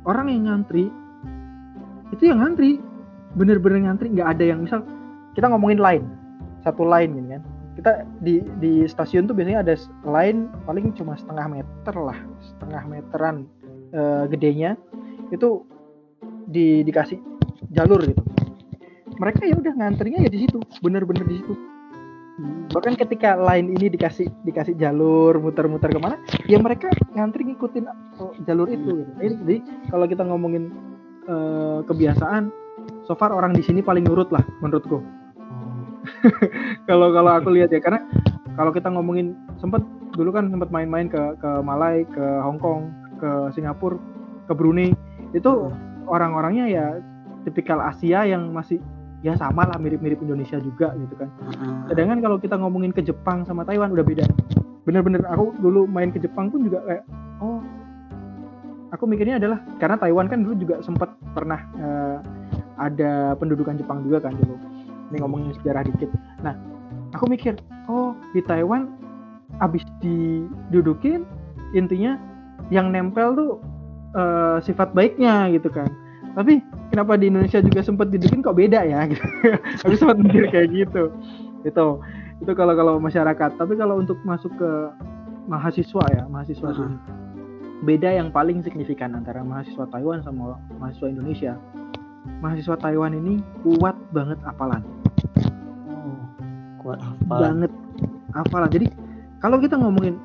orang 0.09 0.33
yang 0.33 0.49
ngantri 0.49 0.89
itu 2.17 2.33
yang 2.33 2.41
ngantri. 2.41 2.79
Bener-bener 3.35 3.91
ngantri 3.91 4.15
nggak 4.15 4.39
ada 4.39 4.45
yang 4.47 4.65
misal 4.65 4.81
kita 5.37 5.51
ngomongin 5.51 5.83
line. 5.83 6.07
Satu 6.63 6.87
line 6.87 7.13
gini 7.13 7.29
kan. 7.37 7.43
Kita 7.75 7.93
di 8.23 8.41
di 8.63 8.73
stasiun 8.87 9.27
tuh 9.27 9.35
biasanya 9.35 9.67
ada 9.67 9.75
line 10.07 10.49
paling 10.65 10.95
cuma 10.95 11.19
setengah 11.19 11.61
meter 11.61 11.95
lah. 11.99 12.17
Setengah 12.55 12.83
meteran 12.87 13.45
eh, 13.93 14.25
gedenya. 14.31 14.79
Itu 15.35 15.69
di 16.49 16.87
dikasih 16.87 17.19
jalur 17.75 18.01
gitu. 18.07 18.23
Mereka 19.19 19.45
ya 19.45 19.59
udah 19.59 19.75
ngantrinya 19.75 20.23
ya 20.23 20.31
di 20.31 20.47
situ. 20.47 20.63
Bener-bener 20.81 21.27
di 21.27 21.43
situ 21.43 21.74
bahkan 22.75 22.99
ketika 22.99 23.39
line 23.39 23.79
ini 23.79 23.87
dikasih 23.87 24.27
dikasih 24.43 24.75
jalur 24.75 25.39
muter-muter 25.39 25.87
ke 25.87 26.01
mana 26.03 26.19
ya 26.51 26.59
mereka 26.59 26.91
ngantri 27.15 27.47
ngikutin 27.47 27.87
oh, 28.19 28.35
jalur 28.43 28.67
itu 28.67 29.07
gitu. 29.23 29.43
jadi, 29.47 29.57
kalau 29.87 30.07
kita 30.11 30.27
ngomongin 30.27 30.75
eh, 31.31 31.79
kebiasaan 31.87 32.51
so 33.07 33.15
far 33.15 33.31
orang 33.31 33.55
di 33.55 33.63
sini 33.63 33.79
paling 33.79 34.03
nurut 34.03 34.35
lah 34.35 34.43
menurutku 34.59 34.99
kalau 36.91 37.15
kalau 37.15 37.31
aku 37.39 37.55
lihat 37.55 37.71
ya 37.71 37.79
karena 37.79 38.03
kalau 38.59 38.75
kita 38.75 38.91
ngomongin 38.91 39.39
sempat 39.63 39.87
dulu 40.19 40.35
kan 40.35 40.51
sempat 40.51 40.75
main-main 40.75 41.07
ke 41.07 41.39
ke 41.39 41.51
Malai 41.63 42.03
ke 42.11 42.25
Hong 42.43 42.59
Kong 42.59 42.91
ke 43.23 43.55
Singapura 43.55 43.99
ke 44.51 44.53
Brunei 44.53 44.91
itu 45.35 45.71
orang-orangnya 46.11 46.67
ya 46.67 46.87
tipikal 47.47 47.79
Asia 47.79 48.27
yang 48.27 48.51
masih 48.51 48.83
ya 49.25 49.33
sama 49.41 49.65
lah 49.65 49.81
mirip-mirip 49.81 50.21
Indonesia 50.21 50.61
juga 50.61 50.93
gitu 51.01 51.17
kan. 51.17 51.33
Sedangkan 51.89 52.21
kalau 52.21 52.37
kita 52.37 52.61
ngomongin 52.61 52.93
ke 52.93 53.01
Jepang 53.01 53.49
sama 53.49 53.65
Taiwan 53.65 53.97
udah 53.97 54.05
beda. 54.05 54.29
Bener-bener 54.85 55.25
aku 55.25 55.57
dulu 55.65 55.89
main 55.89 56.13
ke 56.13 56.21
Jepang 56.21 56.53
pun 56.53 56.61
juga 56.61 56.85
kayak 56.85 57.09
oh 57.41 57.65
aku 58.93 59.09
mikirnya 59.09 59.41
adalah 59.41 59.65
karena 59.81 59.97
Taiwan 59.97 60.29
kan 60.29 60.45
dulu 60.45 60.55
juga 60.61 60.85
sempat 60.85 61.17
pernah 61.33 61.57
eh, 61.81 62.19
ada 62.77 63.33
pendudukan 63.41 63.81
Jepang 63.81 64.05
juga 64.05 64.29
kan 64.29 64.37
dulu. 64.37 64.61
Ini 65.09 65.17
ngomongin 65.25 65.57
sejarah 65.57 65.89
dikit. 65.89 66.13
Nah 66.45 66.53
aku 67.17 67.25
mikir 67.25 67.57
oh 67.89 68.13
di 68.37 68.45
Taiwan 68.45 68.93
abis 69.65 69.89
didudukin 70.05 71.25
intinya 71.73 72.21
yang 72.69 72.93
nempel 72.93 73.33
tuh 73.33 73.53
eh, 74.13 74.61
sifat 74.61 74.93
baiknya 74.93 75.49
gitu 75.49 75.73
kan 75.73 75.89
tapi 76.35 76.59
kenapa 76.89 77.15
di 77.15 77.27
Indonesia 77.27 77.59
juga 77.59 77.81
sempat 77.81 78.09
didudukin 78.09 78.41
kok 78.41 78.55
beda 78.55 78.83
ya? 78.83 79.07
Gitu. 79.11 79.23
aku 79.81 79.95
sempat 79.95 80.19
mikir 80.19 80.47
kayak 80.49 80.69
gitu. 80.69 81.15
Itu 81.63 82.03
itu 82.37 82.53
kalau 82.53 82.75
kalau 82.75 82.99
masyarakat. 82.99 83.51
Tapi 83.55 83.75
kalau 83.75 83.99
untuk 83.99 84.19
masuk 84.23 84.51
ke 84.53 84.71
mahasiswa 85.45 86.05
ya 86.11 86.23
mahasiswa 86.27 86.67
Ah. 86.67 86.75
sini. 86.75 86.97
Beda 87.81 88.09
yang 88.09 88.29
paling 88.29 88.61
signifikan 88.61 89.13
antara 89.13 89.41
mahasiswa 89.41 89.85
Taiwan 89.87 90.21
sama 90.21 90.57
mahasiswa 90.75 91.07
Indonesia. 91.07 91.53
Mahasiswa 92.41 92.77
Taiwan 92.77 93.13
ini 93.13 93.39
kuat 93.61 93.93
banget 94.09 94.41
hafalan 94.41 94.81
Oh, 95.87 96.17
kuat 96.81 96.97
apa? 96.97 97.37
banget 97.39 97.73
hafalan 98.33 98.69
jadi 98.71 98.87
kalau 99.39 99.61
kita 99.61 99.77
ngomongin 99.77 100.17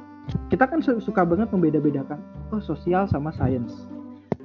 kita 0.47 0.63
kan 0.63 0.79
su- 0.79 0.97
suka 0.97 1.21
banget 1.21 1.51
membeda-bedakan 1.51 2.23
oh 2.49 2.59
sosial 2.59 3.03
sama 3.03 3.29
sains 3.29 3.83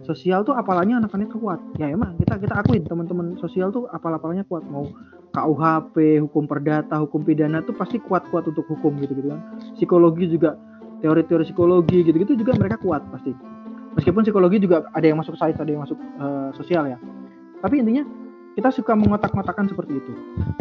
sosial 0.04 0.44
tuh 0.44 0.54
apalannya 0.54 1.00
anak-anak 1.00 1.32
kuat. 1.36 1.60
Ya 1.80 1.90
emang 1.90 2.16
kita 2.20 2.36
kita 2.38 2.54
akuin 2.60 2.84
teman-teman 2.84 3.40
sosial 3.40 3.72
tuh 3.72 3.88
apal-apalnya 3.90 4.44
kuat. 4.46 4.62
Mau 4.68 4.88
KUHP 5.34 6.22
hukum 6.22 6.46
perdata 6.46 7.00
hukum 7.02 7.26
pidana 7.26 7.64
tuh 7.64 7.74
pasti 7.74 7.98
kuat-kuat 7.98 8.46
untuk 8.46 8.64
hukum 8.68 8.94
gitu 9.02 9.16
gitu 9.16 9.28
kan. 9.34 9.40
Psikologi 9.74 10.30
juga 10.30 10.54
teori-teori 11.02 11.44
psikologi 11.48 12.06
gitu-gitu 12.06 12.38
juga 12.38 12.54
mereka 12.54 12.76
kuat 12.78 13.02
pasti. 13.10 13.34
Meskipun 13.98 14.22
psikologi 14.22 14.62
juga 14.62 14.86
ada 14.94 15.06
yang 15.06 15.18
masuk 15.18 15.34
sains 15.34 15.58
ada 15.58 15.68
yang 15.68 15.82
masuk 15.82 15.98
eh, 15.98 16.48
sosial 16.54 16.86
ya. 16.86 16.98
Tapi 17.64 17.80
intinya 17.80 18.04
kita 18.54 18.70
suka 18.70 18.94
mengotak-ngotakan 18.94 19.66
seperti 19.66 19.98
itu. 19.98 20.12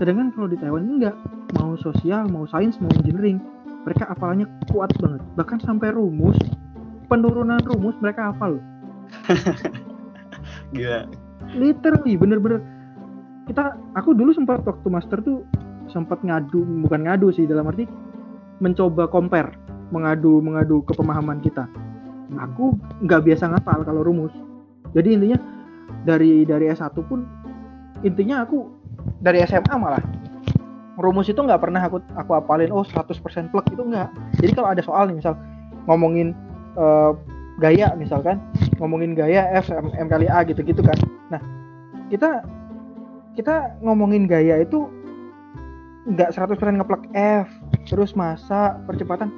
Sedangkan 0.01 0.33
kalau 0.33 0.49
di 0.49 0.57
Taiwan 0.57 0.87
enggak. 0.87 1.13
Mau 1.61 1.77
sosial 1.77 2.25
mau 2.33 2.49
sains 2.49 2.81
mau 2.81 2.89
engineering 2.97 3.37
mereka 3.85 4.09
hafalannya 4.09 4.49
kuat 4.73 4.89
banget. 4.97 5.21
Bahkan 5.37 5.61
sampai 5.61 5.93
rumus 5.93 6.39
penurunan 7.11 7.61
rumus 7.61 7.93
mereka 8.01 8.33
hafal 8.33 8.57
loh. 8.57 8.72
Gila. 10.75 11.07
literally 11.53 12.17
bener-bener. 12.17 12.63
Kita 13.45 13.75
aku 13.99 14.15
dulu 14.15 14.31
sempat 14.31 14.63
waktu 14.63 14.87
master 14.87 15.19
tuh 15.21 15.43
sempat 15.91 16.23
ngadu 16.23 16.63
bukan 16.87 17.05
ngadu 17.05 17.29
sih 17.35 17.43
dalam 17.43 17.67
arti 17.67 17.85
mencoba 18.63 19.11
compare 19.11 19.51
mengadu 19.91 20.39
mengadu 20.39 20.81
ke 20.87 20.95
pemahaman 20.95 21.43
kita. 21.43 21.67
Aku 22.39 22.73
nggak 23.03 23.21
biasa 23.27 23.51
ngapal 23.51 23.85
kalau 23.85 24.01
rumus. 24.01 24.33
Jadi 24.95 25.19
intinya 25.19 25.37
dari 26.07 26.47
dari 26.47 26.71
S1 26.71 26.95
pun 27.05 27.27
intinya 28.01 28.41
aku 28.47 28.65
dari 29.21 29.43
SMA 29.45 29.75
malah. 29.75 30.01
Rumus 30.97 31.29
itu 31.29 31.37
nggak 31.37 31.61
pernah 31.61 31.81
aku 31.83 32.01
aku 32.17 32.31
apalin 32.37 32.69
oh 32.69 32.85
100% 32.85 33.17
plek 33.49 33.65
itu 33.73 33.81
enggak 33.81 34.13
jadi 34.37 34.53
kalau 34.53 34.69
ada 34.69 34.81
soal 34.85 35.09
nih 35.09 35.17
misal 35.17 35.33
ngomongin 35.89 36.37
eh, 36.77 37.11
gaya 37.61 37.93
misalkan 37.93 38.41
ngomongin 38.81 39.13
gaya 39.13 39.45
F 39.53 39.69
M, 39.69 39.93
M 39.93 40.07
kali 40.09 40.25
A 40.25 40.41
gitu-gitu 40.41 40.81
kan. 40.81 40.97
Nah 41.29 41.41
kita 42.09 42.41
kita 43.37 43.77
ngomongin 43.81 44.25
gaya 44.29 44.61
itu 44.61 44.89
nggak 46.09 46.35
100% 46.35 46.59
ngeplek 46.81 47.03
F 47.15 47.47
terus 47.89 48.13
masa 48.17 48.77
percepatan. 48.89 49.29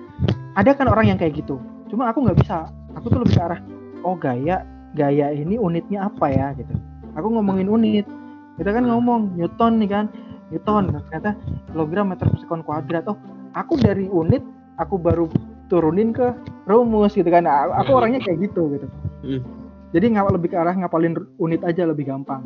Ada 0.55 0.71
kan 0.75 0.87
orang 0.87 1.11
yang 1.11 1.19
kayak 1.19 1.43
gitu. 1.43 1.59
Cuma 1.91 2.09
aku 2.09 2.23
nggak 2.23 2.39
bisa. 2.39 2.71
Aku 2.95 3.11
tuh 3.11 3.19
lebih 3.21 3.35
ke 3.35 3.43
arah 3.43 3.59
oh 4.07 4.15
gaya 4.15 4.63
gaya 4.95 5.31
ini 5.35 5.59
unitnya 5.59 6.07
apa 6.07 6.31
ya? 6.31 6.55
Gitu. 6.55 6.71
Aku 7.19 7.27
ngomongin 7.31 7.67
unit. 7.67 8.07
Kita 8.55 8.71
kan 8.71 8.87
ngomong 8.87 9.35
Newton 9.35 9.83
nih 9.83 9.89
kan. 9.91 10.05
Newton 10.53 10.93
ternyata 10.93 11.35
kilogram 11.73 12.13
meter 12.15 12.31
per 12.31 12.39
sekon 12.39 12.63
kuadrat. 12.63 13.03
Oh 13.11 13.19
aku 13.55 13.79
dari 13.79 14.07
unit 14.07 14.43
aku 14.77 14.99
baru 14.99 15.27
turunin 15.71 16.11
ke 16.11 16.31
rumus 16.65 17.13
gitu 17.13 17.25
kan. 17.25 17.45
Nah, 17.45 17.71
aku 17.73 17.93
Hmm. 17.93 17.99
orangnya 18.01 18.19
kayak 18.21 18.39
gitu 18.43 18.61
gitu. 18.73 18.87
Hmm. 19.23 19.41
jadi 19.89 20.11
ngapal 20.11 20.35
lebih 20.35 20.51
ke 20.51 20.57
arah 20.59 20.75
ngapalin 20.75 21.15
unit 21.39 21.63
aja 21.63 21.87
lebih 21.87 22.05
gampang. 22.05 22.43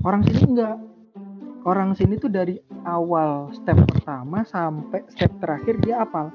Orang 0.00 0.22
sini 0.22 0.54
enggak 0.54 0.78
orang 1.62 1.94
sini 1.94 2.14
tuh 2.14 2.26
dari 2.26 2.58
awal 2.82 3.50
step 3.52 3.74
pertama 3.86 4.42
sampai 4.42 5.02
step 5.10 5.30
terakhir 5.38 5.78
dia 5.82 6.02
apal 6.02 6.30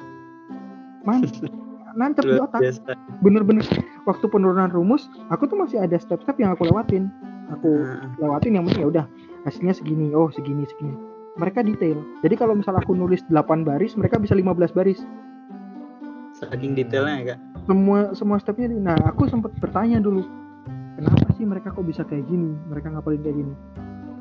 mantap 1.04 1.48
nancep 2.00 2.24
di 2.24 2.38
otak. 2.38 2.62
bener-bener 3.20 3.64
waktu 4.06 4.26
penurunan 4.28 4.70
rumus 4.70 5.08
aku 5.28 5.48
tuh 5.48 5.58
masih 5.58 5.82
ada 5.82 5.98
step-step 5.98 6.38
yang 6.38 6.54
aku 6.54 6.68
lewatin. 6.68 7.10
Aku 7.58 7.72
Nah, 7.80 8.12
lewatin 8.20 8.60
yang 8.60 8.68
penting 8.68 8.84
ya 8.84 8.90
udah 8.92 9.06
hasilnya 9.44 9.72
segini 9.72 10.12
oh 10.12 10.28
segini 10.30 10.68
segini. 10.68 10.94
Mereka 11.40 11.64
detail. 11.64 12.02
Jadi 12.22 12.36
kalau 12.36 12.54
misal 12.54 12.76
aku 12.76 12.92
nulis 12.92 13.24
8 13.32 13.64
baris 13.64 13.96
mereka 13.96 14.20
bisa 14.20 14.36
15 14.36 14.76
baris 14.76 15.00
saking 16.38 16.78
detailnya 16.78 17.16
ya 17.18 17.26
kak. 17.34 17.40
Semua 17.66 18.00
semua 18.14 18.38
stepnya 18.38 18.70
nah 18.70 18.98
aku 19.10 19.26
sempat 19.28 19.52
bertanya 19.58 19.98
dulu 19.98 20.24
kenapa 20.98 21.28
sih 21.36 21.46
mereka 21.46 21.74
kok 21.74 21.86
bisa 21.86 22.06
kayak 22.06 22.26
gini? 22.30 22.54
Mereka 22.70 22.94
ngapalin 22.94 23.22
kayak 23.26 23.38
gini? 23.38 23.54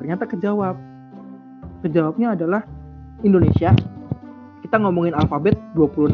Ternyata 0.01 0.23
kejawab. 0.25 0.75
Kejawabnya 1.85 2.33
adalah 2.33 2.61
Indonesia. 3.21 3.71
Kita 4.65 4.81
ngomongin 4.81 5.13
alfabet 5.13 5.55
26 5.77 6.13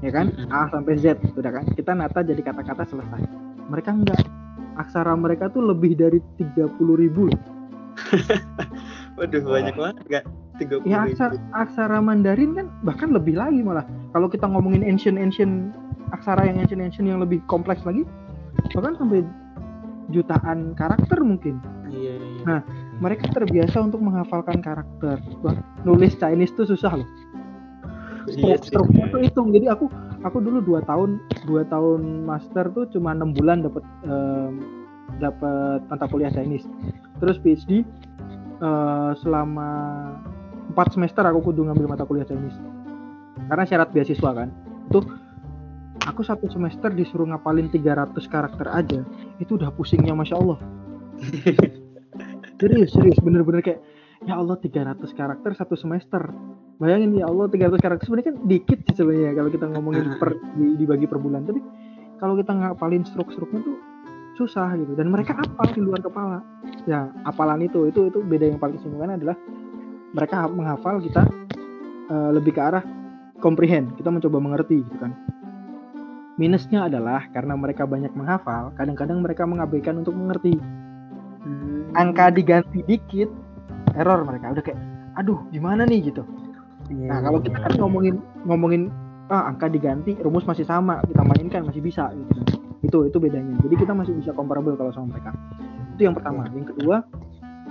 ya 0.00 0.10
kan? 0.10 0.32
A 0.48 0.66
sampai 0.72 0.96
Z 0.96 1.20
sudah 1.36 1.52
kan? 1.52 1.64
Kita 1.76 1.92
nata 1.92 2.24
jadi 2.24 2.40
kata-kata 2.40 2.88
selesai. 2.88 3.22
Mereka 3.68 3.90
enggak. 3.92 4.22
Aksara 4.78 5.12
mereka 5.18 5.50
tuh 5.50 5.66
lebih 5.66 5.98
dari 5.98 6.22
30 6.38 6.70
ribu 6.78 7.26
Waduh 9.18 9.42
banyak 9.42 9.74
banget 9.74 9.96
enggak 10.06 10.24
30 10.58 10.84
ya 10.90 11.06
aksara, 11.06 11.38
aksara 11.54 11.98
Mandarin 12.02 12.58
kan 12.58 12.66
bahkan 12.82 13.14
lebih 13.14 13.38
lagi 13.38 13.62
malah. 13.62 13.86
Kalau 14.12 14.26
kita 14.26 14.50
ngomongin 14.50 14.82
ancient 14.82 15.16
ancient 15.16 15.72
aksara 16.10 16.44
yang 16.46 16.58
ancient 16.58 16.82
ancient 16.82 17.06
yang 17.06 17.22
lebih 17.22 17.38
kompleks 17.46 17.84
lagi 17.86 18.02
bahkan 18.74 18.98
sampai 18.98 19.22
jutaan 20.10 20.74
karakter 20.74 21.20
mungkin. 21.20 21.60
Iya, 21.88 22.20
iya. 22.20 22.42
nah 22.44 22.60
mereka 23.00 23.30
terbiasa 23.32 23.80
untuk 23.80 24.02
menghafalkan 24.02 24.60
karakter. 24.60 25.22
Bah, 25.40 25.56
nulis 25.86 26.18
Chinese 26.18 26.52
tuh 26.56 26.66
susah 26.68 27.00
loh. 27.00 27.08
Stroke 28.60 28.92
iya, 28.92 29.08
iya, 29.08 29.12
tuh 29.12 29.20
hitung. 29.24 29.48
Jadi 29.56 29.66
aku 29.72 29.88
aku 30.20 30.42
dulu 30.42 30.60
dua 30.60 30.80
tahun 30.84 31.22
dua 31.48 31.64
tahun 31.68 32.28
master 32.28 32.68
tuh 32.76 32.84
cuma 32.92 33.16
enam 33.16 33.32
bulan 33.32 33.64
dapat 33.64 33.84
um, 34.04 34.60
dapat 35.16 35.80
mata 35.88 36.04
kuliah 36.08 36.32
Chinese. 36.32 36.68
Terus 37.18 37.40
PhD 37.40 37.72
uh, 37.72 37.84
eh, 38.60 39.12
selama 39.24 39.70
empat 40.78 40.94
semester 40.94 41.26
aku 41.26 41.50
kudu 41.50 41.66
ngambil 41.66 41.90
mata 41.90 42.06
kuliah 42.06 42.22
Chinese. 42.22 42.54
Karena 43.50 43.66
syarat 43.66 43.90
beasiswa 43.90 44.30
kan. 44.30 44.54
Tuh 44.94 45.02
aku 46.06 46.22
satu 46.22 46.46
semester 46.46 46.94
disuruh 46.94 47.26
ngapalin 47.26 47.66
300 47.66 48.14
karakter 48.30 48.70
aja 48.70 49.02
itu 49.42 49.58
udah 49.58 49.74
pusingnya 49.74 50.14
masya 50.14 50.38
Allah. 50.38 50.62
Serius 52.62 52.90
serius 52.90 53.18
bener-bener 53.22 53.62
kayak 53.62 53.82
ya 54.26 54.38
Allah 54.38 54.54
300 54.54 55.02
karakter 55.18 55.50
satu 55.58 55.74
semester. 55.74 56.30
Bayangin 56.78 57.18
ya 57.18 57.26
Allah 57.26 57.50
300 57.50 57.74
karakter. 57.82 58.06
Sebenarnya 58.06 58.34
kan 58.34 58.36
dikit 58.46 58.78
sih 58.86 58.94
sebenarnya 59.02 59.34
kalau 59.34 59.50
kita 59.50 59.66
ngomongin 59.66 60.14
per 60.22 60.38
di- 60.54 60.78
dibagi 60.78 61.10
per 61.10 61.18
bulan. 61.18 61.42
Tapi 61.42 61.58
kalau 62.22 62.38
kita 62.38 62.54
ngapalin 62.54 63.02
stroke-stroke-nya 63.02 63.66
tuh 63.66 63.78
susah 64.38 64.78
gitu. 64.78 64.94
Dan 64.94 65.10
mereka 65.10 65.34
apal 65.38 65.74
di 65.74 65.82
luar 65.82 66.02
kepala? 66.02 66.38
Ya 66.86 67.10
apalan 67.26 67.66
itu 67.66 67.90
itu 67.90 68.10
itu 68.10 68.22
beda 68.22 68.46
yang 68.46 68.62
paling 68.62 68.78
signifikan 68.78 69.18
adalah 69.18 69.34
mereka 70.12 70.46
ha- 70.46 70.52
menghafal 70.52 71.00
kita 71.02 71.22
eh, 72.08 72.30
lebih 72.32 72.56
ke 72.56 72.60
arah 72.60 72.84
comprehend 73.38 73.94
kita 73.94 74.10
mencoba 74.10 74.38
mengerti 74.42 74.82
gitu 74.82 74.98
kan. 74.98 75.14
Minusnya 76.38 76.86
adalah 76.86 77.26
karena 77.34 77.58
mereka 77.58 77.82
banyak 77.82 78.14
menghafal 78.14 78.70
kadang-kadang 78.78 79.18
mereka 79.22 79.42
mengabaikan 79.42 80.02
untuk 80.02 80.14
mengerti. 80.14 80.58
Hmm. 81.38 81.94
angka 81.94 82.34
diganti 82.34 82.82
dikit 82.84 83.30
error 83.94 84.26
mereka. 84.26 84.52
Udah 84.52 84.64
kayak 84.64 84.80
aduh 85.16 85.38
gimana 85.54 85.86
nih? 85.86 86.12
gitu. 86.12 86.22
Iya, 86.90 87.08
nah 87.10 87.18
kalau 87.24 87.38
iya. 87.40 87.46
kita 87.50 87.58
kan 87.62 87.72
ngomongin 87.78 88.14
ngomongin 88.44 88.82
ah 89.28 89.48
angka 89.48 89.68
diganti 89.68 90.16
rumus 90.20 90.44
masih 90.48 90.64
sama 90.64 91.04
kita 91.04 91.20
mainkan 91.20 91.62
masih 91.68 91.84
bisa 91.84 92.08
gitu 92.12 92.32
kan. 92.32 92.46
itu 92.78 92.98
itu 93.10 93.18
bedanya. 93.18 93.54
Jadi 93.64 93.74
kita 93.74 93.92
masih 93.94 94.14
bisa 94.14 94.30
comparable 94.34 94.78
kalau 94.78 94.94
sama 94.94 95.14
mereka. 95.14 95.34
Itu 95.98 96.06
yang 96.06 96.14
pertama. 96.14 96.46
Yang 96.54 96.74
kedua 96.74 96.96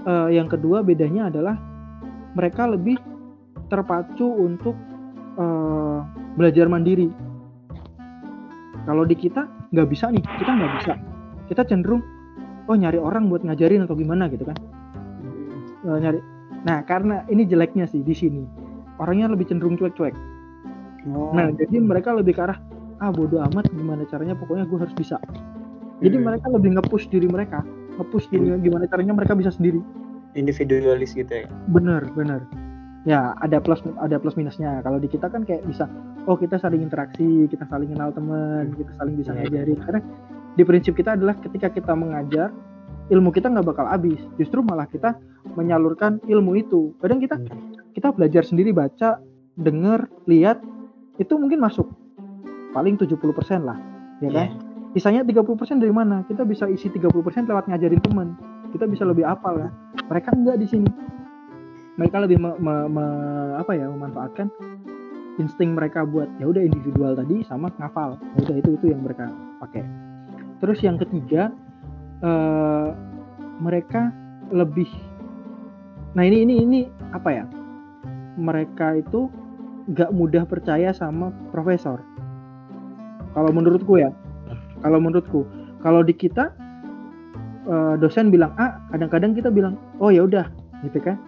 eh, 0.08 0.30
yang 0.36 0.48
kedua 0.52 0.84
bedanya 0.84 1.32
adalah 1.32 1.56
mereka 2.38 2.70
lebih 2.70 3.02
terpacu 3.68 4.30
untuk 4.30 4.78
eh, 5.36 6.00
belajar 6.38 6.70
mandiri 6.70 7.10
kalau 8.86 9.04
di 9.04 9.18
kita 9.18 9.50
nggak 9.74 9.88
bisa 9.90 10.14
nih 10.14 10.22
kita 10.38 10.52
nggak 10.54 10.72
bisa 10.80 10.94
kita 11.50 11.62
cenderung 11.66 12.06
oh 12.70 12.76
nyari 12.78 13.02
orang 13.02 13.28
buat 13.28 13.42
ngajarin 13.42 13.84
atau 13.84 13.98
gimana 13.98 14.30
gitu 14.30 14.46
kan 14.46 14.58
Hmm. 15.18 15.90
Eh, 15.90 15.98
nyari 15.98 16.20
nah 16.62 16.86
karena 16.86 17.26
ini 17.28 17.44
jeleknya 17.50 17.90
sih 17.90 18.06
di 18.06 18.14
sini 18.14 18.46
orangnya 19.02 19.34
lebih 19.34 19.50
cenderung 19.50 19.76
cuek-cuek 19.76 20.14
Oh. 21.08 21.32
Nah, 21.32 21.56
jadi 21.56 21.80
mereka 21.80 22.12
lebih 22.12 22.36
ke 22.36 22.44
arah 22.44 22.60
ah 23.00 23.16
bodoh 23.16 23.40
amat 23.40 23.72
gimana 23.72 24.04
caranya 24.12 24.36
pokoknya 24.36 24.68
gue 24.68 24.76
harus 24.76 24.92
bisa. 24.92 25.16
Jadi 26.04 26.20
Hmm. 26.20 26.26
mereka 26.28 26.52
lebih 26.52 26.76
nge-push 26.76 27.08
diri 27.08 27.32
mereka, 27.32 27.64
nge-push 27.96 28.28
diri 28.28 28.52
gimana 28.60 28.92
caranya 28.92 29.16
mereka 29.16 29.32
bisa 29.38 29.56
sendiri. 29.56 29.80
Individualis 30.38 31.18
gitu 31.18 31.44
ya. 31.44 31.48
Bener, 31.74 32.06
bener. 32.14 32.46
Ya, 33.08 33.34
ada 33.40 33.58
plus 33.64 33.80
ada 34.04 34.20
plus 34.20 34.36
minusnya. 34.36 34.84
Kalau 34.84 35.00
di 35.00 35.08
kita 35.08 35.32
kan 35.32 35.48
kayak 35.48 35.64
bisa 35.66 35.88
oh 36.28 36.36
kita 36.36 36.60
saling 36.60 36.84
interaksi, 36.84 37.48
kita 37.48 37.64
saling 37.68 37.92
kenal 37.96 38.12
teman, 38.12 38.76
kita 38.76 38.92
saling 39.00 39.16
bisa 39.16 39.32
Iya. 39.34 39.48
ngajarin. 39.48 39.80
Karena 39.82 40.02
di 40.54 40.64
prinsip 40.68 40.94
kita 40.94 41.16
adalah 41.16 41.36
ketika 41.40 41.72
kita 41.72 41.96
mengajar 41.96 42.52
ilmu 43.08 43.32
kita 43.32 43.48
nggak 43.48 43.64
bakal 43.64 43.88
habis. 43.88 44.20
Justru 44.36 44.60
malah 44.60 44.86
kita 44.86 45.16
menyalurkan 45.56 46.20
ilmu 46.28 46.60
itu. 46.60 46.92
Kadang 47.00 47.24
kita 47.24 47.40
kita 47.96 48.12
belajar 48.12 48.44
sendiri 48.44 48.76
baca, 48.76 49.24
denger, 49.58 50.06
lihat 50.28 50.60
itu 51.18 51.34
mungkin 51.40 51.64
masuk 51.64 51.88
paling 52.76 52.94
70% 52.94 53.18
lah, 53.66 53.80
ya 54.22 54.30
kan? 54.30 54.48
Sisanya 54.94 55.26
30% 55.26 55.82
dari 55.82 55.90
mana? 55.90 56.22
Kita 56.30 56.46
bisa 56.46 56.70
isi 56.70 56.94
30% 56.94 57.50
lewat 57.50 57.66
ngajarin 57.66 58.02
teman. 58.06 58.38
Kita 58.74 58.86
bisa 58.88 59.04
lebih 59.08 59.24
apal 59.24 59.60
ya. 59.62 59.70
Mereka 60.08 60.30
enggak 60.36 60.58
di 60.60 60.68
sini. 60.68 60.90
Mereka 61.98 62.18
lebih 62.24 62.38
me- 62.38 62.60
me- 62.62 62.90
me- 62.90 63.56
apa 63.58 63.74
ya 63.74 63.90
memanfaatkan 63.90 64.48
insting 65.38 65.78
mereka 65.78 66.02
buat 66.06 66.30
ya 66.42 66.50
udah 66.50 66.62
individual 66.62 67.14
tadi 67.18 67.42
sama 67.46 67.74
ngafal. 67.78 68.18
Ya 68.38 68.40
udah 68.50 68.56
itu 68.58 68.70
itu 68.78 68.86
yang 68.94 69.02
mereka 69.02 69.30
pakai. 69.62 69.86
Terus 70.62 70.80
yang 70.82 70.98
ketiga 70.98 71.54
eh, 72.22 72.90
mereka 73.62 74.14
lebih 74.54 74.90
Nah, 76.18 76.26
ini 76.26 76.50
ini 76.50 76.66
ini 76.66 76.80
apa 77.14 77.30
ya? 77.30 77.46
Mereka 78.42 79.06
itu 79.06 79.30
nggak 79.86 80.10
mudah 80.10 80.50
percaya 80.50 80.90
sama 80.90 81.30
profesor. 81.54 82.02
Kalau 83.38 83.54
menurutku 83.54 84.02
ya, 84.02 84.10
kalau 84.82 84.98
menurutku, 84.98 85.46
kalau 85.86 86.02
di 86.02 86.18
kita 86.18 86.58
eh, 87.68 87.96
dosen 88.00 88.32
bilang 88.32 88.56
A, 88.56 88.80
kadang-kadang 88.96 89.36
kita 89.36 89.52
bilang 89.52 89.76
oh 90.00 90.10
ya 90.10 90.24
udah, 90.26 90.48
gitu 90.88 91.04
kan? 91.04 91.20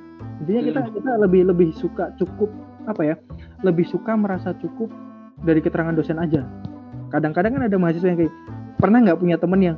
Intinya 0.44 0.62
kita 0.72 0.80
kita 0.96 1.12
lebih 1.20 1.48
lebih 1.52 1.70
suka 1.76 2.16
cukup 2.16 2.50
apa 2.88 3.02
ya? 3.04 3.16
Lebih 3.62 3.86
suka 3.88 4.16
merasa 4.16 4.56
cukup 4.58 4.90
dari 5.44 5.60
keterangan 5.60 5.96
dosen 5.96 6.20
aja. 6.20 6.48
Kadang-kadang 7.12 7.60
kan 7.60 7.64
ada 7.68 7.78
mahasiswa 7.78 8.08
yang 8.08 8.20
kayak 8.26 8.34
pernah 8.80 9.04
nggak 9.04 9.20
punya 9.20 9.36
temen 9.36 9.60
yang 9.60 9.78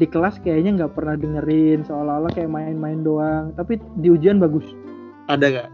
di 0.00 0.08
kelas 0.08 0.40
kayaknya 0.40 0.82
nggak 0.82 0.92
pernah 0.96 1.14
dengerin 1.20 1.84
seolah-olah 1.84 2.32
kayak 2.32 2.48
main-main 2.48 3.04
doang, 3.04 3.52
tapi 3.54 3.76
di 4.00 4.08
ujian 4.08 4.40
bagus 4.40 4.64
Ada 5.28 5.46
gak? 5.52 5.68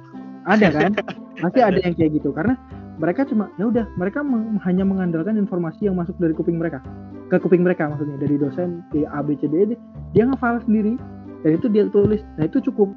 ada 0.49 0.68
kan 0.72 0.93
pasti 1.45 1.61
ada 1.61 1.79
yang 1.85 1.95
kayak 1.95 2.18
gitu 2.18 2.33
karena 2.33 2.57
mereka 2.99 3.22
cuma 3.29 3.53
ya 3.61 3.68
udah 3.68 3.87
mereka 3.95 4.24
meng- 4.24 4.59
hanya 4.64 4.83
mengandalkan 4.83 5.37
informasi 5.39 5.87
yang 5.87 5.95
masuk 5.95 6.16
dari 6.18 6.33
kuping 6.35 6.59
mereka 6.59 6.81
ke 7.29 7.37
kuping 7.37 7.62
mereka 7.62 7.89
maksudnya. 7.93 8.16
Dari 8.16 8.37
dosen 8.41 8.83
di 8.93 9.05
A 9.05 9.20
B 9.20 9.37
C 9.37 9.47
D 9.47 9.55
E 9.55 9.76
dia, 10.16 10.24
ngafal 10.24 10.64
sendiri. 10.64 10.97
Dan 11.45 11.51
itu 11.55 11.66
dia 11.70 11.87
tulis. 11.93 12.24
Nah 12.41 12.49
itu 12.49 12.59
cukup. 12.64 12.91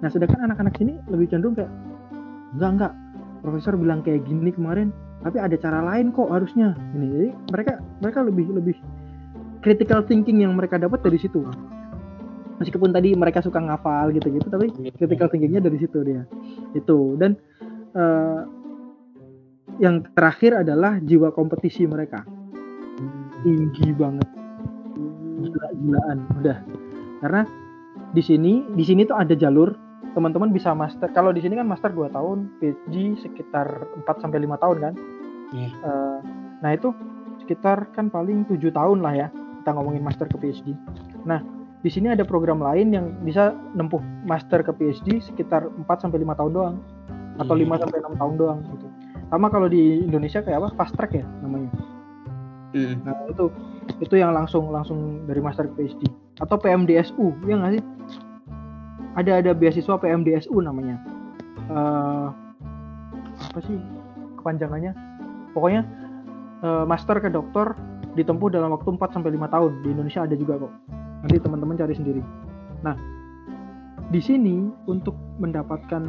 Nah 0.00 0.08
sedangkan 0.08 0.48
anak-anak 0.48 0.74
sini 0.78 0.96
lebih 1.10 1.28
cenderung 1.28 1.58
kayak 1.58 1.70
enggak 2.56 2.70
enggak. 2.78 2.92
Profesor 3.44 3.76
bilang 3.76 4.00
kayak 4.00 4.24
gini 4.24 4.48
kemarin 4.54 4.88
tapi 5.20 5.36
ada 5.36 5.56
cara 5.60 5.84
lain 5.84 6.14
kok 6.14 6.32
harusnya. 6.32 6.72
Ini 6.96 7.06
jadi 7.12 7.28
mereka 7.52 7.72
mereka 8.00 8.18
lebih 8.24 8.46
lebih 8.56 8.76
critical 9.60 10.00
thinking 10.04 10.44
yang 10.44 10.56
mereka 10.56 10.80
dapat 10.80 11.04
dari 11.04 11.20
situ. 11.20 11.44
Meskipun 12.62 12.94
tadi 12.94 13.12
mereka 13.18 13.42
suka 13.42 13.58
ngafal 13.58 14.14
gitu-gitu 14.14 14.46
tapi 14.48 14.70
critical 14.94 15.28
thinkingnya 15.28 15.60
dari 15.60 15.76
situ 15.76 15.98
dia. 16.06 16.24
Itu. 16.72 17.20
Dan 17.20 17.36
eh, 17.92 18.40
yang 19.82 20.06
terakhir 20.14 20.62
adalah 20.62 21.02
jiwa 21.02 21.34
kompetisi 21.34 21.84
mereka 21.84 22.22
tinggi 23.44 23.92
banget 23.92 24.28
gila-gilaan 25.38 26.18
udah 26.40 26.58
karena 27.20 27.42
di 28.14 28.22
sini 28.22 28.64
di 28.72 28.84
sini 28.86 29.04
tuh 29.04 29.16
ada 29.18 29.36
jalur 29.36 29.74
teman-teman 30.14 30.54
bisa 30.54 30.70
master 30.72 31.10
kalau 31.10 31.34
di 31.34 31.42
sini 31.42 31.58
kan 31.58 31.66
master 31.66 31.90
2 31.90 32.14
tahun 32.14 32.38
PhD 32.58 33.18
sekitar 33.18 33.66
4 34.06 34.22
sampai 34.22 34.42
5 34.42 34.62
tahun 34.62 34.78
kan 34.80 34.94
Iya. 35.54 35.70
Eh, 35.70 36.18
nah 36.66 36.70
itu 36.74 36.90
sekitar 37.38 37.86
kan 37.94 38.10
paling 38.10 38.42
tujuh 38.48 38.74
tahun 38.74 39.04
lah 39.04 39.14
ya 39.14 39.28
kita 39.62 39.70
ngomongin 39.70 40.02
master 40.02 40.26
ke 40.26 40.34
PhD 40.34 40.74
nah 41.22 41.42
di 41.84 41.92
sini 41.92 42.10
ada 42.10 42.24
program 42.24 42.64
lain 42.64 42.90
yang 42.90 43.12
bisa 43.22 43.52
nempuh 43.76 44.00
master 44.24 44.64
ke 44.64 44.72
PhD 44.72 45.20
sekitar 45.20 45.68
4 45.68 45.84
sampai 46.00 46.24
5 46.24 46.38
tahun 46.40 46.52
doang 46.56 46.76
atau 47.36 47.54
5 47.54 47.66
Hmm. 47.66 47.82
sampai 47.82 47.98
6 48.00 48.14
tahun 48.16 48.34
doang 48.38 48.58
gitu. 48.72 48.86
Sama 49.28 49.50
kalau 49.50 49.66
di 49.66 50.06
Indonesia 50.06 50.38
kayak 50.40 50.58
apa? 50.62 50.68
Fast 50.78 50.94
track 50.94 51.18
ya 51.18 51.26
namanya. 51.42 51.68
Hmm. 52.74 53.06
Nah, 53.06 53.14
itu 53.30 53.46
itu 54.02 54.14
yang 54.18 54.34
langsung 54.34 54.74
langsung 54.74 55.22
dari 55.30 55.38
master 55.38 55.70
PhD 55.78 56.10
atau 56.42 56.58
PMDSU 56.58 57.30
ya 57.46 57.54
nggak 57.54 57.72
sih? 57.78 57.84
Ada 59.14 59.46
ada 59.46 59.50
beasiswa 59.54 59.94
PMDSU 59.94 60.58
namanya. 60.58 60.98
Eh, 61.70 62.26
apa 63.38 63.58
sih 63.62 63.78
kepanjangannya? 64.42 64.90
Pokoknya 65.54 65.86
eh, 66.66 66.84
master 66.84 67.22
ke 67.22 67.30
dokter 67.30 67.78
ditempuh 68.18 68.50
dalam 68.50 68.74
waktu 68.74 68.90
4 68.90 69.14
sampai 69.14 69.30
5 69.38 69.54
tahun. 69.54 69.72
Di 69.86 69.88
Indonesia 69.94 70.26
ada 70.26 70.34
juga 70.34 70.58
kok. 70.58 70.72
Nanti 71.22 71.36
teman-teman 71.38 71.78
cari 71.78 71.94
sendiri. 71.94 72.22
Nah, 72.82 72.98
di 74.10 74.18
sini 74.18 74.66
untuk 74.90 75.14
mendapatkan 75.38 76.02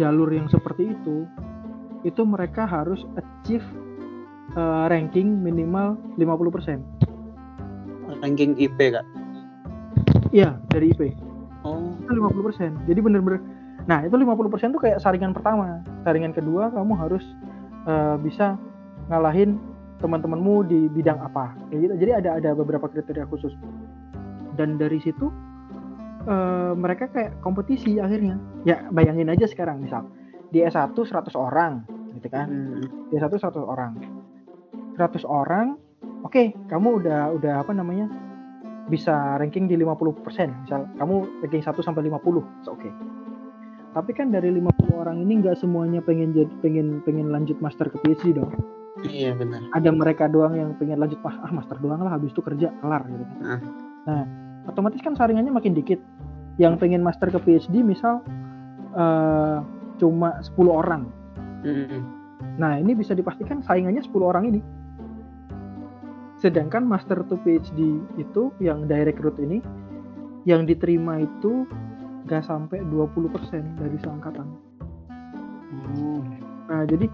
jalur 0.00 0.32
yang 0.32 0.48
seperti 0.48 0.96
itu 0.96 1.28
itu 2.04 2.24
mereka 2.24 2.64
harus 2.64 3.04
achieve 3.20 3.64
eh, 4.56 4.84
ranking 4.90 5.42
minimal 5.42 5.98
50%. 6.18 6.82
Ranking 8.20 8.58
IP 8.58 8.78
kak. 8.90 9.06
Iya, 10.30 10.58
dari 10.70 10.94
IP. 10.94 11.14
Oh. 11.66 11.94
Itu 12.06 12.12
50%. 12.14 12.86
Jadi 12.88 13.00
bener-bener 13.02 13.40
Nah, 13.88 14.04
itu 14.04 14.14
50% 14.14 14.76
tuh 14.76 14.82
kayak 14.82 15.00
saringan 15.00 15.32
pertama. 15.32 15.80
Saringan 16.04 16.30
kedua 16.36 16.68
kamu 16.74 16.92
harus 16.94 17.24
eh, 17.88 18.16
bisa 18.20 18.60
ngalahin 19.08 19.56
teman-temanmu 19.98 20.68
di 20.68 20.86
bidang 20.92 21.20
apa. 21.20 21.56
Kayak 21.70 21.80
gitu. 21.80 21.94
Jadi 22.06 22.12
ada 22.12 22.30
ada 22.38 22.50
beberapa 22.52 22.86
kriteria 22.90 23.24
khusus. 23.30 23.50
Dan 24.58 24.76
dari 24.76 25.00
situ 25.00 25.32
eh, 26.28 26.72
mereka 26.76 27.08
kayak 27.08 27.40
kompetisi 27.40 27.98
akhirnya. 27.98 28.36
Ya, 28.68 28.84
bayangin 28.92 29.32
aja 29.32 29.48
sekarang 29.48 29.80
misal 29.80 30.04
di 30.50 30.62
S1 30.66 30.92
100 30.92 31.32
orang 31.34 31.86
gitu 32.14 32.28
kan. 32.28 32.46
Hmm. 32.46 32.84
Di 33.08 33.16
S1 33.16 33.32
100 33.32 33.58
orang. 33.64 33.96
100 35.00 35.24
orang, 35.24 35.80
oke, 36.20 36.52
kamu 36.68 37.00
udah 37.00 37.32
udah 37.32 37.64
apa 37.64 37.72
namanya? 37.72 38.12
bisa 38.90 39.38
ranking 39.38 39.70
di 39.70 39.78
50%. 39.78 40.66
Misal 40.66 40.90
kamu 40.98 41.14
ranking 41.46 41.62
1 41.62 41.78
sampai 41.78 42.02
50, 42.10 42.66
so 42.66 42.74
oke. 42.74 42.90
Tapi 43.94 44.10
kan 44.14 44.34
dari 44.34 44.50
50 44.50 44.90
orang 44.98 45.22
ini 45.22 45.42
nggak 45.42 45.58
semuanya 45.62 46.02
pengen 46.02 46.34
jadi 46.34 46.50
pengen 46.62 47.02
pengen 47.06 47.30
lanjut 47.30 47.58
master 47.62 47.86
ke 47.86 47.96
PhD 48.02 48.34
dong. 48.34 48.50
Iya 49.06 49.38
benar. 49.38 49.66
Ada 49.72 49.90
mereka 49.94 50.26
doang 50.26 50.58
yang 50.58 50.74
pengen 50.76 50.98
lanjut 50.98 51.18
ah, 51.22 51.46
ah 51.46 51.52
master 51.54 51.78
doang 51.78 52.02
lah 52.02 52.18
habis 52.18 52.34
itu 52.34 52.42
kerja 52.42 52.74
kelar 52.82 53.06
gitu 53.06 53.24
kan. 53.24 53.38
Ah. 53.42 53.60
Nah, 54.06 54.22
otomatis 54.66 55.00
kan 55.00 55.14
saringannya 55.14 55.54
makin 55.54 55.72
dikit. 55.72 56.02
Yang 56.58 56.82
pengen 56.82 57.00
master 57.00 57.32
ke 57.32 57.38
PhD 57.40 57.80
misal 57.80 58.20
eh, 58.94 59.58
cuma 59.98 60.38
10 60.42 60.54
orang. 60.68 61.08
Mm-mm. 61.64 62.02
Nah, 62.60 62.76
ini 62.76 62.92
bisa 62.92 63.16
dipastikan 63.16 63.64
saingannya 63.64 64.04
10 64.04 64.12
orang 64.20 64.44
ini. 64.52 64.60
Sedangkan 66.40 66.88
master 66.88 67.20
to 67.28 67.36
PhD 67.44 68.00
itu 68.16 68.48
yang 68.58 68.88
direct 68.88 69.20
route 69.20 69.40
ini 69.40 69.60
yang 70.48 70.64
diterima 70.64 71.20
itu 71.20 71.68
gak 72.24 72.48
sampai 72.48 72.80
20% 72.88 73.76
dari 73.76 73.96
seangkatan. 74.00 74.48
Oh. 76.00 76.24
Nah, 76.72 76.82
jadi 76.88 77.06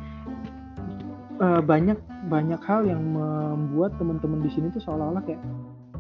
eh, 1.43 1.61
banyak 1.63 1.99
banyak 2.31 2.61
hal 2.63 2.87
yang 2.87 3.03
membuat 3.03 3.99
teman-teman 3.99 4.43
di 4.47 4.51
sini 4.51 4.71
tuh 4.71 4.83
seolah-olah 4.83 5.23
kayak 5.27 5.43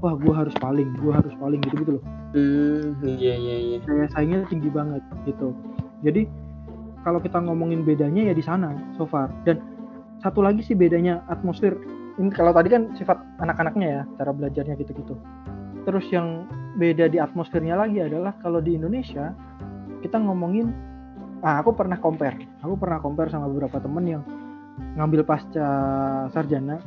wah 0.02 0.14
gua 0.14 0.46
harus 0.46 0.54
paling, 0.60 0.92
gua 1.00 1.18
harus 1.18 1.34
paling 1.40 1.58
gitu 1.66 1.74
gitu 1.82 1.92
loh. 1.98 2.04
Hmm, 2.36 3.00
iya 3.06 3.34
iya 3.34 3.56
iya. 3.56 3.76
Daya 3.82 4.06
saingnya 4.12 4.44
tinggi 4.50 4.68
banget 4.68 5.02
gitu. 5.24 5.56
Jadi 6.04 6.28
kalau 7.06 7.22
kita 7.22 7.38
ngomongin 7.38 7.86
bedanya 7.86 8.28
ya 8.28 8.34
di 8.34 8.44
sana 8.44 8.74
so 8.98 9.06
far. 9.06 9.30
Dan 9.46 9.62
satu 10.20 10.42
lagi 10.42 10.60
sih 10.62 10.76
bedanya 10.76 11.22
atmosfer. 11.30 11.74
Ini 12.16 12.32
kalau 12.32 12.52
tadi 12.56 12.72
kan 12.72 12.96
sifat 12.96 13.20
anak-anaknya 13.44 13.88
ya, 13.88 14.02
cara 14.16 14.32
belajarnya 14.32 14.74
gitu-gitu. 14.80 15.14
Terus 15.84 16.06
yang 16.08 16.48
beda 16.80 17.12
di 17.12 17.20
atmosfernya 17.20 17.76
lagi 17.76 18.00
adalah 18.00 18.32
kalau 18.40 18.58
di 18.60 18.74
Indonesia 18.76 19.36
kita 20.00 20.16
ngomongin 20.20 20.72
ah 21.44 21.60
aku 21.60 21.76
pernah 21.76 22.00
compare. 22.00 22.40
Aku 22.64 22.74
pernah 22.80 22.98
compare 22.98 23.28
sama 23.28 23.46
beberapa 23.52 23.76
temen 23.78 24.04
yang 24.08 24.22
ngambil 24.96 25.24
pasca 25.28 25.68
sarjana 26.32 26.80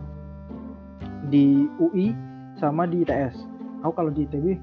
di 1.29 1.69
UI 1.77 2.13
sama 2.57 2.89
di 2.89 3.05
ITS. 3.05 3.37
Aku 3.85 3.93
kalau 3.93 4.09
di 4.09 4.25
ITB 4.25 4.57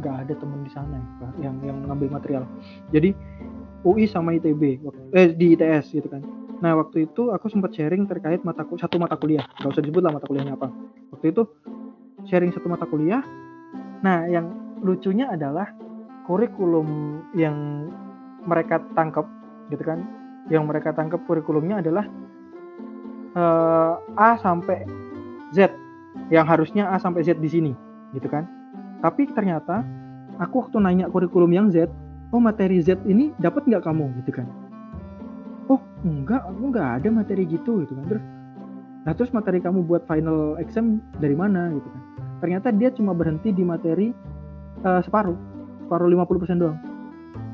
nggak 0.00 0.26
ada 0.26 0.34
temen 0.34 0.64
di 0.64 0.70
sana 0.72 0.96
ya, 0.96 1.48
yang 1.48 1.56
yang 1.62 1.78
ngambil 1.84 2.16
material. 2.16 2.44
Jadi 2.90 3.12
UI 3.84 4.08
sama 4.08 4.34
ITB 4.40 4.80
eh 5.12 5.28
di 5.36 5.54
ITS 5.54 5.92
gitu 5.92 6.08
kan. 6.08 6.24
Nah 6.62 6.78
waktu 6.78 7.10
itu 7.10 7.34
aku 7.34 7.50
sempat 7.50 7.74
sharing 7.74 8.06
terkait 8.06 8.46
mata 8.46 8.62
satu 8.62 8.96
mata 9.02 9.18
kuliah. 9.18 9.42
Gak 9.58 9.74
usah 9.74 9.82
disebut 9.82 9.98
lah 9.98 10.14
mata 10.14 10.30
kuliahnya 10.30 10.54
apa. 10.54 10.70
Waktu 11.10 11.34
itu 11.34 11.42
sharing 12.30 12.54
satu 12.54 12.70
mata 12.70 12.86
kuliah. 12.86 13.20
Nah 14.06 14.30
yang 14.30 14.78
lucunya 14.78 15.26
adalah 15.34 15.74
kurikulum 16.30 17.18
yang 17.34 17.90
mereka 18.46 18.78
tangkap 18.94 19.26
gitu 19.74 19.82
kan. 19.82 20.06
Yang 20.46 20.64
mereka 20.70 20.94
tangkap 20.94 21.18
kurikulumnya 21.26 21.82
adalah 21.82 22.06
eh, 23.34 23.94
A 24.14 24.38
sampai 24.38 24.86
Z 25.50 25.74
yang 26.30 26.46
harusnya 26.46 26.94
A 26.94 27.02
sampai 27.02 27.26
Z 27.26 27.42
di 27.42 27.50
sini 27.50 27.72
gitu 28.14 28.30
kan. 28.30 28.46
Tapi 29.02 29.26
ternyata 29.34 29.82
aku 30.38 30.62
waktu 30.62 30.78
nanya 30.78 31.10
kurikulum 31.10 31.50
yang 31.50 31.66
Z, 31.74 31.90
oh 32.30 32.38
materi 32.38 32.78
Z 32.78 33.02
ini 33.02 33.34
dapat 33.42 33.66
nggak 33.66 33.82
kamu 33.82 34.14
gitu 34.22 34.38
kan? 34.38 34.46
Oh 35.72 35.80
enggak, 36.04 36.44
aku 36.44 36.62
nggak 36.68 36.88
ada 37.00 37.08
materi 37.08 37.48
gitu 37.48 37.80
gitu 37.80 37.96
kan. 37.96 38.04
Terus, 38.04 38.24
nah 39.08 39.12
terus 39.16 39.32
materi 39.32 39.64
kamu 39.64 39.88
buat 39.88 40.04
final 40.04 40.60
exam 40.60 41.00
dari 41.16 41.32
mana 41.32 41.72
gitu 41.72 41.88
kan? 41.88 42.02
Ternyata 42.44 42.68
dia 42.76 42.92
cuma 42.92 43.16
berhenti 43.16 43.56
di 43.56 43.64
materi 43.64 44.12
eh, 44.84 45.00
separuh, 45.00 45.38
separuh 45.88 46.08
50% 46.12 46.60
doang. 46.60 46.76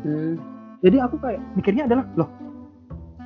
Hmm. 0.02 0.34
Jadi 0.82 0.96
aku 0.98 1.22
kayak 1.22 1.38
mikirnya 1.54 1.86
adalah 1.86 2.10
loh, 2.18 2.30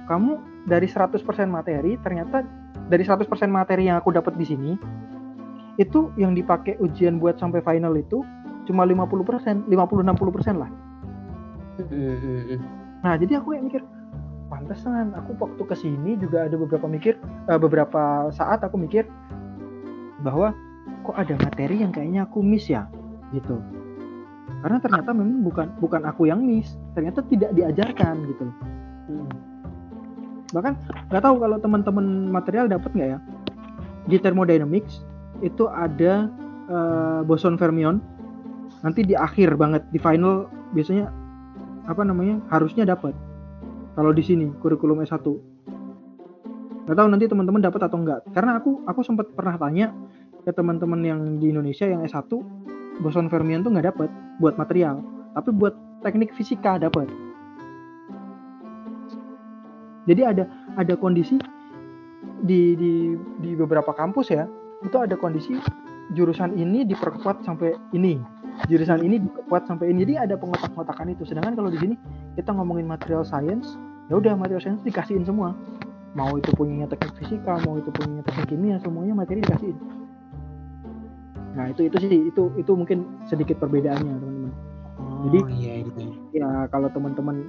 kamu 0.08 0.36
dari 0.68 0.88
100% 0.88 1.24
materi 1.48 1.96
ternyata 2.04 2.44
dari 2.92 3.04
100% 3.04 3.24
materi 3.48 3.88
yang 3.88 3.96
aku 3.96 4.12
dapat 4.12 4.36
di 4.36 4.44
sini 4.44 4.72
itu 5.80 6.12
yang 6.20 6.36
dipakai 6.36 6.76
ujian 6.84 7.16
buat 7.16 7.40
sampai 7.40 7.64
final 7.64 7.96
itu 7.96 8.20
cuma 8.68 8.84
50%, 8.84 9.68
50 9.68 9.72
60% 9.72 10.60
lah. 10.60 10.70
Hmm, 11.80 11.88
hmm, 11.88 12.40
hmm. 12.52 12.58
Nah, 13.02 13.14
jadi 13.18 13.40
aku 13.40 13.56
kayak 13.56 13.64
mikir 13.66 13.82
pantesan 14.52 15.16
aku 15.16 15.32
waktu 15.40 15.62
ke 15.64 15.72
sini 15.80 16.20
juga 16.20 16.44
ada 16.44 16.60
beberapa 16.60 16.84
mikir 16.84 17.16
eh, 17.48 17.56
beberapa 17.56 18.28
saat 18.28 18.60
aku 18.60 18.76
mikir 18.76 19.08
bahwa 20.20 20.52
kok 21.08 21.16
ada 21.16 21.32
materi 21.40 21.80
yang 21.80 21.88
kayaknya 21.88 22.28
aku 22.28 22.44
miss 22.44 22.68
ya 22.68 22.84
gitu. 23.32 23.56
Karena 24.60 24.78
ternyata 24.78 25.10
memang 25.16 25.40
bukan 25.42 25.66
bukan 25.80 26.04
aku 26.04 26.28
yang 26.28 26.44
miss, 26.44 26.76
ternyata 26.92 27.24
tidak 27.26 27.56
diajarkan 27.56 28.28
gitu. 28.28 28.44
Hmm. 29.02 29.26
bahkan 30.52 30.76
nggak 31.08 31.24
tahu 31.24 31.40
kalau 31.40 31.56
teman-teman 31.58 32.28
material 32.28 32.68
dapat 32.68 32.92
nggak 32.92 33.10
ya 33.16 33.18
di 34.04 34.20
thermodynamics 34.20 35.00
itu 35.40 35.64
ada 35.64 36.28
eh, 36.68 37.20
boson 37.24 37.56
fermion 37.56 38.04
nanti 38.84 39.00
di 39.00 39.16
akhir 39.16 39.56
banget 39.56 39.80
di 39.90 39.98
final 39.98 40.46
biasanya 40.76 41.08
apa 41.88 42.04
namanya 42.04 42.36
harusnya 42.52 42.84
dapat 42.84 43.16
kalau 43.92 44.10
di 44.12 44.22
sini 44.24 44.48
kurikulum 44.60 45.04
S1 45.04 45.24
nggak 46.82 46.96
tahu 46.98 47.08
nanti 47.08 47.30
teman-teman 47.30 47.62
dapat 47.62 47.80
atau 47.86 47.98
enggak 48.00 48.20
karena 48.34 48.58
aku 48.58 48.82
aku 48.88 49.00
sempat 49.06 49.30
pernah 49.36 49.54
tanya 49.54 49.94
ke 50.42 50.50
teman-teman 50.50 51.00
yang 51.00 51.20
di 51.38 51.54
Indonesia 51.54 51.86
yang 51.86 52.02
S1 52.02 52.26
boson 52.98 53.30
fermion 53.30 53.62
tuh 53.62 53.70
nggak 53.70 53.94
dapat 53.94 54.10
buat 54.42 54.58
material 54.58 55.00
tapi 55.32 55.50
buat 55.54 55.74
teknik 56.04 56.34
fisika 56.36 56.76
dapat. 56.76 57.08
Jadi 60.04 60.22
ada 60.26 60.44
ada 60.74 60.94
kondisi 60.98 61.38
di 62.42 62.74
di 62.74 63.14
di 63.38 63.50
beberapa 63.54 63.94
kampus 63.94 64.34
ya 64.34 64.50
itu 64.82 64.98
ada 64.98 65.14
kondisi 65.14 65.54
jurusan 66.10 66.58
ini 66.58 66.82
diperkuat 66.82 67.46
sampai 67.46 67.78
ini 67.94 68.18
jurusan 68.68 69.02
ini 69.02 69.22
diperkuat 69.22 69.66
sampai 69.66 69.90
ini. 69.90 70.06
Jadi 70.06 70.14
ada 70.30 70.34
pengotak-ngotakan 70.38 71.12
itu. 71.12 71.22
Sedangkan 71.26 71.58
kalau 71.58 71.70
di 71.72 71.78
sini 71.80 71.94
kita 72.36 72.54
ngomongin 72.54 72.86
material 72.86 73.26
science 73.26 73.76
ya 74.10 74.18
udah 74.18 74.34
material 74.38 74.62
science 74.62 74.82
dikasihin 74.84 75.26
semua. 75.26 75.56
Mau 76.12 76.36
itu 76.36 76.52
punyanya 76.52 76.92
teknik 76.92 77.16
fisika 77.24 77.56
mau 77.64 77.80
itu 77.80 77.88
punyanya 77.88 78.20
teknik 78.28 78.52
kimia 78.52 78.76
semuanya 78.78 79.16
materi 79.16 79.40
dikasihin. 79.40 79.78
Nah 81.56 81.68
itu 81.72 81.88
itu 81.88 81.96
sih 82.00 82.10
itu 82.28 82.42
itu 82.56 82.72
mungkin 82.72 83.08
sedikit 83.28 83.60
perbedaannya 83.60 84.20
teman-teman. 84.20 84.52
Oh, 85.00 85.28
Jadi- 85.28 85.44
iya 85.56 85.72
iya. 85.84 86.08
ya 86.32 86.48
kalau 86.68 86.88
teman-teman 86.92 87.48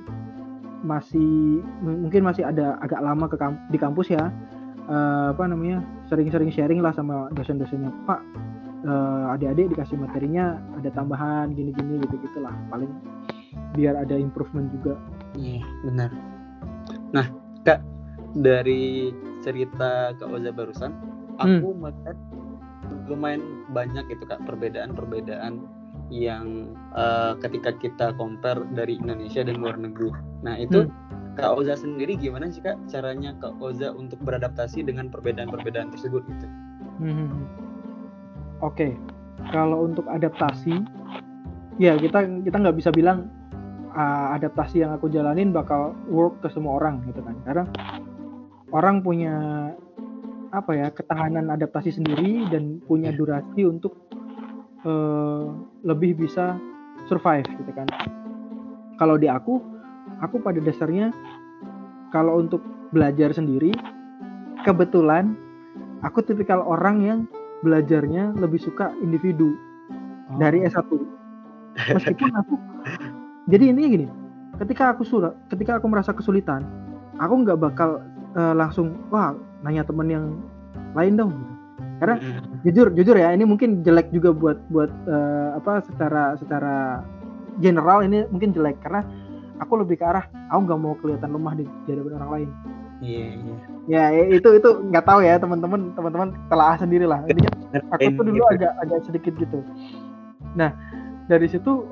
masih 0.83 1.63
mungkin 1.79 2.27
masih 2.27 2.43
ada 2.43 2.75
agak 2.83 2.99
lama 2.99 3.25
ke 3.31 3.39
kamp- 3.39 3.63
di 3.71 3.79
kampus 3.79 4.11
ya 4.11 4.27
eh, 4.83 5.27
apa 5.31 5.47
namanya 5.47 5.79
sering-sering 6.11 6.51
sharing 6.51 6.83
lah 6.83 6.91
sama 6.91 7.31
dosen-dosennya. 7.31 7.91
Pak 8.03 8.19
eh, 8.83 9.33
adik-adik 9.33 9.73
dikasih 9.73 9.97
materinya 9.97 10.59
ada 10.77 10.89
tambahan 10.91 11.55
gini-gini 11.55 12.03
gitu 12.03 12.19
gitulah 12.21 12.53
paling 12.67 12.91
biar 13.73 13.97
ada 13.97 14.13
improvement 14.13 14.69
juga 14.69 14.99
Iya, 15.33 15.65
benar. 15.85 16.09
Nah, 17.09 17.25
Kak, 17.65 17.81
dari 18.37 19.09
cerita 19.41 20.13
Kak 20.17 20.29
Oza 20.29 20.53
barusan, 20.53 20.93
aku 21.41 21.73
melihat 21.73 22.17
lumayan 23.09 23.65
banyak 23.73 24.05
gitu 24.13 24.23
Kak 24.29 24.45
perbedaan-perbedaan 24.45 25.65
yang 26.13 26.69
eh, 26.93 27.33
ketika 27.41 27.73
kita 27.81 28.13
compare 28.13 28.61
dari 28.77 29.01
Indonesia 29.01 29.41
dan 29.41 29.57
luar 29.57 29.77
negeri. 29.81 30.13
Nah, 30.45 30.53
itu 30.61 30.85
Kak 31.33 31.57
Oza 31.57 31.73
sendiri 31.73 32.13
gimana 32.13 32.53
sih 32.53 32.61
Kak 32.61 32.77
caranya 32.85 33.33
Kak 33.41 33.57
Oza 33.57 33.89
untuk 33.89 34.21
beradaptasi 34.21 34.85
dengan 34.85 35.09
perbedaan-perbedaan 35.09 35.89
tersebut 35.89 36.21
gitu? 36.29 36.47
Hmm. 37.01 37.49
Oke, 38.63 38.95
kalau 39.51 39.83
untuk 39.83 40.07
adaptasi, 40.07 40.71
ya 41.75 41.99
kita 41.99 42.23
kita 42.47 42.57
nggak 42.63 42.77
bisa 42.79 42.95
bilang 42.95 43.27
ah, 43.91 44.31
adaptasi 44.39 44.87
yang 44.87 44.95
aku 44.95 45.11
jalanin 45.11 45.51
bakal 45.51 45.91
work 46.07 46.39
ke 46.39 46.47
semua 46.47 46.79
orang 46.79 47.03
gitu 47.11 47.19
kan, 47.19 47.35
karena 47.43 47.65
orang 48.71 49.03
punya 49.03 49.35
apa 50.55 50.71
ya 50.71 50.87
ketahanan 50.95 51.51
adaptasi 51.51 51.91
sendiri 51.91 52.47
dan 52.47 52.79
punya 52.87 53.11
Iya. 53.11 53.19
durasi 53.19 53.61
untuk 53.67 53.99
eh, 54.87 55.45
lebih 55.83 56.23
bisa 56.23 56.55
survive 57.11 57.47
gitu 57.59 57.71
kan. 57.75 57.91
Kalau 58.95 59.19
di 59.19 59.27
aku, 59.27 59.59
aku 60.23 60.39
pada 60.39 60.63
dasarnya 60.63 61.11
kalau 62.15 62.39
untuk 62.39 62.63
belajar 62.95 63.35
sendiri, 63.35 63.75
kebetulan 64.63 65.35
aku 66.05 66.23
tipikal 66.23 66.63
orang 66.63 66.97
yang 67.03 67.19
belajarnya 67.63 68.35
lebih 68.37 68.59
suka 68.59 68.91
individu 68.99 69.55
dari 70.37 70.67
S1. 70.67 70.85
Meskipun 71.73 72.31
aku 72.43 72.55
jadi 73.51 73.75
intinya 73.75 73.89
gini, 73.91 74.07
ketika 74.63 74.95
aku 74.95 75.03
sulit, 75.03 75.35
ketika 75.51 75.75
aku 75.79 75.91
merasa 75.91 76.15
kesulitan, 76.15 76.63
aku 77.19 77.43
nggak 77.43 77.59
bakal 77.59 77.99
eh, 78.35 78.55
langsung 78.55 78.95
wah 79.11 79.35
nanya 79.67 79.83
temen 79.83 80.07
yang 80.07 80.25
lain 80.95 81.19
dong. 81.19 81.31
gitu. 81.35 81.53
Karena 81.99 82.15
jujur 82.63 82.87
jujur 82.95 83.15
ya 83.15 83.31
ini 83.31 83.43
mungkin 83.47 83.83
jelek 83.83 84.11
juga 84.15 84.31
buat 84.31 84.59
buat 84.71 84.91
eh, 85.07 85.49
apa 85.59 85.83
secara 85.87 86.35
secara 86.39 87.03
general 87.59 88.03
ini 88.03 88.27
mungkin 88.31 88.55
jelek 88.55 88.79
karena 88.81 89.03
aku 89.61 89.79
lebih 89.83 89.99
ke 90.01 90.05
arah 90.07 90.25
aku 90.49 90.59
nggak 90.67 90.79
mau 90.79 90.95
kelihatan 90.99 91.29
lemah 91.31 91.53
di, 91.59 91.65
di 91.83 91.89
hadapan 91.91 92.15
orang 92.23 92.31
lain. 92.31 92.49
Iya, 93.03 93.27
iya. 93.35 93.55
Ya 93.83 94.03
itu 94.31 94.47
itu 94.55 94.69
nggak 94.87 95.03
tahu 95.03 95.19
ya 95.27 95.35
teman-teman 95.35 95.91
teman-teman 95.91 96.31
telah 96.47 96.79
sendiri 96.79 97.03
lah. 97.03 97.19
Intinya 97.27 97.51
aku 97.91 98.07
tuh 98.15 98.23
dulu 98.23 98.39
Gitu. 98.47 98.55
agak 98.55 98.71
agak 98.79 98.99
sedikit 99.03 99.33
gitu. 99.35 99.59
Nah 100.55 100.71
dari 101.27 101.51
situ 101.51 101.83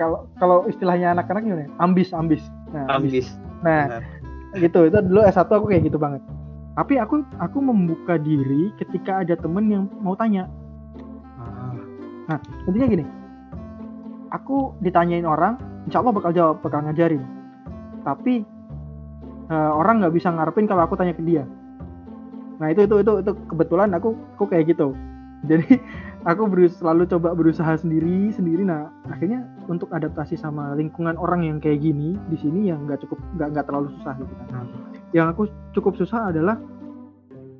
kalau 0.00 0.24
kalau 0.40 0.64
istilahnya 0.64 1.12
anak-anak 1.12 1.44
gimana? 1.44 1.62
ya? 1.68 1.70
Ambis 1.78 2.08
ambis. 2.16 2.42
nah, 2.74 2.90
ambis 2.90 3.30
nah 3.62 4.02
gitu 4.58 4.90
itu 4.90 4.98
dulu 4.98 5.22
S1 5.22 5.46
aku 5.46 5.70
kayak 5.70 5.86
gitu 5.86 5.94
banget 5.94 6.18
tapi 6.74 6.98
aku 6.98 7.22
aku 7.38 7.58
membuka 7.62 8.18
diri 8.18 8.74
ketika 8.82 9.22
ada 9.22 9.38
temen 9.38 9.70
yang 9.70 9.84
mau 10.02 10.18
tanya 10.18 10.50
nah 12.26 12.38
intinya 12.66 12.86
gini 12.90 13.04
aku 14.34 14.74
ditanyain 14.82 15.22
orang 15.22 15.54
insya 15.86 16.02
Allah 16.02 16.14
bakal 16.18 16.34
jawab 16.34 16.56
bakal 16.66 16.82
ngajarin 16.82 17.22
tapi 18.02 18.42
eh, 19.50 19.72
orang 19.74 20.04
nggak 20.04 20.14
bisa 20.14 20.28
ngarepin 20.32 20.68
kalau 20.68 20.84
aku 20.86 20.94
tanya 20.96 21.16
ke 21.16 21.22
dia. 21.24 21.44
Nah 22.60 22.70
itu 22.70 22.86
itu 22.86 23.02
itu 23.02 23.12
itu 23.24 23.32
kebetulan 23.50 23.90
aku 23.96 24.14
aku 24.38 24.44
kayak 24.48 24.74
gitu. 24.74 24.94
Jadi 25.50 25.76
aku 26.24 26.48
berus- 26.48 26.80
selalu 26.80 27.04
coba 27.04 27.36
berusaha 27.36 27.76
sendiri 27.76 28.32
sendiri. 28.32 28.64
Nah 28.64 28.88
akhirnya 29.12 29.44
untuk 29.68 29.92
adaptasi 29.92 30.40
sama 30.40 30.72
lingkungan 30.72 31.20
orang 31.20 31.44
yang 31.44 31.60
kayak 31.60 31.84
gini 31.84 32.16
di 32.32 32.36
sini 32.40 32.72
yang 32.72 32.88
nggak 32.88 33.04
cukup 33.04 33.20
nggak 33.36 33.48
nggak 33.52 33.66
terlalu 33.68 33.88
susah 34.00 34.14
gitu 34.16 34.32
kan. 34.48 34.66
Yang 35.12 35.26
aku 35.36 35.42
cukup 35.76 35.92
susah 36.00 36.32
adalah 36.32 36.56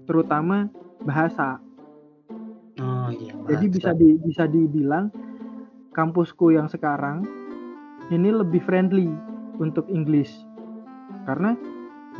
terutama 0.09 0.73
bahasa. 1.05 1.61
Oh 2.81 3.13
iya 3.13 3.35
jadi 3.49 3.67
bisa 3.69 3.91
di 3.93 4.17
bisa 4.25 4.45
dibilang 4.49 5.13
kampusku 5.93 6.57
yang 6.57 6.67
sekarang 6.67 7.23
ini 8.09 8.33
lebih 8.33 8.61
friendly 8.65 9.13
untuk 9.61 9.87
English 9.93 10.33
karena 11.25 11.57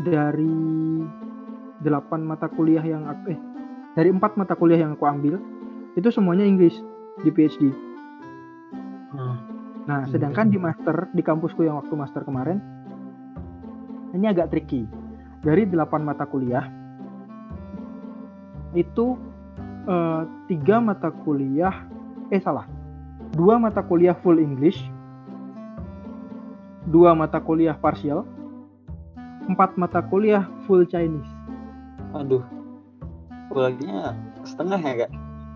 dari 0.03 1.01
delapan 1.81 2.21
mata 2.25 2.51
kuliah 2.51 2.83
yang 2.83 3.07
aku 3.07 3.37
eh 3.37 3.41
dari 3.95 4.11
empat 4.11 4.35
mata 4.35 4.59
kuliah 4.59 4.81
yang 4.81 4.99
aku 4.99 5.07
ambil 5.07 5.39
itu 5.95 6.11
semuanya 6.11 6.43
Inggris 6.43 6.75
di 7.23 7.31
PhD. 7.31 7.71
Oh, 9.15 9.39
Nah, 9.85 10.09
sedangkan 10.09 10.49
di 10.49 10.57
master 10.57 11.13
di 11.13 11.21
kampusku 11.21 11.61
yang 11.61 11.77
waktu 11.77 11.93
master 11.93 12.25
kemarin 12.25 12.57
ini 14.17 14.33
agak 14.33 14.49
tricky. 14.49 14.89
Dari 15.45 15.69
delapan 15.69 16.09
mata 16.09 16.25
kuliah 16.25 16.65
itu 18.73 19.21
eh, 19.85 20.23
tiga 20.49 20.81
mata 20.81 21.13
kuliah 21.13 21.85
eh 22.33 22.41
salah 22.41 22.65
dua 23.37 23.61
mata 23.61 23.85
kuliah 23.85 24.17
full 24.25 24.41
English 24.41 24.81
dua 26.89 27.13
mata 27.13 27.39
kuliah 27.45 27.77
partial 27.77 28.25
empat 29.49 29.77
mata 29.77 30.01
kuliah 30.09 30.47
full 30.65 30.85
Chinese. 30.89 31.29
Aduh. 32.17 32.45
Kuliahnya 33.53 34.17
setengah 34.47 34.81
ya 34.81 34.95
kak? 35.05 35.11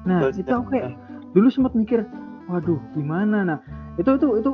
Nah 0.04 0.20
Full 0.28 0.34
itu 0.36 0.52
aku 0.52 0.66
kayak 0.74 0.92
Chinese. 0.94 1.32
dulu 1.34 1.48
sempat 1.52 1.72
mikir 1.76 2.00
waduh 2.48 2.80
gimana 2.96 3.44
nah? 3.44 3.58
Itu 3.96 4.16
itu 4.16 4.26
itu 4.40 4.52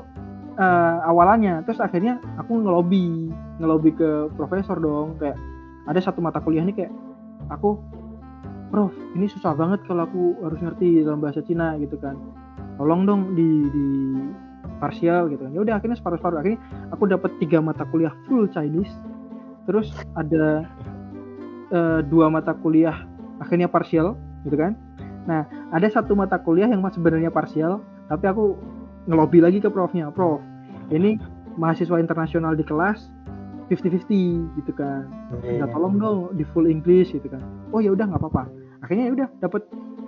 eh, 0.56 0.98
awalannya. 1.10 1.66
Terus 1.66 1.80
akhirnya 1.82 2.22
aku 2.38 2.62
ngelobi 2.62 3.30
ngelobi 3.58 3.90
ke 3.94 4.30
profesor 4.38 4.78
dong. 4.78 5.18
Kayak 5.18 5.38
ada 5.90 6.00
satu 6.00 6.22
mata 6.22 6.40
kuliah 6.40 6.64
ini 6.64 6.72
kayak 6.72 6.92
aku 7.52 7.76
prof 8.72 8.90
ini 9.14 9.30
susah 9.30 9.54
banget 9.54 9.84
kalau 9.86 10.08
aku 10.08 10.34
harus 10.42 10.58
ngerti 10.58 11.04
dalam 11.04 11.22
bahasa 11.22 11.44
Cina 11.44 11.76
gitu 11.78 11.98
kan. 12.00 12.16
Tolong 12.78 13.06
dong 13.06 13.20
di 13.38 13.70
di 13.70 13.86
parsial 14.82 15.30
gitu 15.30 15.46
kan. 15.46 15.52
Ya 15.54 15.60
udah 15.62 15.74
akhirnya 15.78 15.98
separuh 15.98 16.18
separuh 16.18 16.38
akhirnya 16.42 16.58
aku 16.90 17.06
dapat 17.06 17.30
tiga 17.38 17.62
mata 17.62 17.86
kuliah 17.86 18.10
full 18.26 18.50
Chinese 18.50 18.90
terus 19.64 19.88
ada 20.14 20.64
eh, 21.70 22.00
dua 22.06 22.28
mata 22.28 22.52
kuliah 22.54 23.04
akhirnya 23.38 23.66
parsial 23.66 24.14
gitu 24.44 24.56
kan? 24.56 24.76
Nah 25.24 25.44
ada 25.72 25.88
satu 25.88 26.12
mata 26.12 26.36
kuliah 26.38 26.68
yang 26.68 26.84
sebenarnya 26.84 27.28
parsial 27.28 27.80
tapi 28.06 28.28
aku 28.28 28.54
ngelobi 29.08 29.40
lagi 29.40 29.58
ke 29.60 29.68
profnya 29.68 30.08
prof 30.08 30.40
ini 30.92 31.16
mahasiswa 31.56 31.96
internasional 31.96 32.52
di 32.52 32.64
kelas 32.64 33.08
50-50 33.72 34.60
gitu 34.60 34.72
kan. 34.76 35.08
Minta 35.40 35.64
tolong 35.72 35.96
dong 35.96 36.18
di 36.36 36.44
full 36.52 36.68
English 36.68 37.16
gitu 37.16 37.24
kan. 37.26 37.40
Oh 37.72 37.80
ya 37.80 37.96
udah 37.96 38.04
nggak 38.04 38.20
apa-apa. 38.20 38.44
Akhirnya 38.84 39.08
ya 39.08 39.12
udah 39.16 39.28
dapat 39.40 39.62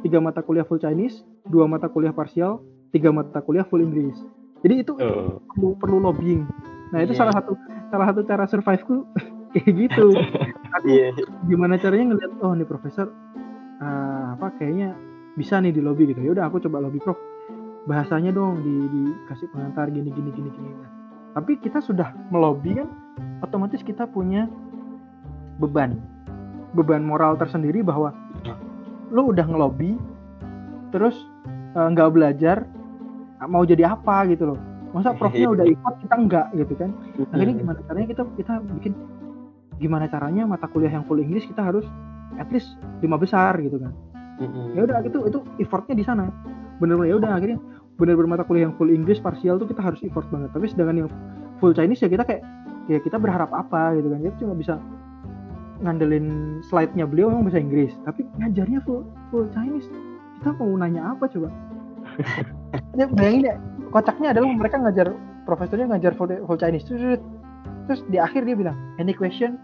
tiga 0.04 0.20
mata 0.20 0.44
kuliah 0.44 0.68
full 0.68 0.76
Chinese 0.76 1.24
dua 1.48 1.64
mata 1.64 1.88
kuliah 1.88 2.12
parsial 2.12 2.61
tiga 2.92 3.09
mata 3.09 3.40
kuliah 3.40 3.64
full 3.64 3.80
English. 3.80 4.20
Jadi 4.61 4.84
itu 4.84 4.92
Oh. 5.00 5.40
perlu 5.40 5.68
perlu 5.80 5.96
lobbying. 6.04 6.44
Nah 6.92 7.00
itu 7.00 7.16
Iya. 7.16 7.24
salah 7.24 7.34
satu 7.40 7.57
salah 7.88 8.07
satu 8.12 8.20
cara 8.28 8.44
surviveku 8.44 9.09
kayak 9.57 9.72
gitu. 9.88 10.07
Aku 10.76 10.86
iya. 10.92 11.09
gimana 11.48 11.80
caranya 11.80 12.12
ngeliat 12.12 12.32
oh 12.44 12.52
nih 12.52 12.68
profesor 12.68 13.09
eh, 13.80 14.24
apa 14.36 14.52
kayaknya 14.61 14.92
bisa 15.36 15.57
nih 15.61 15.72
di 15.72 15.80
lobby 15.80 16.12
gitu. 16.12 16.20
Ya 16.20 16.36
udah 16.36 16.44
aku 16.48 16.61
coba 16.64 16.84
lobby 16.84 17.00
prof. 17.00 17.16
Bahasanya 17.88 18.32
dong 18.32 18.61
di 18.61 18.74
dikasih 18.92 19.48
pengantar 19.52 19.88
gini 19.88 20.12
gini 20.12 20.32
gini 20.32 20.48
gini. 20.52 20.70
Nah, 20.74 20.90
tapi 21.36 21.57
kita 21.61 21.80
sudah 21.80 22.12
melobi 22.28 22.76
kan 22.76 22.88
otomatis 23.40 23.80
kita 23.80 24.04
punya 24.04 24.48
beban. 25.61 25.96
Beban 26.76 27.04
moral 27.04 27.40
tersendiri 27.40 27.80
bahwa 27.80 28.12
lo 29.09 29.32
udah 29.32 29.46
ngelobi 29.48 29.96
terus 30.92 31.16
eh, 31.72 31.88
nggak 31.88 32.12
belajar 32.12 32.68
mau 33.44 33.64
jadi 33.64 33.92
apa 33.92 34.28
gitu 34.28 34.52
loh. 34.52 34.61
Masa 34.92 35.12
profnya 35.16 35.48
udah 35.57 35.64
ikut 35.68 35.94
kita 36.04 36.14
enggak 36.16 36.46
gitu 36.57 36.74
kan? 36.76 36.90
Akhirnya 37.32 37.54
gimana 37.61 37.78
caranya 37.84 38.09
kita 38.12 38.22
kita 38.40 38.52
bikin 38.80 38.92
gimana 39.79 40.09
caranya 40.09 40.49
mata 40.49 40.66
kuliah 40.70 40.93
yang 40.93 41.05
full 41.05 41.20
Inggris 41.20 41.45
kita 41.45 41.61
harus 41.61 41.85
at 42.41 42.49
least 42.53 42.77
lima 43.05 43.16
besar 43.20 43.57
gitu 43.61 43.77
kan. 43.81 43.93
Ya 44.77 44.85
udah 44.85 45.01
itu 45.05 45.18
itu 45.29 45.39
effortnya 45.61 45.97
di 45.97 46.05
sana. 46.05 46.29
Bener-bener 46.81 47.09
ya 47.09 47.16
udah 47.16 47.31
akhirnya 47.41 47.59
bener-bener 47.97 48.37
mata 48.37 48.45
kuliah 48.45 48.68
yang 48.68 48.77
full 48.77 48.93
Inggris 48.93 49.20
parsial 49.20 49.57
tuh 49.57 49.68
kita 49.68 49.81
harus 49.81 50.01
effort 50.05 50.29
banget. 50.29 50.53
Tapi 50.53 50.66
sedangkan 50.68 50.97
yang 51.07 51.11
full 51.61 51.72
Chinese 51.72 52.05
ya 52.05 52.09
kita 52.12 52.24
kayak 52.24 52.43
ya 52.87 52.99
kita 53.01 53.16
berharap 53.16 53.49
apa 53.53 53.97
gitu 53.97 54.12
kan. 54.12 54.20
Kita 54.20 54.37
cuma 54.45 54.55
bisa 54.57 54.74
ngandelin 55.85 56.61
slide-nya 56.64 57.05
beliau 57.09 57.33
memang 57.33 57.49
bahasa 57.49 57.61
Inggris. 57.61 57.93
Tapi 58.05 58.29
ngajarnya 58.41 58.81
full 58.85 59.09
full 59.33 59.49
Chinese. 59.57 59.89
Kita 60.41 60.53
mau 60.61 60.77
nanya 60.77 61.16
apa 61.16 61.24
coba? 61.29 61.49
Ya 62.97 63.09
bayangin 63.09 63.49
ya 63.49 63.57
kocaknya 63.89 64.37
adalah 64.37 64.53
mereka 64.53 64.77
ngajar 64.77 65.09
profesornya 65.49 65.89
ngajar 65.97 66.12
full, 66.12 66.29
full 66.29 66.61
Chinese 66.61 66.85
terus, 67.87 68.03
di 68.11 68.18
akhir 68.20 68.45
dia 68.45 68.57
bilang 68.59 68.76
any 69.01 69.14
question? 69.16 69.59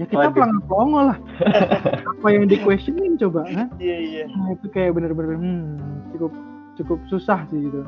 Ya 0.00 0.08
kita 0.08 0.32
pelang 0.32 0.64
pelongo 0.64 1.12
lah. 1.12 1.18
Apa 2.16 2.28
yang 2.32 2.48
di 2.48 2.56
questionin 2.64 3.20
coba 3.20 3.44
kan? 3.44 3.68
Iya 3.76 3.96
iya. 4.00 4.24
Nah, 4.32 4.56
itu 4.56 4.66
kayak 4.72 4.96
bener-bener 4.96 5.36
hmm, 5.36 5.68
cukup 6.16 6.32
cukup 6.80 6.98
susah 7.12 7.44
sih 7.52 7.68
gitu. 7.68 7.84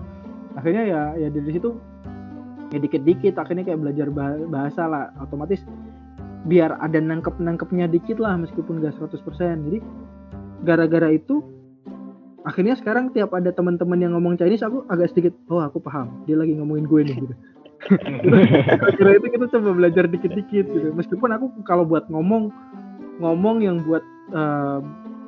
Akhirnya 0.55 0.85
ya 0.85 1.01
ya 1.17 1.29
dari 1.33 1.53
situ 1.57 1.73
ya 2.73 2.79
dikit-dikit 2.83 3.41
akhirnya 3.41 3.65
kayak 3.65 3.81
belajar 3.81 4.09
bah- 4.13 4.45
bahasa 4.51 4.83
lah 4.85 5.05
otomatis 5.23 5.63
biar 6.45 6.77
ada 6.83 7.01
nangkep 7.01 7.41
nangkepnya 7.41 7.89
dikit 7.89 8.21
lah 8.21 8.37
meskipun 8.37 8.85
gak 8.85 8.99
100% 9.01 9.17
jadi 9.65 9.79
gara-gara 10.67 11.09
itu 11.15 11.41
akhirnya 12.45 12.77
sekarang 12.77 13.15
tiap 13.17 13.33
ada 13.33 13.49
teman-teman 13.49 13.97
yang 13.97 14.13
ngomong 14.13 14.37
Chinese 14.37 14.61
aku 14.61 14.85
agak 14.93 15.13
sedikit 15.15 15.33
oh 15.49 15.65
aku 15.65 15.81
paham. 15.81 16.13
Dia 16.29 16.37
lagi 16.37 16.53
ngomongin 16.53 16.85
gue 16.85 17.01
nih 17.09 17.17
gitu 17.17 17.35
gara-gara 17.89 19.11
itu 19.17 19.27
kita 19.29 19.47
coba 19.53 19.71
belajar 19.77 20.05
dikit-dikit 20.09 20.65
gitu. 20.69 20.89
Meskipun 20.95 21.31
aku 21.35 21.53
kalau 21.69 21.85
buat 21.85 22.09
ngomong 22.09 22.49
ngomong 23.21 23.63
yang 23.63 23.85
buat 23.85 24.03
eh, 24.33 24.79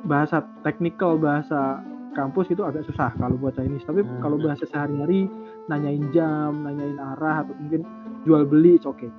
bahasa 0.05 0.41
teknikal 0.65 1.17
bahasa 1.17 1.81
kampus 2.17 2.49
itu 2.49 2.65
agak 2.65 2.81
susah 2.89 3.13
kalau 3.21 3.37
buat 3.37 3.53
Chinese. 3.53 3.85
Tapi 3.85 4.01
Hmm. 4.01 4.19
kalau 4.25 4.41
bahasa 4.41 4.65
sehari-hari 4.65 5.29
nanyain 5.69 6.09
jam 6.09 6.65
nanyain 6.65 6.97
arah 6.97 7.45
atau 7.45 7.53
mungkin 7.61 7.85
jual 8.25 8.41
beli 8.47 8.81
it's 8.81 8.89
okay. 8.89 9.09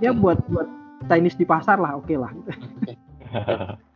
Ya 0.00 0.12
buat 0.12 0.40
buat 0.52 0.68
Chinese 1.08 1.38
di 1.38 1.46
pasar 1.48 1.78
lah 1.80 1.96
oke 1.96 2.12
lah 2.18 2.32